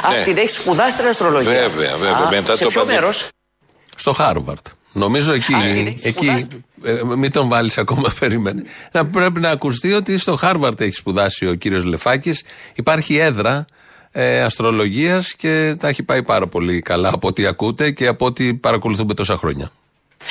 Α, 0.05 0.13
ναι. 0.17 0.23
την 0.23 0.37
έχεις 0.37 0.53
σπουδάσει 0.55 0.97
την 0.97 1.07
αστρολογία. 1.07 1.51
Βέβαια, 1.51 1.95
βέβαια. 1.97 2.15
Α, 2.25 2.29
Μετά 2.29 2.55
σε 2.55 2.63
το 2.63 2.69
ποιο 2.69 2.81
παντε- 2.81 2.99
μέρος; 2.99 3.27
Στο 3.95 4.13
Χάρβαρντ. 4.13 4.65
Νομίζω 4.91 5.33
εκεί. 5.33 5.53
Α, 5.53 5.59
την 5.73 5.87
έχεις 5.87 6.03
εκεί 6.05 6.25
σπουδάσει. 6.25 6.47
Ε, 6.83 6.99
μην 7.17 7.31
τον 7.31 7.47
βάλεις 7.47 7.77
ακόμα, 7.77 8.13
περίμενε. 8.19 8.63
Να 8.91 9.05
πρέπει 9.05 9.39
να 9.39 9.49
ακουστεί 9.49 9.93
ότι 9.93 10.17
στο 10.17 10.35
Χάρβαρντ 10.35 10.81
έχει 10.81 10.91
σπουδάσει 10.93 11.47
ο 11.47 11.53
κύριος 11.55 11.83
Λεφάκης. 11.83 12.43
Υπάρχει 12.75 13.17
έδρα 13.17 13.65
ε, 14.11 14.41
αστρολογίας 14.41 15.33
και 15.33 15.75
τα 15.79 15.87
έχει 15.87 16.03
πάει 16.03 16.23
πάρα 16.23 16.47
πολύ 16.47 16.81
καλά 16.81 17.09
από 17.13 17.27
ό,τι 17.27 17.45
ακούτε 17.45 17.91
και 17.91 18.07
από 18.07 18.25
ό,τι 18.25 18.53
παρακολουθούμε 18.53 19.13
τόσα 19.13 19.37
χρόνια. 19.37 19.71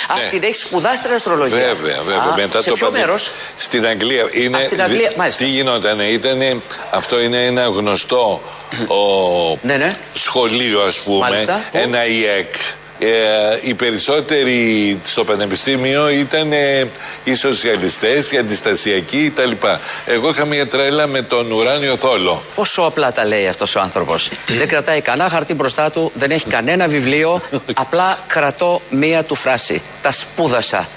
Α, 0.09 0.28
την 0.30 0.42
έχει 0.42 0.55
σπουδάσει 0.55 1.03
την 1.03 1.12
αστρολογία. 1.14 1.57
Ναι. 1.57 1.64
Βέβαια, 1.72 2.03
βέβαια. 2.03 2.22
Α, 2.32 2.36
Μετά 2.36 2.61
σε 2.61 2.68
το 2.70 2.74
ποιο 2.76 2.86
παντε- 2.86 3.05
μέρος; 3.07 3.30
Στην 3.57 3.86
Αγγλία. 3.86 4.24
Είναι, 4.34 4.57
Α, 4.57 4.62
στην 4.62 4.82
Αγγλία, 4.82 5.09
δι- 5.09 5.16
μάλιστα. 5.16 5.44
Τι 5.44 5.51
γινότανε, 5.51 6.05
ήτανε, 6.05 6.57
αυτό 6.92 7.20
είναι 7.20 7.44
ένα 7.46 7.62
γνωστό 7.64 8.40
ο, 8.88 9.59
Ναι, 9.62 9.76
ναι. 9.76 9.92
σχολείο 10.12 10.80
ας 10.80 11.01
πούμε, 11.01 11.18
Μάλιστα. 11.18 11.55
Πού; 11.70 11.78
ένα 11.78 12.07
ΙΕΚ 12.07 12.55
Ε, 13.03 13.59
οι 13.62 13.74
περισσότεροι 13.74 15.01
στο 15.05 15.24
πανεπιστήμιο 15.24 16.09
ήταν 16.09 16.53
ε, 16.53 16.88
οι 17.24 17.34
σοσιαλιστές, 17.34 18.32
οι 18.32 18.38
αντιστασιακοί 18.38 19.32
κτλ. 19.34 19.51
Εγώ 20.07 20.28
είχα 20.28 20.44
μια 20.44 20.66
τρέλα 20.66 21.07
με 21.07 21.22
τον 21.22 21.51
ουράνιο 21.51 21.96
θόλο. 21.96 22.42
Πόσο 22.55 22.82
απλά 22.82 23.12
τα 23.12 23.26
λέει 23.26 23.46
αυτός 23.48 23.74
ο 23.74 23.80
άνθρωπος. 23.80 24.30
δεν 24.46 24.68
κρατάει 24.68 25.01
κανένα 25.01 25.28
χαρτί 25.28 25.55
μπροστά 25.55 25.90
του, 25.90 26.12
δεν 26.14 26.30
έχει 26.30 26.46
κανένα 26.46 26.88
βιβλίο. 26.88 27.40
απλά 27.74 28.18
κρατώ 28.26 28.80
μία 28.90 29.24
του 29.24 29.34
φράση. 29.34 29.82
Τα 30.03 30.12
σπούδασα. 30.12 30.88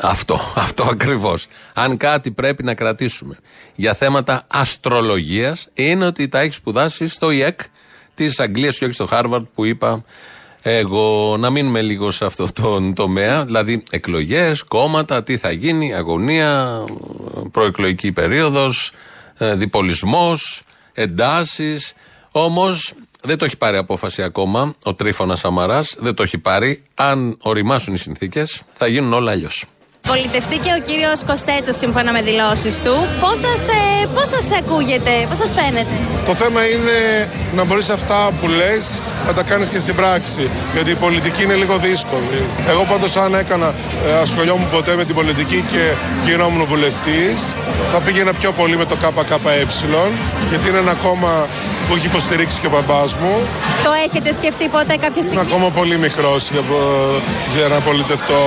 Αυτό, 0.00 0.52
αυτό 0.54 0.88
ακριβώς. 0.90 1.46
Αν 1.74 1.96
κάτι 1.96 2.30
πρέπει 2.30 2.62
να 2.62 2.74
κρατήσουμε 2.74 3.36
για 3.76 3.94
θέματα 3.94 4.46
αστρολογίας, 4.46 5.68
είναι 5.74 6.06
ότι 6.06 6.28
τα 6.28 6.40
έχεις 6.40 6.54
σπουδάσει 6.54 7.08
στο 7.08 7.30
ΙΕΚ 7.30 7.60
της 8.14 8.40
Αγγλίας 8.40 8.78
και 8.78 8.84
όχι 8.84 8.94
στο 8.94 9.06
Χάρβαρντ 9.06 9.44
που 9.54 9.64
είπα 9.64 10.04
εγώ. 10.62 11.36
Να 11.38 11.50
μείνουμε 11.50 11.82
λίγο 11.82 12.10
σε 12.10 12.24
αυτό 12.24 12.52
το 12.52 12.92
τομέα, 12.92 13.44
δηλαδή 13.44 13.82
εκλογές, 13.90 14.62
κόμματα, 14.62 15.22
τι 15.22 15.36
θα 15.36 15.50
γίνει, 15.50 15.94
αγωνία, 15.94 16.84
προεκλογική 17.50 18.12
περίοδος, 18.12 18.92
διπολισμός, 19.38 20.62
εντάσεις. 20.92 21.92
Όμως 22.32 22.92
δεν 23.20 23.38
το 23.38 23.44
έχει 23.44 23.56
πάρει 23.56 23.76
απόφαση 23.76 24.22
ακόμα 24.22 24.74
ο 24.82 24.94
Τρίφωνας 24.94 25.38
Σαμαράς, 25.38 25.96
δεν 25.98 26.14
το 26.14 26.22
έχει 26.22 26.38
πάρει. 26.38 26.82
Αν 26.94 27.36
οριμάσουν 27.42 27.94
οι 27.94 27.98
συνθήκες, 27.98 28.62
θα 28.72 28.86
γίνουν 28.86 29.12
όλα 29.12 29.30
αλλιώς. 29.30 29.64
Πολιτευτεί 30.12 30.56
και 30.64 30.72
ο 30.78 30.80
κύριος 30.88 31.18
Κοστέτσο 31.30 31.72
σύμφωνα 31.82 32.12
με 32.12 32.20
δηλώσεις 32.28 32.74
του. 32.84 32.94
Πώς 33.22 33.36
σας 33.46 33.62
ε, 33.78 34.06
πώς 34.16 34.28
σας 34.34 34.46
ακούγεται, 34.60 35.12
πώς 35.28 35.38
σας 35.42 35.50
φαίνεται; 35.58 35.94
Το 36.26 36.34
θέμα 36.34 36.60
είναι 36.72 36.98
να 37.56 37.64
μπορείς 37.64 37.88
αυτά 37.88 38.18
που 38.38 38.46
λες 38.48 38.84
να 39.26 39.32
τα 39.32 39.42
κάνεις 39.42 39.68
και 39.68 39.78
στην 39.78 39.94
πράξη. 39.94 40.50
Γιατί 40.74 40.90
η 40.90 40.94
πολιτική 40.94 41.42
είναι 41.42 41.54
λίγο 41.62 41.76
δύσκολη. 41.78 42.38
Εγώ 42.68 42.82
πάντως, 42.90 43.16
αν 43.16 43.34
έκανα, 43.34 43.68
ε, 44.08 44.12
ασχολιόμουν 44.24 44.70
ποτέ 44.70 44.94
με 44.94 45.04
την 45.04 45.14
πολιτική 45.14 45.64
και 45.72 45.82
γινόμουν 46.26 46.64
βουλευτής, 46.64 47.38
θα 47.92 47.98
πήγαινα 48.00 48.32
πιο 48.32 48.52
πολύ 48.52 48.76
με 48.76 48.84
το 48.84 48.96
ΚΚΕ, 48.96 49.66
γιατί 50.50 50.68
είναι 50.68 50.78
ένα 50.78 50.94
κόμμα 50.94 51.46
που 51.88 51.94
έχει 51.96 52.06
υποστηρίξει 52.06 52.60
και 52.60 52.66
ο 52.66 52.70
μπαμπάς 52.70 53.14
μου. 53.14 53.34
Το 53.84 53.90
έχετε 54.06 54.32
σκεφτεί 54.32 54.68
ποτέ 54.68 54.94
κάποια 55.04 55.22
στιγμή; 55.22 55.40
Είμαι 55.40 55.46
ακόμα 55.50 55.70
πολύ 55.70 55.96
μικρός 55.98 56.50
για, 56.50 56.62
για 57.56 57.68
να 57.68 57.78
πολιτευτώ. 57.80 58.42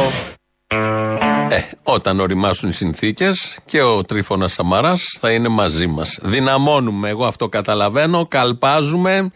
Ε, 1.49 1.61
όταν 1.83 2.19
οριμάσουν 2.19 2.69
οι 2.69 2.73
συνθήκες 2.73 3.57
και 3.65 3.81
ο 3.81 4.03
Τρίφωνας 4.03 4.53
Σαμαράς 4.53 5.17
θα 5.19 5.31
είναι 5.31 5.47
μαζί 5.47 5.87
μας. 5.87 6.19
Δυναμώνουμε, 6.21 7.09
εγώ 7.09 7.25
αυτό 7.25 7.49
καταλαβαίνω. 7.49 8.25
Καλπάζουμε. 8.27 9.31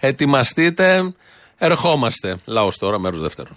Ετοιμαστείτε. 0.00 1.14
Ερχόμαστε. 1.56 2.36
Λαός 2.44 2.78
τώρα, 2.78 2.98
μέρος 2.98 3.20
δεύτερον. 3.20 3.56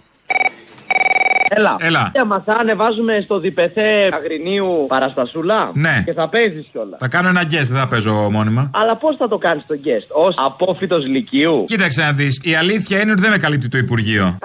Έλα. 1.56 1.76
Έλα. 1.78 2.10
Και 2.12 2.24
μα 2.24 2.44
ανεβάζουμε 2.60 3.20
στο 3.24 3.38
διπεθέ 3.38 4.08
Αγρινίου 4.12 4.84
Παραστασούλα. 4.88 5.70
Ναι. 5.74 6.02
Και 6.04 6.12
θα 6.12 6.28
παίζεις 6.28 6.66
κιόλας. 6.72 6.98
Θα 6.98 7.08
κάνω 7.08 7.28
ένα 7.28 7.42
guest, 7.42 7.68
δεν 7.72 7.78
θα 7.78 7.86
παίζω 7.86 8.12
μόνιμα. 8.30 8.70
Αλλά 8.74 8.96
πώς 8.96 9.16
θα 9.16 9.28
το 9.28 9.38
κάνεις 9.38 9.64
το 9.66 9.74
guest, 9.84 10.26
ως 10.26 10.34
απόφυτος 10.38 11.06
Λυκείου; 11.06 11.64
Κοίταξε 11.66 12.00
να 12.00 12.12
δεις. 12.12 12.40
Η 12.42 12.54
αλήθεια 12.54 13.00
είναι 13.00 13.10
ότι 13.10 13.20
δεν 13.20 13.30
με 13.30 13.36
καλύπτει 13.36 13.68
το 13.68 13.78
Υπουργείο. 13.78 14.24
Α, 14.24 14.36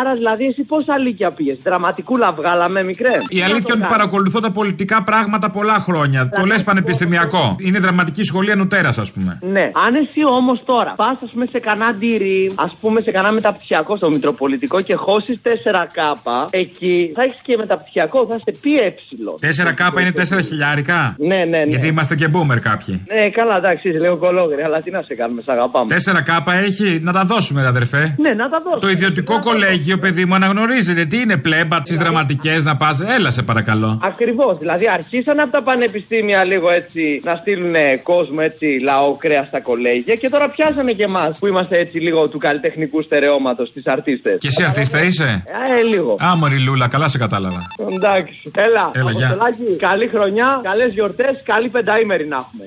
άρα 0.00 0.14
δηλαδή 0.14 0.44
εσύ 0.44 0.62
πόσα 0.62 0.98
λύκεια 0.98 1.30
πήγες. 1.30 1.58
Δραματικούλα 1.62 2.32
βγάλαμε 2.32 2.84
μικρές; 2.84 3.24
Η 3.28 3.42
αλήθεια 3.42 3.74
είναι 3.74 3.84
ότι 3.84 3.92
παρακολουθώ 3.92 4.40
τα 4.40 4.50
πολιτικά 4.50 5.02
πράγματα 5.02 5.50
πολλά 5.50 5.78
χρόνια. 5.78 6.28
Το 6.28 6.44
λες 6.44 6.64
πανεπιστημιακό. 6.64 7.56
Είναι 7.58 7.78
δραματική 7.78 8.22
σχολεία 8.22 8.54
νουτέρα, 8.54 8.88
ας 8.88 9.10
πούμε. 9.12 9.38
Ναι. 9.40 9.70
Αν 9.86 9.94
εσύ 9.94 10.24
όμως 10.26 10.62
τώρα 10.64 10.92
πας, 10.96 11.16
ας 11.24 11.30
πούμε, 11.30 11.46
σε 11.50 11.58
κανένα 11.58 11.92
ντύρι, 11.94 12.52
ας 12.54 12.76
πούμε, 12.80 13.00
σε 13.00 13.10
κανένα 13.10 13.32
μεταπτυχιακό 13.32 13.96
στο 13.96 14.10
Μητροπολιτικό 14.10 14.80
και 14.80 14.94
χώσεις 14.94 15.40
4 15.42 15.86
κάπα, 15.98 16.48
εκεί 16.50 17.12
θα 17.14 17.22
έχεις 17.22 17.40
και 17.42 17.56
μεταπτυχιακό, 17.56 18.26
θα 18.26 18.34
είστε 18.34 18.52
πι 18.62 18.72
ε. 18.74 18.94
4K 19.40 20.00
είναι 20.00 20.12
4 20.38 20.44
χιλιάρικα; 20.48 21.14
Ναι, 21.18 21.36
ναι, 21.36 21.44
ναι. 21.44 21.62
Γιατί 21.62 21.86
είμαστε 21.86 22.14
και 22.14 22.28
boomer 22.34 22.58
κάποιοι. 22.60 22.94
Ναι, 23.14 23.30
καλά, 23.30 23.56
εντάξει, 23.56 23.88
είσαι 23.88 23.98
λίγο 23.98 24.16
κολόγρι, 24.16 24.62
αλλά 24.62 24.80
τι 24.80 24.90
να 24.90 25.02
σε 25.02 25.14
κάνουμε, 25.14 25.42
σ' 25.42 25.48
αγαπάμε. 25.48 25.96
4K 26.06 26.52
έχει, 26.66 27.00
να 27.02 27.12
τα 27.12 27.24
δώσουμε, 27.24 27.60
ρε 27.60 27.68
αδερφέ. 27.68 28.14
Ναι, 28.18 28.30
να 28.30 28.48
τα 28.48 28.58
δώσουμε. 28.64 28.80
Το 28.80 28.88
ιδιωτικό 28.88 29.38
κολέγιο, 29.38 29.98
παιδί 29.98 30.24
μου, 30.24 30.34
αναγνωρίζεται. 30.34 31.04
Τι 31.04 31.20
είναι 31.20 31.36
πλέμπα, 31.36 31.80
τις 31.80 31.98
δραματικές 31.98 32.64
να 32.64 32.76
πας. 32.76 33.00
Έλα, 33.00 33.30
σε 33.30 33.42
παρακαλώ. 33.42 34.00
Ακριβώς. 34.02 34.58
Δηλαδή, 34.58 34.88
αρχίσαν 34.88 35.40
από 35.40 35.52
τα 35.52 35.62
πανεπιστήμια 35.62 36.44
λίγο 36.44 36.70
έτσι 36.70 37.20
να 37.24 37.34
στείλουν 37.34 37.74
κόσμο 38.02 38.38
έτσι 38.40 38.66
λαό 38.82 39.14
κρέας 39.14 39.48
στα 39.48 39.60
κολέγια 39.60 40.14
και 40.14 40.28
τώρα 40.28 40.48
πιάσανε 40.48 40.92
και 40.92 41.04
εμάς 41.04 41.38
που 41.38 41.46
είμαστε 41.46 41.78
έτσι 41.78 41.98
λίγο 41.98 42.28
του 42.28 42.38
καλλιτεχνικού 42.38 43.02
στερεώματος 43.02 43.68
στι 43.68 43.82
αρτίστες. 43.84 44.38
Και 44.38 44.46
εσύ 44.46 44.62
αρτίστα 44.64 45.02
είσαι; 45.02 45.42
Ε, 45.46 45.83
λίγο. 45.88 46.16
Α, 46.24 46.36
μωρή 46.36 46.58
Λούλα, 46.60 46.88
καλά 46.88 47.08
σε 47.08 47.18
κατάλαβα. 47.18 47.66
Εντάξει. 47.92 48.40
Έλα, 48.54 48.90
Έλα, 48.94 49.10
γεια. 49.10 49.26
Αποστολάκη, 49.26 49.76
καλή 49.76 50.06
χρονιά, 50.06 50.60
καλές 50.62 50.92
γιορτές, 50.92 51.42
καλή 51.44 51.68
πενταήμερη 51.68 52.26
να 52.26 52.36
έχουμε. 52.36 52.64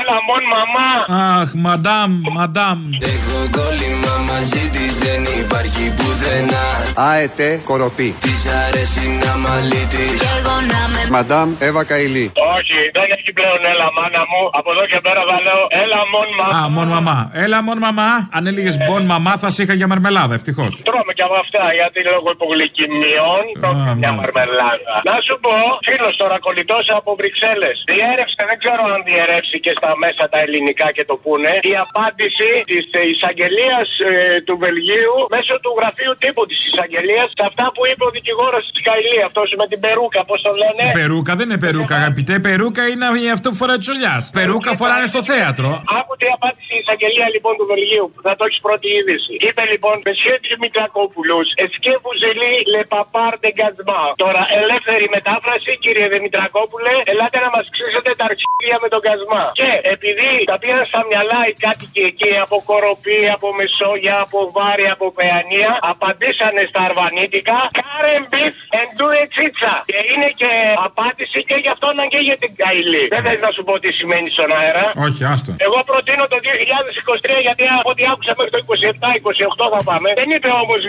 Έλα, 0.00 0.16
μον 0.28 0.42
μαμά. 0.54 0.88
Αχ, 1.40 1.48
μαντάμ, 1.66 2.10
μαντάμ. 2.36 2.78
Έχω 3.14 3.38
κόλλημα 3.56 4.14
μαζί 4.30 4.64
της, 4.74 4.92
δεν 5.04 5.20
υπάρχει 5.42 5.84
πουθενά. 5.96 6.66
ΑΕΤΕ 7.08 7.50
Κοροπή. 7.68 8.10
Της 8.26 8.40
αρέσει 8.62 9.06
να 9.22 9.32
μαλίτη. 9.44 10.06
Κι 10.22 10.30
εγώ 10.38 10.56
να 10.72 10.80
με. 10.92 11.00
Μαντάμ 11.16 11.48
Εύα 11.68 11.82
Καηλή. 11.90 12.26
Όχι, 12.56 12.78
δεν 12.96 13.06
έχει 13.16 13.30
πλέον 13.38 13.60
έλα, 13.72 13.86
μάνα 13.98 14.22
μου. 14.30 14.42
Από 14.58 14.68
εδώ 14.74 14.84
και 14.92 14.98
πέρα 15.06 15.22
θα 15.30 15.38
λέω 15.46 15.62
έλα, 15.82 16.00
μον 16.12 16.28
μαμά. 16.38 16.58
Α, 16.58 16.68
μον 16.76 16.88
μαμά. 16.94 17.18
Έλα, 17.44 17.58
μον 17.66 17.78
μαμά. 17.86 18.10
Αν 18.36 18.42
έλεγες 18.50 18.76
μπον 18.84 19.02
μαμά, 19.12 19.32
θα 19.42 19.48
σε 19.54 19.60
είχα 19.62 19.74
για 19.80 19.88
μαρμελάδα, 19.92 20.34
ευτυχώς. 20.38 20.72
Τρώμε 20.88 21.12
και 21.18 21.24
από 21.28 21.36
αυτά 21.44 21.62
γιατί 21.78 21.98
λόγω 22.10 22.28
υπογλυκημιών 22.36 23.42
τρώμε 23.60 23.94
μια 24.00 24.12
μαρμελάδα. 24.18 24.94
Να 25.08 25.16
σου 25.26 25.34
πω, 25.44 25.52
φίλος 25.86 26.14
τώρα 26.20 26.36
κολλητός 26.46 26.84
από 26.98 27.10
Βρυξέλλες. 27.20 27.76
Διέρευσε, 27.92 28.40
δεν 28.50 28.56
ξέρω 28.62 28.82
αν 28.94 29.00
διερεύσει 29.08 29.56
και 29.64 29.72
στα 29.78 29.90
μέσα 30.02 30.22
τα 30.32 30.38
ελληνικά 30.44 30.88
και 30.96 31.04
το 31.10 31.16
πούνε. 31.24 31.52
Η 31.72 31.74
απάντηση 31.86 32.48
της 32.70 32.84
εισαγγελίας 33.12 33.88
ε, 34.08 34.10
του 34.46 34.54
Βελγίου 34.64 35.14
μέσω 35.34 35.54
του 35.62 35.70
γραφείου 35.78 36.14
τύπου 36.22 36.42
της 36.50 36.58
εισαγγελίας 36.68 37.28
σε 37.38 37.44
αυτά 37.50 37.64
που 37.74 37.82
είπε 37.88 38.04
ο 38.08 38.10
δικηγόρος 38.18 38.62
της 38.72 38.80
Καηλή. 38.88 39.18
Αυτός 39.28 39.48
με 39.60 39.66
την 39.70 39.80
περούκα, 39.84 40.20
πώς 40.30 40.38
το 40.46 40.52
λένε. 40.62 40.84
Περούκα 41.02 41.32
δεν 41.38 41.46
είναι 41.48 41.60
περούκα, 41.66 41.94
αγαπητέ. 42.00 42.34
Περούκα 42.48 42.82
είναι 42.92 43.06
αυτό 43.36 43.46
που 43.50 43.58
φοράει 43.62 43.78
τσολιά. 43.84 44.16
Περούκα 44.38 44.70
φοράνε 44.80 45.06
στο 45.12 45.20
θέατρο. 45.30 45.68
Άκου 45.98 46.12
τι 46.20 46.26
απάντησε 46.36 46.72
η 46.78 46.80
εισαγγελία 46.82 47.26
λοιπόν 47.34 47.52
του 47.58 47.66
Βελγίου 47.72 48.06
που 48.12 48.20
θα 48.26 48.32
το 48.38 48.42
έχεις 48.48 48.60
πρώτη 48.66 48.88
είδηση. 48.96 49.32
Είπε 49.46 49.62
λοιπόν, 49.72 49.94
Μεσχέ 50.06 50.34
Δημητρακόπουλου, 50.50 51.40
εσκέ 51.64 51.92
βουζελί 52.02 52.54
λε 52.72 52.80
παπάρ 52.94 53.32
γκασμά. 53.56 54.02
Τώρα, 54.24 54.42
ελεύθερη 54.60 55.06
μετάφραση, 55.16 55.70
κύριε 55.84 56.06
Δημητρακόπουλε, 56.14 56.94
ελάτε 57.10 57.38
να 57.44 57.50
μας 57.56 57.66
ξύσετε 57.74 58.10
τα 58.20 58.24
αρχίδια 58.30 58.76
με 58.82 58.88
τον 58.94 59.00
κασμά. 59.06 59.44
Και 59.58 59.65
επειδή 59.94 60.30
τα 60.50 60.56
πήραν 60.60 60.84
στα 60.90 61.00
μυαλά 61.08 61.40
οι 61.48 61.54
κάτοικοι 61.64 62.02
εκεί 62.10 62.32
από 62.44 62.56
Κοροπή, 62.70 63.20
από 63.36 63.48
Μεσόγεια, 63.58 64.16
από 64.26 64.38
Βάρη, 64.56 64.86
από 64.94 65.06
Παιανία, 65.16 65.72
απαντήσανε 65.92 66.62
στα 66.70 66.80
αρβανίτικα, 66.88 67.58
Κάρεν 67.78 68.22
μπιφ 68.30 68.54
and 68.78 68.90
do 68.98 69.06
a 69.20 69.22
τσίτσα. 69.32 69.74
Και 69.90 70.00
είναι 70.12 70.28
και 70.40 70.50
απάντηση 70.88 71.38
και 71.48 71.56
για 71.64 71.72
αυτόν 71.76 71.94
και 72.12 72.20
για 72.28 72.36
την 72.42 72.52
Καηλή. 72.60 73.04
Δεν 73.14 73.22
θες 73.26 73.40
να 73.46 73.50
σου 73.54 73.62
πω 73.68 73.74
τι 73.82 73.90
σημαίνει 73.98 74.28
στον 74.36 74.48
αέρα. 74.58 74.86
Όχι, 75.06 75.22
άστο. 75.32 75.50
Εγώ 75.66 75.78
προτείνω 75.90 76.24
το 76.32 76.38
2023 76.44 77.46
γιατί 77.46 77.64
από 77.78 77.90
ό,τι 77.94 78.02
άκουσα 78.12 78.32
μέχρι 78.38 78.52
το 78.54 78.60
27-28 79.62 79.64
θα 79.74 79.80
πάμε. 79.88 80.08
Δεν 80.20 80.28
είπε 80.34 80.50
όμως 80.62 80.80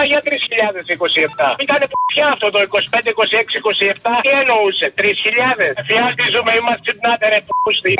για 0.10 0.20
3027. 0.26 1.46
Ήταν 1.64 1.80
πια 2.12 2.26
αυτό 2.34 2.46
το 2.54 2.58
25-26-27. 2.62 4.10
Τι 4.24 4.30
εννοούσε, 4.40 4.86
3000. 4.98 5.68
Φιάστηζουμε, 5.88 6.50
είμαστε 6.58 6.82
ξυπνάτε 6.84 7.26
ρε 7.32 7.40
gostei. 7.64 7.96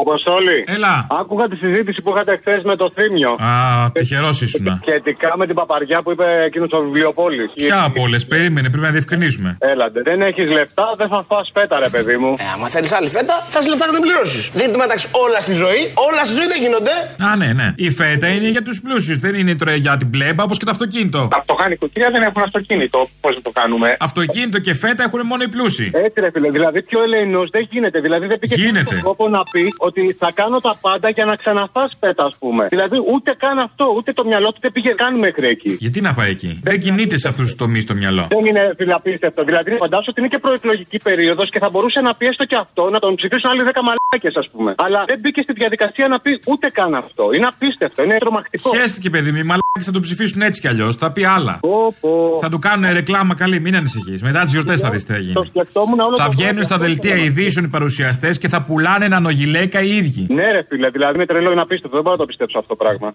Αποστόλη. 0.00 0.64
Έλα. 0.66 1.06
Άκουγα 1.20 1.48
τη 1.48 1.56
συζήτηση 1.56 2.02
που 2.02 2.10
είχατε 2.12 2.36
χθες 2.40 2.62
με 2.62 2.76
το 2.76 2.92
Θήμιο. 2.94 3.30
Α, 3.30 3.90
τυχερός 3.92 4.40
ήσουν. 4.40 4.66
Σχετικά 4.86 5.30
με 5.36 5.46
την 5.46 5.54
παπαριά 5.54 6.02
που 6.02 6.10
είπε 6.10 6.26
εκείνος 6.46 6.68
στο 6.68 6.78
βιβλιοπόλης. 6.82 7.50
Ποια 7.54 7.82
από 7.82 8.02
όλε, 8.02 8.18
περίμενε, 8.18 8.68
πρέπει 8.68 8.84
να 8.84 8.90
διευκρινίσουμε. 8.90 9.56
Έλαντε, 9.58 10.02
δεν 10.02 10.22
έχεις 10.22 10.46
λεφτά, 10.50 10.94
δεν 10.96 11.08
θα 11.08 11.24
φας 11.28 11.50
φέτα, 11.54 11.78
ρε 11.78 11.88
παιδί 11.88 12.16
μου. 12.16 12.32
Ε, 12.38 12.44
άμα 12.54 12.68
θέλεις 12.68 12.92
άλλη 12.92 13.08
φέτα, 13.08 13.46
θα 13.48 13.58
έχει 13.58 13.68
λεφτά 13.68 13.86
να 13.86 13.92
την 13.92 14.02
πληρώσεις. 14.02 14.50
Δεν 14.50 14.70
μεταξύ 14.76 15.08
όλα 15.24 15.40
στη 15.40 15.52
ζωή, 15.52 15.80
όλα 16.08 16.24
στη 16.24 16.34
ζωή 16.34 16.46
δεν 16.46 16.60
γίνονται. 16.64 16.94
Α, 17.28 17.36
ναι, 17.36 17.52
ναι. 17.52 17.72
Η 17.76 17.90
φέτα 17.90 18.26
είναι 18.28 18.48
για 18.48 18.62
τους 18.62 18.80
πλούσιους, 18.80 19.18
δεν 19.18 19.34
είναι 19.34 19.54
τώρα 19.54 19.74
για 19.74 19.96
την 19.96 20.10
πλέμπα 20.10 20.42
όπως 20.44 20.58
και 20.58 20.64
το 20.64 20.70
αυτοκίνητο. 20.70 21.28
Τα 21.30 21.36
αυτοκάνητο 21.36 21.86
δεν 21.94 22.22
έχουν 22.22 22.42
αυτοκίνητο. 22.42 23.08
Πώς 23.20 23.34
θα 23.34 23.42
το 23.42 23.50
κάνουμε; 23.50 23.96
Αυτοκίνητο 24.00 24.58
και 24.58 24.74
φέτα 24.74 25.02
έχουν 25.02 25.20
μόνο 25.26 25.42
οι 25.42 25.48
πλούσιοι. 25.48 25.90
Έτσι, 25.94 26.20
ρε 26.20 26.30
φίλε, 26.30 26.50
δηλαδή 26.50 26.82
πιο 26.82 27.02
ελεηνός 27.02 27.50
δεν 27.50 27.68
γίνεται. 27.70 28.00
Δηλαδή 28.00 28.26
δεν 28.26 28.38
πήγε 28.38 28.54
Γίνεται. 28.54 29.02
Στον 29.22 29.32
κόπο 29.32 29.36
να 29.36 29.42
πει 29.52 29.74
ότι 29.88 30.16
θα 30.18 30.30
κάνω 30.34 30.58
τα 30.60 30.76
πάντα 30.80 31.08
για 31.08 31.24
να 31.24 31.34
ξαναφάς 31.36 31.96
πέτα, 32.00 32.24
ας 32.24 32.36
πούμε. 32.38 32.66
Δηλαδή 32.68 32.96
ούτε 33.12 33.30
καν 33.38 33.58
αυτό, 33.58 33.84
ούτε 33.96 34.12
το 34.12 34.24
μυαλό 34.24 34.48
του 34.52 34.58
δεν 34.60 34.72
πήγε 34.72 34.90
καν 34.90 35.18
μέχρι 35.18 35.46
εκεί. 35.48 35.76
Γιατί 35.80 36.00
να 36.00 36.14
πάει 36.14 36.30
εκεί; 36.30 36.60
Δεν 36.62 36.80
κινείται 36.80 37.16
σε 37.18 37.28
αυτούς 37.28 37.44
τους 37.44 37.56
τομείς 37.56 37.84
το 37.86 37.94
μυαλό. 37.94 38.26
Δεν 38.30 38.44
είναι 38.44 38.74
φιλαπίστευτο. 38.76 39.44
Δηλαδή, 39.44 39.70
φαντάζομαι 39.76 40.10
ότι 40.12 40.20
είναι 40.20 40.28
και 40.28 40.38
προεκλογική 40.38 40.98
περίοδος 40.98 41.50
και 41.50 41.58
θα 41.58 41.68
μπορούσε 41.70 42.00
να 42.00 42.14
πει 42.14 42.26
έστω 42.26 42.44
και 42.44 42.56
αυτό 42.56 42.90
να 42.90 42.98
τον 42.98 43.14
ψηφίσουν 43.14 43.50
άλλοι 43.50 43.62
10 43.62 43.64
μαλάκες 43.64 44.00
μαλάκε, 44.12 44.38
ας 44.38 44.48
πούμε. 44.52 44.74
Αλλά 44.76 45.04
δεν 45.06 45.18
μπήκε 45.20 45.40
στη 45.42 45.52
διαδικασία 45.52 46.08
να 46.08 46.20
πει 46.20 46.38
ούτε 46.46 46.70
καν 46.70 46.94
αυτό. 46.94 47.24
Είναι 47.34 47.46
απίστευτο, 47.46 48.02
είναι 48.02 48.16
τρομακτικό. 48.18 48.70
Χαίστηκε, 48.76 49.10
παιδί 49.10 49.30
μου. 49.30 49.36
Οι 49.36 49.42
μαλάκες 49.42 49.84
θα 49.84 49.92
τον 49.92 50.02
ψηφίσουν 50.02 50.40
έτσι 50.40 50.60
κι 50.60 50.68
αλλιώς. 50.68 50.96
Θα 50.96 51.12
πει 51.12 51.24
άλλα. 51.24 51.60
Θα 52.40 52.48
του 52.48 52.58
κάνουν 52.58 52.92
ρεκλάμα 52.92 53.34
καλή, 53.34 53.60
μην 53.60 53.76
ανησυχείς. 53.76 54.22
Μετά 54.22 54.42
τις 54.42 54.52
γιορτές 54.52 54.80
θα 54.80 54.90
δεις 54.90 55.04
τι 55.04 55.12
θα 55.12 55.18
γίνει. 55.18 55.32
Το 55.32 55.44
σκεφτόμουν 55.44 55.98
όλο 56.00 56.16
Θα 56.16 56.24
το 56.24 56.30
βγαίνουν 56.30 56.52
βράδυ 56.52 56.66
στα 56.66 56.74
αυτό 56.74 56.86
δελτία 56.86 57.10
σήμερα. 57.14 57.30
ειδήσεων 57.30 57.64
οι 57.64 57.68
παρουσιαστές 57.68 58.38
και 58.38 58.48
θα 58.48 58.62
πουλάνε 58.62 59.08
νανογιλέκα 59.12 59.80
οι 59.82 59.96
ίδιοι. 59.96 60.26
Ναι, 60.28 60.50
ρε 60.52 60.62
φίλε, 60.68 60.88
δηλαδή 60.88 61.14
είναι 61.14 61.26
τρελό, 61.26 61.52
είναι 61.52 61.60
απίστευτο. 61.60 61.96
Δεν 61.96 62.02
μπορώ 62.02 62.14
να 62.16 62.20
το 62.20 62.26
πιστέψω 62.26 62.58
αυτό 62.58 62.76
το 62.76 62.84
πράγμα. 62.84 63.10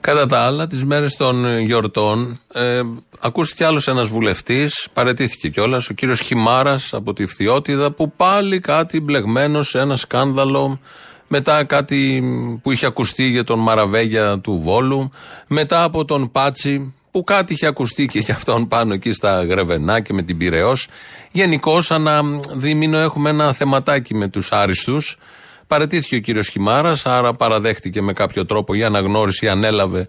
Κατά 0.00 0.26
τα 0.26 0.38
άλλα, 0.40 0.66
τις 0.66 0.84
μέρες 0.84 1.16
των 1.16 1.44
ε, 1.44 1.60
γιορτών, 1.60 2.40
ε, 2.52 2.80
ακούστηκε 3.20 3.64
άλλος 3.64 3.88
ένας 3.88 4.08
βουλευτής, 4.08 4.88
παρετήθηκε 4.92 5.48
κιόλας, 5.48 5.88
ο 5.88 5.94
κύριος 5.94 6.20
Χιμάρας 6.20 6.92
από 6.92 7.12
τη 7.12 7.26
Φθιώτιδα, 7.26 7.92
που 7.92 8.12
πάλι 8.12 8.60
κάτι 8.60 9.00
μπλεγμένο 9.00 9.62
σε 9.62 9.78
ένα 9.78 9.96
σκάνδαλο. 9.96 10.80
Μετά 11.28 11.64
κάτι 11.64 12.22
που 12.62 12.72
είχε 12.72 12.86
ακουστεί 12.86 13.24
για 13.24 13.44
τον 13.44 13.58
Μαραβέγια 13.58 14.38
του 14.38 14.60
Βόλου. 14.62 15.10
Μετά 15.48 15.82
από 15.82 16.04
τον 16.04 16.30
Πάτσι, 16.30 16.94
που 17.18 17.24
κάτι 17.24 17.52
είχε 17.52 17.66
ακουστεί 17.66 18.06
και 18.06 18.18
για 18.18 18.34
αυτόν 18.34 18.68
πάνω 18.68 18.94
εκεί 18.94 19.12
στα 19.12 19.44
Γρεβενά 19.44 20.00
και 20.00 20.12
με 20.12 20.22
την 20.22 20.36
Πυραιός. 20.36 20.88
Γενικώς, 21.32 21.90
ανά 21.90 22.22
δίμηνο 22.52 22.98
έχουμε 22.98 23.30
ένα 23.30 23.52
θεματάκι 23.52 24.14
με 24.14 24.28
τους 24.28 24.52
άριστους. 24.52 25.18
Παρετήθηκε 25.66 26.16
ο 26.16 26.18
κύριος 26.18 26.48
Χιμάρας, 26.48 27.06
άρα 27.06 27.32
παραδέχτηκε 27.32 28.02
με 28.02 28.12
κάποιο 28.12 28.46
τρόπο 28.46 28.74
η 28.74 28.84
αναγνώριση, 28.84 29.48
ανέλαβε 29.48 30.08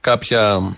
κάποια 0.00 0.72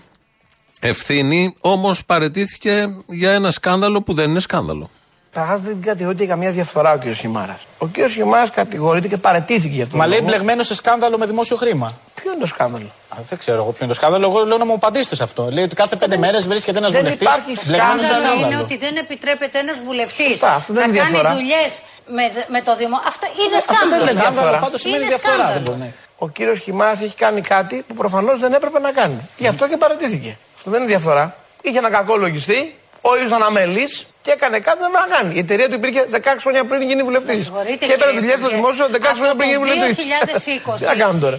ευθύνη. 0.79 1.55
Όμως 1.59 2.05
παρετήθηκε 2.05 2.95
για 3.07 3.31
ένα 3.31 3.51
σκάνδαλο 3.51 4.01
που 4.01 4.13
δεν 4.13 4.29
είναι 4.29 4.39
σκάνδαλο. 4.39 4.89
Καταρχά 5.33 5.57
δεν 5.57 5.81
κατηγορείται 5.81 6.23
για 6.23 6.33
καμία 6.33 6.51
διαφθορά 6.51 6.93
ο 6.93 6.97
κ. 6.97 7.03
Χιμάρας. 7.15 7.57
Ο 7.77 7.85
κ. 7.85 8.09
Χιμάρας 8.09 8.49
κατηγορείται 8.49 9.07
και 9.07 9.17
παρετήθηκε 9.17 9.75
γι' 9.75 9.81
αυτό. 9.81 9.97
Μα 9.97 10.01
τον 10.03 10.11
λέει 10.11 10.19
λόγο. 10.21 10.31
μπλεγμένο 10.31 10.63
σε 10.63 10.75
σκάνδαλο 10.75 11.17
με 11.17 11.25
δημόσιο 11.25 11.55
χρήμα. 11.55 11.91
Ποιο 12.15 12.31
είναι 12.31 12.39
το 12.39 12.47
σκάνδαλο; 12.47 12.85
Α, 13.09 13.17
δεν 13.29 13.37
ξέρω 13.37 13.57
εγώ 13.57 13.65
ποιο 13.71 13.77
είναι 13.85 13.87
το 13.93 13.99
σκάνδαλο. 13.99 14.25
Εγώ 14.25 14.45
λέω 14.45 14.57
να 14.57 14.65
μου 14.65 14.73
απαντήσετε 14.73 15.15
σε 15.15 15.23
αυτό. 15.23 15.49
Λέει 15.51 15.63
ότι 15.63 15.75
κάθε 15.75 15.95
πέντε 15.95 16.17
μέρες 16.17 16.47
βρίσκεται 16.47 16.77
ένας 16.77 16.91
δεν 16.91 17.01
βουλευτής 17.01 17.27
υπάρχει 17.27 17.67
μπλεγμένος 17.67 18.05
σε 18.05 18.13
σκάνδαλο. 18.13 18.33
είναι 18.35 18.41
σκάνδαλο. 18.41 18.61
ότι 18.63 18.77
δεν 18.77 18.95
επιτρέπεται 18.97 19.59
ένας 19.59 19.77
βουλευτής 19.85 20.25
Σωστά, 20.31 20.53
αυτό 20.53 20.73
δεν 20.73 20.81
να 20.83 20.87
είναι 20.89 20.97
κάνει 20.97 21.09
διαφορά. 21.11 21.33
δουλειές 21.35 21.71
με, 22.07 22.23
με 22.47 22.61
το 22.61 22.75
Δημό. 22.75 22.97
Αυτά 23.07 23.27
είναι 23.43 23.55
Αυτό 23.55 23.73
δεν 23.73 23.75
σκάνδαλο. 23.77 24.03
είναι 24.11 24.21
διαφορά. 24.21 24.57
Πάντως 24.65 24.79
σημαίνει 24.81 24.99
Είναι 25.03 25.07
διαφθορά, 25.13 25.33
σκάνδαλο. 25.35 25.53
δεν 25.53 25.63
μπορεί 25.65 25.79
να 25.79 25.85
είναι. 25.85 25.95
Ο 26.17 26.27
κύριος 26.29 26.59
Χιμάρα 26.59 26.91
έχει 27.07 27.15
κάνει 27.25 27.41
κάτι 27.41 27.75
που 27.87 27.93
προφανώς 28.01 28.39
δεν 28.39 28.51
έπρεπε 28.53 28.79
να 28.79 28.91
κάνει. 28.91 29.17
Γι' 29.37 29.47
αυτό 29.53 29.67
και 29.67 29.77
παρατήθηκε. 29.77 30.37
Αυτό 30.57 30.69
δεν 30.71 30.79
είναι 30.81 30.89
διαφορά. 30.95 31.35
Είχε 31.61 31.77
ένα 31.77 31.89
κακό 31.89 32.15
λογιστή, 32.17 32.75
ο 33.11 33.15
ίδιο 33.15 33.27
ήταν 33.27 33.43
αμελή 33.43 33.85
και 34.21 34.31
έκανε 34.31 34.59
κάτι 34.59 34.77
που 34.77 34.83
δεν 34.83 34.91
έπρεπε 34.93 35.09
να 35.09 35.15
κάνει. 35.15 35.35
Η 35.35 35.39
εταιρεία 35.45 35.67
του 35.69 35.75
υπήρχε 35.75 36.01
16 36.11 36.17
χρόνια 36.39 36.65
πριν 36.65 36.81
γίνει 36.89 37.03
βουλευτής. 37.03 37.37
Με 37.37 37.43
συγχωρείτε, 37.43 37.85
Και 37.85 37.93
έπαιρνε 37.93 38.11
κύριε 38.19 38.19
δουλειά 38.19 38.35
στο 38.37 38.45
Υπουργέ. 38.45 38.55
δημόσιο 38.55 38.85
16 38.85 39.15
χρόνια 39.19 39.35
πριν 39.35 39.49
γίνει 39.49 39.61
Από 39.61 39.65
το 39.65 39.71
βουλευτής. 39.71 40.05
2020. 40.75 40.77
Τι 40.79 40.85
να 40.85 40.95
κάνουμε 40.95 41.19
τώρα; 41.19 41.37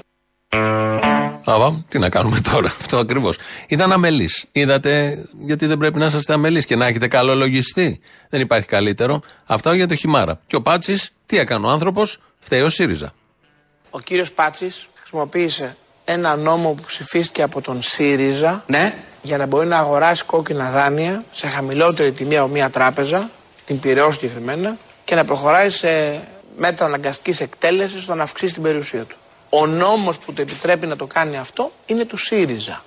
Αβα, 1.47 1.85
τι 1.89 1.99
να 1.99 2.09
κάνουμε 2.09 2.41
τώρα, 2.53 2.69
αυτό 2.81 2.97
ακριβώς. 2.99 3.39
Ήταν 3.69 3.93
αμελής. 3.93 4.45
Είδατε, 4.53 5.19
γιατί 5.45 5.67
δεν 5.67 5.79
πρέπει 5.79 5.99
να 5.99 6.07
είσαστε 6.07 6.33
αμελείς 6.33 6.65
και 6.65 6.77
να 6.77 6.87
έχετε 6.87 7.09
καλό 7.09 7.35
λογιστή. 7.35 8.01
Δεν 8.29 8.41
υπάρχει 8.41 8.67
καλύτερο. 8.67 9.23
Αυτό 9.47 9.73
για 9.73 9.87
το 9.89 9.95
χιμάρα. 9.95 10.41
Και 10.47 10.57
ο 10.57 10.63
Πάτσης, 10.63 11.13
τι 11.27 11.39
έκανε 11.39 11.67
ο 11.67 11.71
άνθρωπος, 11.71 12.19
φταίει 12.41 12.61
ο 12.63 12.69
ΣΥΡΙΖΑ. 12.69 13.13
Ο 13.91 14.01
κύριος 14.01 14.33
Πάτσης 14.33 14.89
χρησιμοποίησε 14.95 15.77
ένα 16.05 16.37
νόμο 16.37 16.73
που 16.73 16.83
ψηφίστηκε 16.87 17.43
από 17.43 17.61
τον 17.61 17.83
ΣΥΡΙΖΑ 17.83 18.65
Ναι. 18.67 18.95
Για 19.23 19.37
να 19.37 19.47
μπορεί 19.47 19.67
να 19.67 19.79
αγοράσει 19.79 20.25
κόκκινα 20.25 20.71
δάνεια 20.71 21.25
σε 21.31 21.47
χαμηλότερη 21.47 22.13
τιμή 22.13 22.37
από 22.37 22.49
μια 22.49 22.71
τράπεζα, 22.71 23.31
την 23.65 23.81
Πυραιό 23.81 24.11
συγκεκριμένα, 24.11 24.77
και 25.05 25.15
να 25.15 25.25
προχωράει 25.25 25.71
σε 25.71 25.89
μέτρα 26.57 26.87
αναγκαστικής 26.87 27.41
εκτέλεσης 27.41 27.97
ώστε 27.97 28.15
να 28.15 28.23
αυξήσει 28.23 28.53
την 28.53 28.63
περιουσία 28.63 29.05
του. 29.05 29.17
Ο 29.49 29.67
νόμος 29.67 30.19
που 30.19 30.33
το 30.33 30.43
επιτρέπει 30.43 30.87
να 30.87 30.97
το 30.97 31.07
κάνει 31.07 31.37
αυτό 31.39 31.73
είναι 31.87 32.05
του 32.05 32.17
ΣΥΡΙΖΑ. 32.17 32.83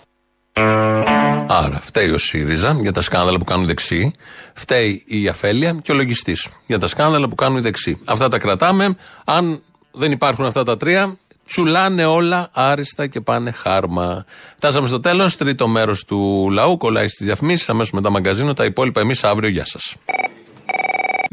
Άρα, 1.48 1.80
φταίει 1.84 2.10
ο 2.10 2.18
ΣΥΡΙΖΑ 2.18 2.78
για 2.82 2.92
τα 2.92 3.02
σκάνδαλα 3.02 3.38
που 3.38 3.44
κάνουν 3.44 3.64
οι 3.64 3.68
δεξιοί. 3.68 4.16
Φταίει 4.54 5.04
η 5.08 5.28
αφέλεια 5.28 5.80
και 5.82 5.92
ο 5.92 5.96
λογιστής 5.96 6.48
για 6.66 6.80
τα 6.80 6.88
σκάνδαλα 6.88 7.28
που 7.28 7.36
κάνουν 7.36 7.58
οι 7.58 7.62
δεξιοί. 7.62 8.02
Αυτά 8.06 8.28
τα 8.28 8.40
κρατάμε. 8.40 8.98
Αν 9.26 9.62
δεν 9.92 10.12
υπάρχουν 10.12 10.46
αυτά 10.46 10.64
τα 10.64 10.78
τρία, 10.78 11.18
τσουλάνε 11.48 12.06
όλα 12.06 12.50
άριστα 12.54 13.08
και 13.08 13.22
πάνε 13.22 13.52
χάρμα. 13.52 14.26
Φτάσαμε 14.56 14.88
στο 14.88 15.00
τέλο. 15.00 15.34
Τρίτο 15.38 15.68
μέρο 15.68 15.94
του 16.08 16.50
λαού. 16.52 16.78
Κολλάει 16.78 17.08
στι 17.08 17.24
διαφημίσει. 17.24 17.66
Αμέσω 17.72 17.90
μετά 17.96 18.10
μαγκαζίνο. 18.10 18.54
Τα 18.54 18.66
υπόλοιπα 18.66 19.00
εμεί 19.00 19.14
αύριο. 19.22 19.50
Γεια 19.50 19.66
σα. 19.66 19.80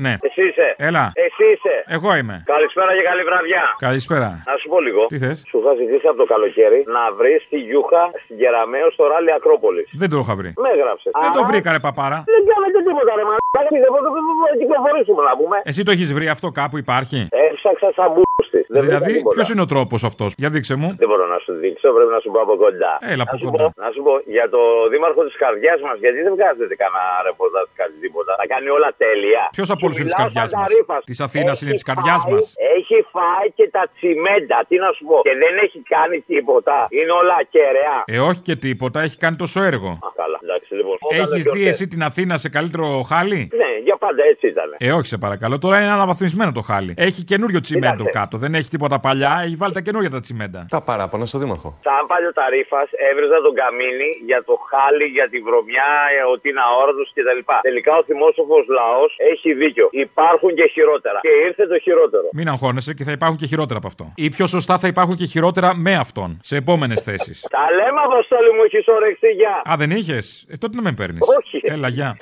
Ναι. 0.06 0.14
Εσύ 0.28 0.42
είσαι. 0.48 0.66
Έλα. 0.88 1.04
Εσύ 1.26 1.44
είσαι. 1.54 1.74
Εγώ 1.96 2.10
είμαι. 2.20 2.36
Καλησπέρα 2.54 2.90
και 2.96 3.04
καλή 3.10 3.22
βραδιά. 3.30 3.64
Καλησπέρα. 3.88 4.28
Να 4.50 4.54
σου 4.60 4.66
πω 4.72 4.78
λίγο. 4.86 5.02
Τι 5.12 5.18
θες? 5.22 5.38
Σου 5.50 5.56
είχα 5.60 5.72
ζητήσει 5.80 6.06
από 6.10 6.18
το 6.22 6.26
καλοκαίρι 6.32 6.80
να 6.96 7.02
βρει 7.18 7.34
τη 7.50 7.58
Γιούχα 7.68 8.02
στην 8.22 8.34
Κεραμαίο 8.40 8.88
στο 8.96 9.02
ράλι 9.12 9.30
Ακρόπολη. 9.38 9.82
Δεν 10.02 10.08
το 10.12 10.16
είχα 10.22 10.34
βρει. 10.40 10.50
Με 10.64 10.68
έγραψε. 10.74 11.08
Δεν 11.24 11.32
το 11.38 11.42
βρήκα, 11.50 11.68
ρε 11.76 11.80
παπάρα. 11.86 12.18
Δεν 12.34 12.42
κάνετε 12.52 12.78
τίποτα, 12.86 13.12
ρε 13.18 13.24
μαλάκα. 13.28 13.70
Δεν 13.84 13.90
μπορούμε 13.92 14.18
να 14.52 14.56
κυκλοφορήσουμε 14.60 15.22
να 15.28 15.32
πούμε. 15.40 15.56
Εσύ 15.70 15.80
το 15.86 15.90
έχει 15.96 16.06
βρει 16.18 16.26
αυτό 16.34 16.48
κάπου, 16.60 16.76
υπάρχει. 16.84 17.18
Έψαξα 17.62 17.88
σαν 17.98 18.08
μπούστη. 18.14 18.60
Δεν 18.74 18.80
βρήκα 18.82 18.98
Δηλαδή, 18.98 19.12
τίποτα. 19.16 19.34
ποιος 19.34 19.48
είναι 19.52 19.64
ο 19.66 19.70
τρόπος 19.74 20.00
αυτός; 20.10 20.28
Για 20.40 20.50
δείξε 20.54 20.74
μου. 20.80 20.88
Δεν 21.02 21.08
μπορώ 21.10 21.26
να 21.34 21.38
σου 21.44 21.52
δείξω, 21.62 21.86
πρέπει 21.96 22.12
να 22.16 22.20
σου 22.24 22.30
πω 22.34 22.40
από 22.46 22.54
κοντά. 22.64 22.92
Έλα, 23.12 23.22
από 23.26 23.34
να, 23.36 23.38
σου 23.42 23.46
κοντά. 23.50 23.64
πω, 23.64 23.82
να 23.84 23.90
σου 23.94 24.00
πω 24.06 24.12
για 24.36 24.46
το 24.54 24.60
δήμαρχο 24.92 25.20
της 25.28 25.36
καρδιάς 25.42 25.80
μας, 25.86 25.96
γιατί 26.04 26.18
δεν 26.26 26.32
βγάζετε 26.36 26.74
κανένα 26.82 27.04
ρεπορτάζ 27.28 27.66
κάτι 27.80 27.96
τίποτα. 28.04 28.32
Θα 28.40 28.46
κάνει 28.52 28.68
όλα 28.76 28.90
τέλεια. 29.04 29.42
Ποιος 29.56 29.68
από 29.74 29.82
όλους 29.86 29.96
Και 29.96 30.02
είναι 30.02 30.10
της 30.10 30.16
μιλάω 30.18 30.26
καρδιάς 30.28 30.48
σαν 30.52 30.58
μας; 30.60 30.68
τα 30.68 30.74
ρήφας. 30.76 31.00
Της 31.10 31.18
Αθήνας 31.26 31.56
είναι 31.62 31.74
της 31.76 31.84
Έχει 31.84 31.88
καρδιάς 31.90 32.20
φάει- 32.24 32.32
μας; 32.34 32.44
Έχει 32.78 32.96
φάει 33.14 33.46
και 33.58 33.66
τα 33.76 33.84
τσιμέντα. 33.94 34.58
Τι 34.68 34.76
να 34.84 34.88
σου 34.96 35.02
πω. 35.10 35.16
Και 35.28 35.34
δεν 35.44 35.54
έχει 35.66 35.78
κάνει 35.94 36.16
τίποτα. 36.32 36.76
Είναι 36.98 37.12
όλα 37.20 37.36
κεραία. 37.54 37.96
Ε, 38.14 38.18
όχι 38.30 38.40
και 38.48 38.56
τίποτα, 38.66 38.98
έχει 39.06 39.16
κάνει 39.24 39.36
τόσο 39.44 39.58
έργο. 39.72 39.90
Α, 40.06 40.08
καλά, 40.22 40.38
εντάξει 40.46 40.70
λοιπόν. 40.78 40.96
Όταν 41.08 41.16
Έχεις 41.18 41.30
δεν 41.32 41.38
δει 41.54 41.60
γιορτές. 41.60 41.74
εσύ 41.74 41.84
την 41.92 42.02
Αθήνα 42.08 42.34
σε 42.44 42.48
καλύτερο 42.56 42.86
χάλι; 43.10 43.40
Ναι, 43.62 43.69
για 43.88 43.96
πάντα 44.04 44.22
έτσι 44.32 44.46
ήταν. 44.52 44.68
Ε, 44.78 44.92
όχι 44.92 45.06
σε 45.06 45.18
παρακαλώ. 45.24 45.58
Τώρα 45.58 45.76
είναι 45.80 45.90
αναβαθμισμένο 45.98 46.52
το 46.52 46.60
χάλι. 46.60 46.92
Έχει 46.96 47.20
καινούριο 47.30 47.60
τσιμέντο 47.60 47.96
Κοίταξε. 48.04 48.18
κάτω. 48.18 48.34
Δεν 48.44 48.52
έχει 48.54 48.68
τίποτα 48.74 49.00
παλιά. 49.06 49.32
Έχει 49.46 49.56
βάλει 49.62 49.72
τα 49.78 49.82
καινούργια 49.86 50.10
τα 50.16 50.20
τσιμέντα. 50.20 50.60
Τα 50.76 50.82
παράπονα 50.88 51.24
στο 51.30 51.38
Δήμαρχο. 51.42 51.68
Σαν 51.86 52.02
παλιό 52.10 52.32
ταρήφα 52.40 52.82
έβριζα 53.10 53.36
τον 53.46 53.54
καμίνι 53.60 54.10
για 54.30 54.40
το 54.48 54.54
χάλι, 54.70 55.04
για 55.16 55.26
τη 55.32 55.38
βρωμιά, 55.46 55.90
ε, 56.16 56.20
ότι 56.34 56.44
είναι 56.50 56.62
αόρατο 56.68 57.02
κτλ. 57.16 57.40
Τελικά 57.68 57.92
ο 58.00 58.02
θυμόσοφο 58.08 58.56
λαός 58.78 59.10
έχει 59.32 59.48
δίκιο. 59.62 59.86
Υπάρχουν 60.06 60.50
και 60.58 60.66
χειρότερα. 60.74 61.18
Και 61.26 61.34
ήρθε 61.46 61.64
το 61.72 61.78
χειρότερο. 61.86 62.26
Μην 62.38 62.48
αγχώνεσαι 62.52 62.92
και 62.98 63.04
θα 63.08 63.12
υπάρχουν 63.18 63.38
και 63.42 63.46
χειρότερα 63.52 63.78
από 63.82 63.88
αυτό. 63.92 64.04
Ή 64.24 64.26
πιο 64.36 64.46
σωστά 64.56 64.74
θα 64.82 64.88
υπάρχουν 64.94 65.14
και 65.20 65.26
χειρότερα 65.32 65.68
με 65.86 65.92
αυτόν. 66.04 66.30
Σε 66.42 66.56
επόμενες 66.62 67.02
θέσεις. 67.02 67.36
Τα 67.56 67.64
λέμε, 67.78 68.00
Αποστόλη 68.08 68.50
μου, 68.56 68.62
έχεις 68.68 68.86
όρεξη, 68.96 69.28
γεια. 69.40 69.54
Α, 69.70 69.74
δεν 69.82 69.90
είχες; 69.90 70.46
Ε, 70.50 70.56
τότε 70.56 70.76
να 70.76 70.82
με 70.82 70.92
παίρνεις. 70.92 71.20
Όχι. 71.38 71.60
Έλα, 71.62 71.88
γεια. 71.88 72.16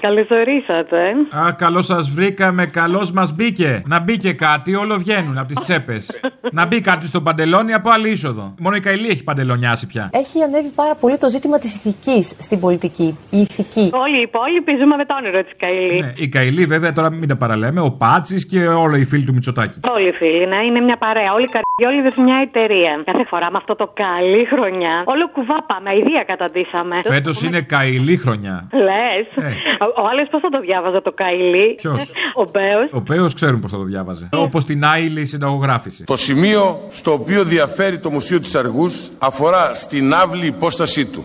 Καλωσορίσατε. 0.00 0.98
Α, 1.30 1.52
καλώς 1.52 1.86
σας 1.86 2.10
βρήκαμε, 2.10 2.66
καλώς 2.66 3.12
μας 3.12 3.34
μπήκε. 3.34 3.82
Να 3.86 4.00
μπήκε 4.00 4.32
κάτι, 4.32 4.74
όλο 4.74 4.96
βγαίνουν 4.96 5.38
από 5.38 5.48
τις 5.48 5.60
τσέπες. 5.60 6.20
να 6.58 6.66
μπει 6.66 6.80
κάτι 6.80 7.06
στο 7.06 7.20
παντελόνι 7.20 7.72
από 7.74 7.90
άλλη 7.90 8.10
είσοδο. 8.10 8.54
Μόνο 8.58 8.76
η 8.76 8.80
Καηλή 8.80 9.08
έχει 9.08 9.24
παντελονιάσει 9.24 9.86
πια. 9.86 10.10
Έχει 10.12 10.42
ανέβει 10.42 10.70
πάρα 10.74 10.94
πολύ 10.94 11.18
το 11.18 11.28
ζήτημα 11.30 11.58
της 11.58 11.74
ηθικής 11.76 12.36
στην 12.38 12.60
πολιτική. 12.60 13.18
Η 13.30 13.38
ηθική. 13.40 13.90
Όλοι 13.92 14.18
οι 14.18 14.20
υπόλοιποι 14.20 14.72
ζούμε 14.80 14.96
με 14.96 15.04
το 15.04 15.14
όνειρο 15.14 15.42
της 15.42 15.52
Καηλή. 15.56 16.00
Ναι, 16.00 16.12
η 16.16 16.28
Καηλή, 16.28 16.64
βέβαια, 16.64 16.92
τώρα 16.92 17.10
μην 17.10 17.28
τα 17.28 17.36
παραλέμε, 17.36 17.80
ο 17.80 17.90
Πάτσης 17.90 18.46
και 18.46 18.66
όλο 18.66 18.96
οι 18.96 19.04
φίλοι 19.04 19.24
του 19.24 19.32
Μητσοτάκη. 19.32 19.80
Όλοι 19.94 20.08
οι 20.08 20.12
φίλοι, 20.12 20.46
ναι, 20.46 20.56
είναι 20.56 20.80
μια 20.80 20.96
παρέα. 20.96 21.32
Όλοι 21.32 21.44
οι 21.44 21.52
καρδιόλιδες 21.56 22.24
μια 22.24 22.38
εταιρεία. 22.42 23.02
Κάθε 23.04 23.24
φορά 23.24 23.50
με 23.50 23.56
αυτό 23.56 23.74
το 23.74 23.92
καλή 23.94 24.44
χρονιά, 24.52 25.02
όλο 25.04 25.28
κουβά 25.28 25.58
πάμε. 25.66 25.90
Αιδία 25.90 26.24
καταντήσαμε. 26.26 26.96
Φέτος 27.04 27.42
είναι 27.42 27.60
Καηλή 27.60 28.16
χρονιά. 28.16 28.68
Λες. 28.72 29.46
Ε. 29.46 29.52
Ο, 29.96 30.02
ο 30.02 30.06
άλλος 30.10 30.28
πώς 30.30 30.40
θα 30.40 30.48
το 30.48 30.60
διάβαζε 30.60 31.00
το 31.00 31.12
Καηλή. 31.12 31.74
Ποιος; 31.74 32.12
Ο 32.34 32.44
Μπέος. 32.52 32.88
Ο 32.92 33.00
Πέο 33.00 33.26
ξέρουν 33.34 33.60
πώς 33.60 33.70
θα 33.70 33.76
το 33.76 33.82
διάβαζε. 33.82 34.28
Όπως 34.32 34.64
την 34.64 34.84
άειλη 34.84 35.26
συνταγογράφηση. 35.26 36.04
Το 36.04 36.16
σημείο 36.16 36.78
στο 36.90 37.12
οποίο 37.12 37.44
διαφέρει 37.44 37.98
το 37.98 38.10
Μουσείο 38.10 38.40
της 38.40 38.54
Αργούς 38.54 39.10
αφορά 39.18 39.74
στην 39.74 40.14
άβλη 40.14 40.46
υπόστασή 40.46 41.06
του. 41.06 41.24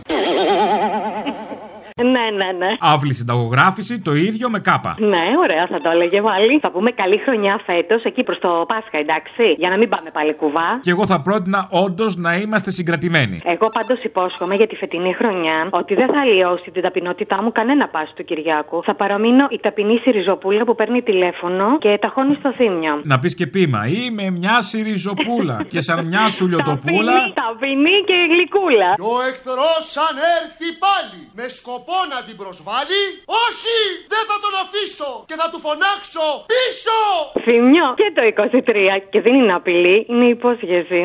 Ναι, 2.01 2.25
ναι, 2.37 2.65
ναι. 2.65 2.75
Αύλη 2.79 3.13
συνταγογράφηση, 3.13 3.99
το 4.01 4.13
ίδιο 4.13 4.49
με 4.49 4.59
κάπα. 4.59 4.95
Ναι, 4.99 5.23
ωραία, 5.43 5.67
θα 5.67 5.81
το 5.81 5.89
έλεγε 5.89 6.21
πάλι. 6.21 6.59
Θα 6.59 6.71
πούμε 6.71 6.91
καλή 6.91 7.17
χρονιά 7.17 7.59
φέτος, 7.65 8.03
εκεί 8.03 8.23
προς 8.23 8.39
το 8.39 8.65
Πάσχα, 8.67 8.97
εντάξει. 8.97 9.43
Για 9.57 9.69
να 9.69 9.77
μην 9.77 9.89
πάμε 9.89 10.09
πάλι 10.13 10.33
κουβά. 10.33 10.79
Και 10.81 10.89
εγώ 10.89 11.05
θα 11.05 11.21
πρότεινα 11.21 11.67
όντως 11.71 12.15
να 12.15 12.35
είμαστε 12.35 12.71
συγκρατημένοι. 12.71 13.41
Εγώ 13.45 13.67
πάντως 13.69 14.03
υπόσχομαι 14.03 14.55
για 14.55 14.67
τη 14.67 14.75
φετινή 14.75 15.13
χρονιά 15.13 15.67
ότι 15.69 15.93
δεν 15.93 16.07
θα 16.07 16.19
αλλοιώσει 16.19 16.71
την 16.71 16.81
ταπεινότητά 16.81 17.41
μου 17.43 17.51
κανένα 17.51 17.87
πάση 17.87 18.13
του 18.15 18.23
Κυριάκου. 18.23 18.83
Θα 18.83 18.95
παραμείνω 18.95 19.47
η 19.49 19.59
ταπεινή 19.59 19.97
Σιριζοπούλα 19.97 20.63
που 20.63 20.75
παίρνει 20.75 21.01
τηλέφωνο 21.01 21.77
και 21.77 21.97
ταχώνει 22.01 22.35
στο 22.39 22.53
θύμιο. 22.57 23.01
Να 23.03 23.19
πεις 23.19 23.35
και 23.35 23.47
πείμα. 23.47 23.87
Είμαι 23.87 24.29
μια 24.29 24.61
σιριζοπούλα. 24.61 25.63
και 25.67 25.81
σαν 25.81 26.05
μια 26.05 26.29
σουλιοτοπούλα. 26.29 27.13
Ταπεινή 27.33 27.97
και 28.05 28.17
γλυκούλα. 28.31 28.89
Ο 29.13 29.21
εχθρός 29.29 29.85
αν 30.07 30.15
έρθει 30.37 30.69
πάλι 30.85 31.21
με 31.33 31.47
σκοπό 31.47 31.82
σκοπό 31.83 31.99
να 32.13 32.19
την 32.27 32.35
προσβάλλει. 32.41 33.03
Όχι, 33.45 33.77
δεν 34.13 34.23
θα 34.29 34.37
τον 34.43 34.53
αφήσω 34.63 35.11
και 35.29 35.35
θα 35.41 35.47
του 35.51 35.59
φωνάξω 35.65 36.27
πίσω. 36.53 36.97
Θύμιο 37.45 37.87
και 38.01 38.09
το 38.17 38.21
23 38.65 39.01
και 39.11 39.21
δεν 39.25 39.33
είναι 39.33 39.53
απειλή, 39.53 40.05
είναι 40.09 40.27
υπόσχεση. 40.37 41.01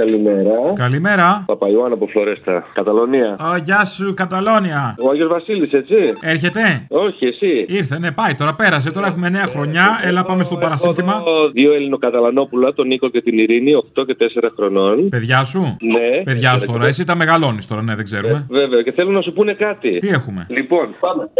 Καλημέρα. 0.00 0.72
Καλημέρα. 0.74 1.42
Παπαϊωάννα 1.46 1.94
από 1.94 2.06
Φλωρέστα, 2.06 2.66
Καταλωνία. 2.74 3.36
Α, 3.40 3.56
γεια 3.64 3.84
σου, 3.84 4.14
Καταλόνια. 4.14 4.94
Ο 4.98 5.10
Άγιος 5.10 5.28
Βασίλης, 5.28 5.72
έτσι; 5.72 5.94
Έρχεται; 6.20 6.86
Όχι, 6.88 7.26
εσύ. 7.26 7.64
Ήρθε, 7.68 7.98
ναι, 7.98 8.12
πάει 8.12 8.34
τώρα, 8.34 8.54
πέρασε. 8.54 8.90
Τώρα 8.90 9.06
έχουμε 9.06 9.28
νέα 9.28 9.46
χρονιά. 9.46 10.00
Έλα, 10.04 10.24
πάμε 10.24 10.42
στο 10.42 10.56
παρασύνθημα. 10.56 11.12
Έχω 11.12 11.50
δύο 11.52 11.72
Ελληνοκαταλανόπουλα, 11.72 12.72
τον 12.72 12.86
Νίκο 12.86 13.08
και 13.08 13.22
την 13.22 13.38
Ειρήνη, 13.38 13.72
8 13.74 14.04
και 14.06 14.16
4 14.18 14.50
χρονών. 14.56 15.08
Παιδιά 15.08 15.44
σου; 15.44 15.60
Ναι. 15.80 16.22
Παιδιά 16.24 16.58
σου 16.58 16.66
τώρα, 16.66 16.86
εσύ 16.86 17.04
τα 17.04 17.16
μεγαλώνεις 17.16 17.66
τώρα, 17.66 17.82
ναι, 17.82 17.94
δεν 17.94 18.04
ξέρουμε. 18.04 18.46
Βέβαια, 18.50 18.82
και 18.82 18.92
θέλω 18.92 19.10
να 19.10 19.20
σου 19.20 19.32
πούνε 19.32 19.52
κάτι. 19.52 19.98
Τι 19.98 20.08
έχουμε; 20.08 20.46
Λοιπόν, 20.48 20.94
πάμε. 21.00 21.30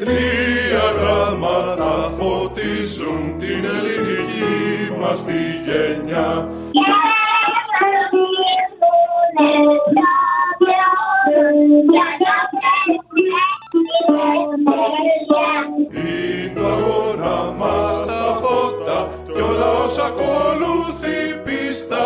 Τρία 0.00 0.86
γράμματα 1.00 2.12
φωτίζουν 2.18 3.38
την 3.38 3.64
ελληνική 3.64 5.00
μας 5.00 5.24
τη 5.24 5.38
γενιά. 5.64 6.48
Είναι 15.92 16.52
το 16.54 16.66
αγώνα 16.66 17.52
μας 17.58 18.04
τα 18.06 18.40
φώτα 18.42 19.08
κι 19.34 19.40
όλα 19.40 19.70
όσα 19.84 20.04
ακολουθεί 20.04 21.18
πίστα. 21.44 22.04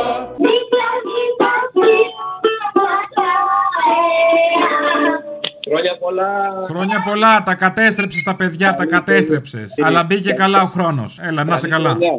Χρόνια 5.75 5.97
πολλά. 5.99 6.25
Χρόνια 6.69 7.03
πολλά, 7.05 7.43
τα 7.43 7.55
κατέστρεψες 7.55 8.23
τα 8.23 8.35
παιδιά, 8.35 8.75
τα 8.75 8.87
κατέστρεψες. 8.87 9.73
Αλλά 9.83 10.05
μπήκε 10.05 10.33
καλά 10.33 10.63
ο 10.63 10.67
χρόνος. 10.67 11.19
Έλα, 11.23 11.45
να 11.45 11.57
σε 11.57 11.69
καλά. 11.69 11.91
Χρόνια. 11.91 12.11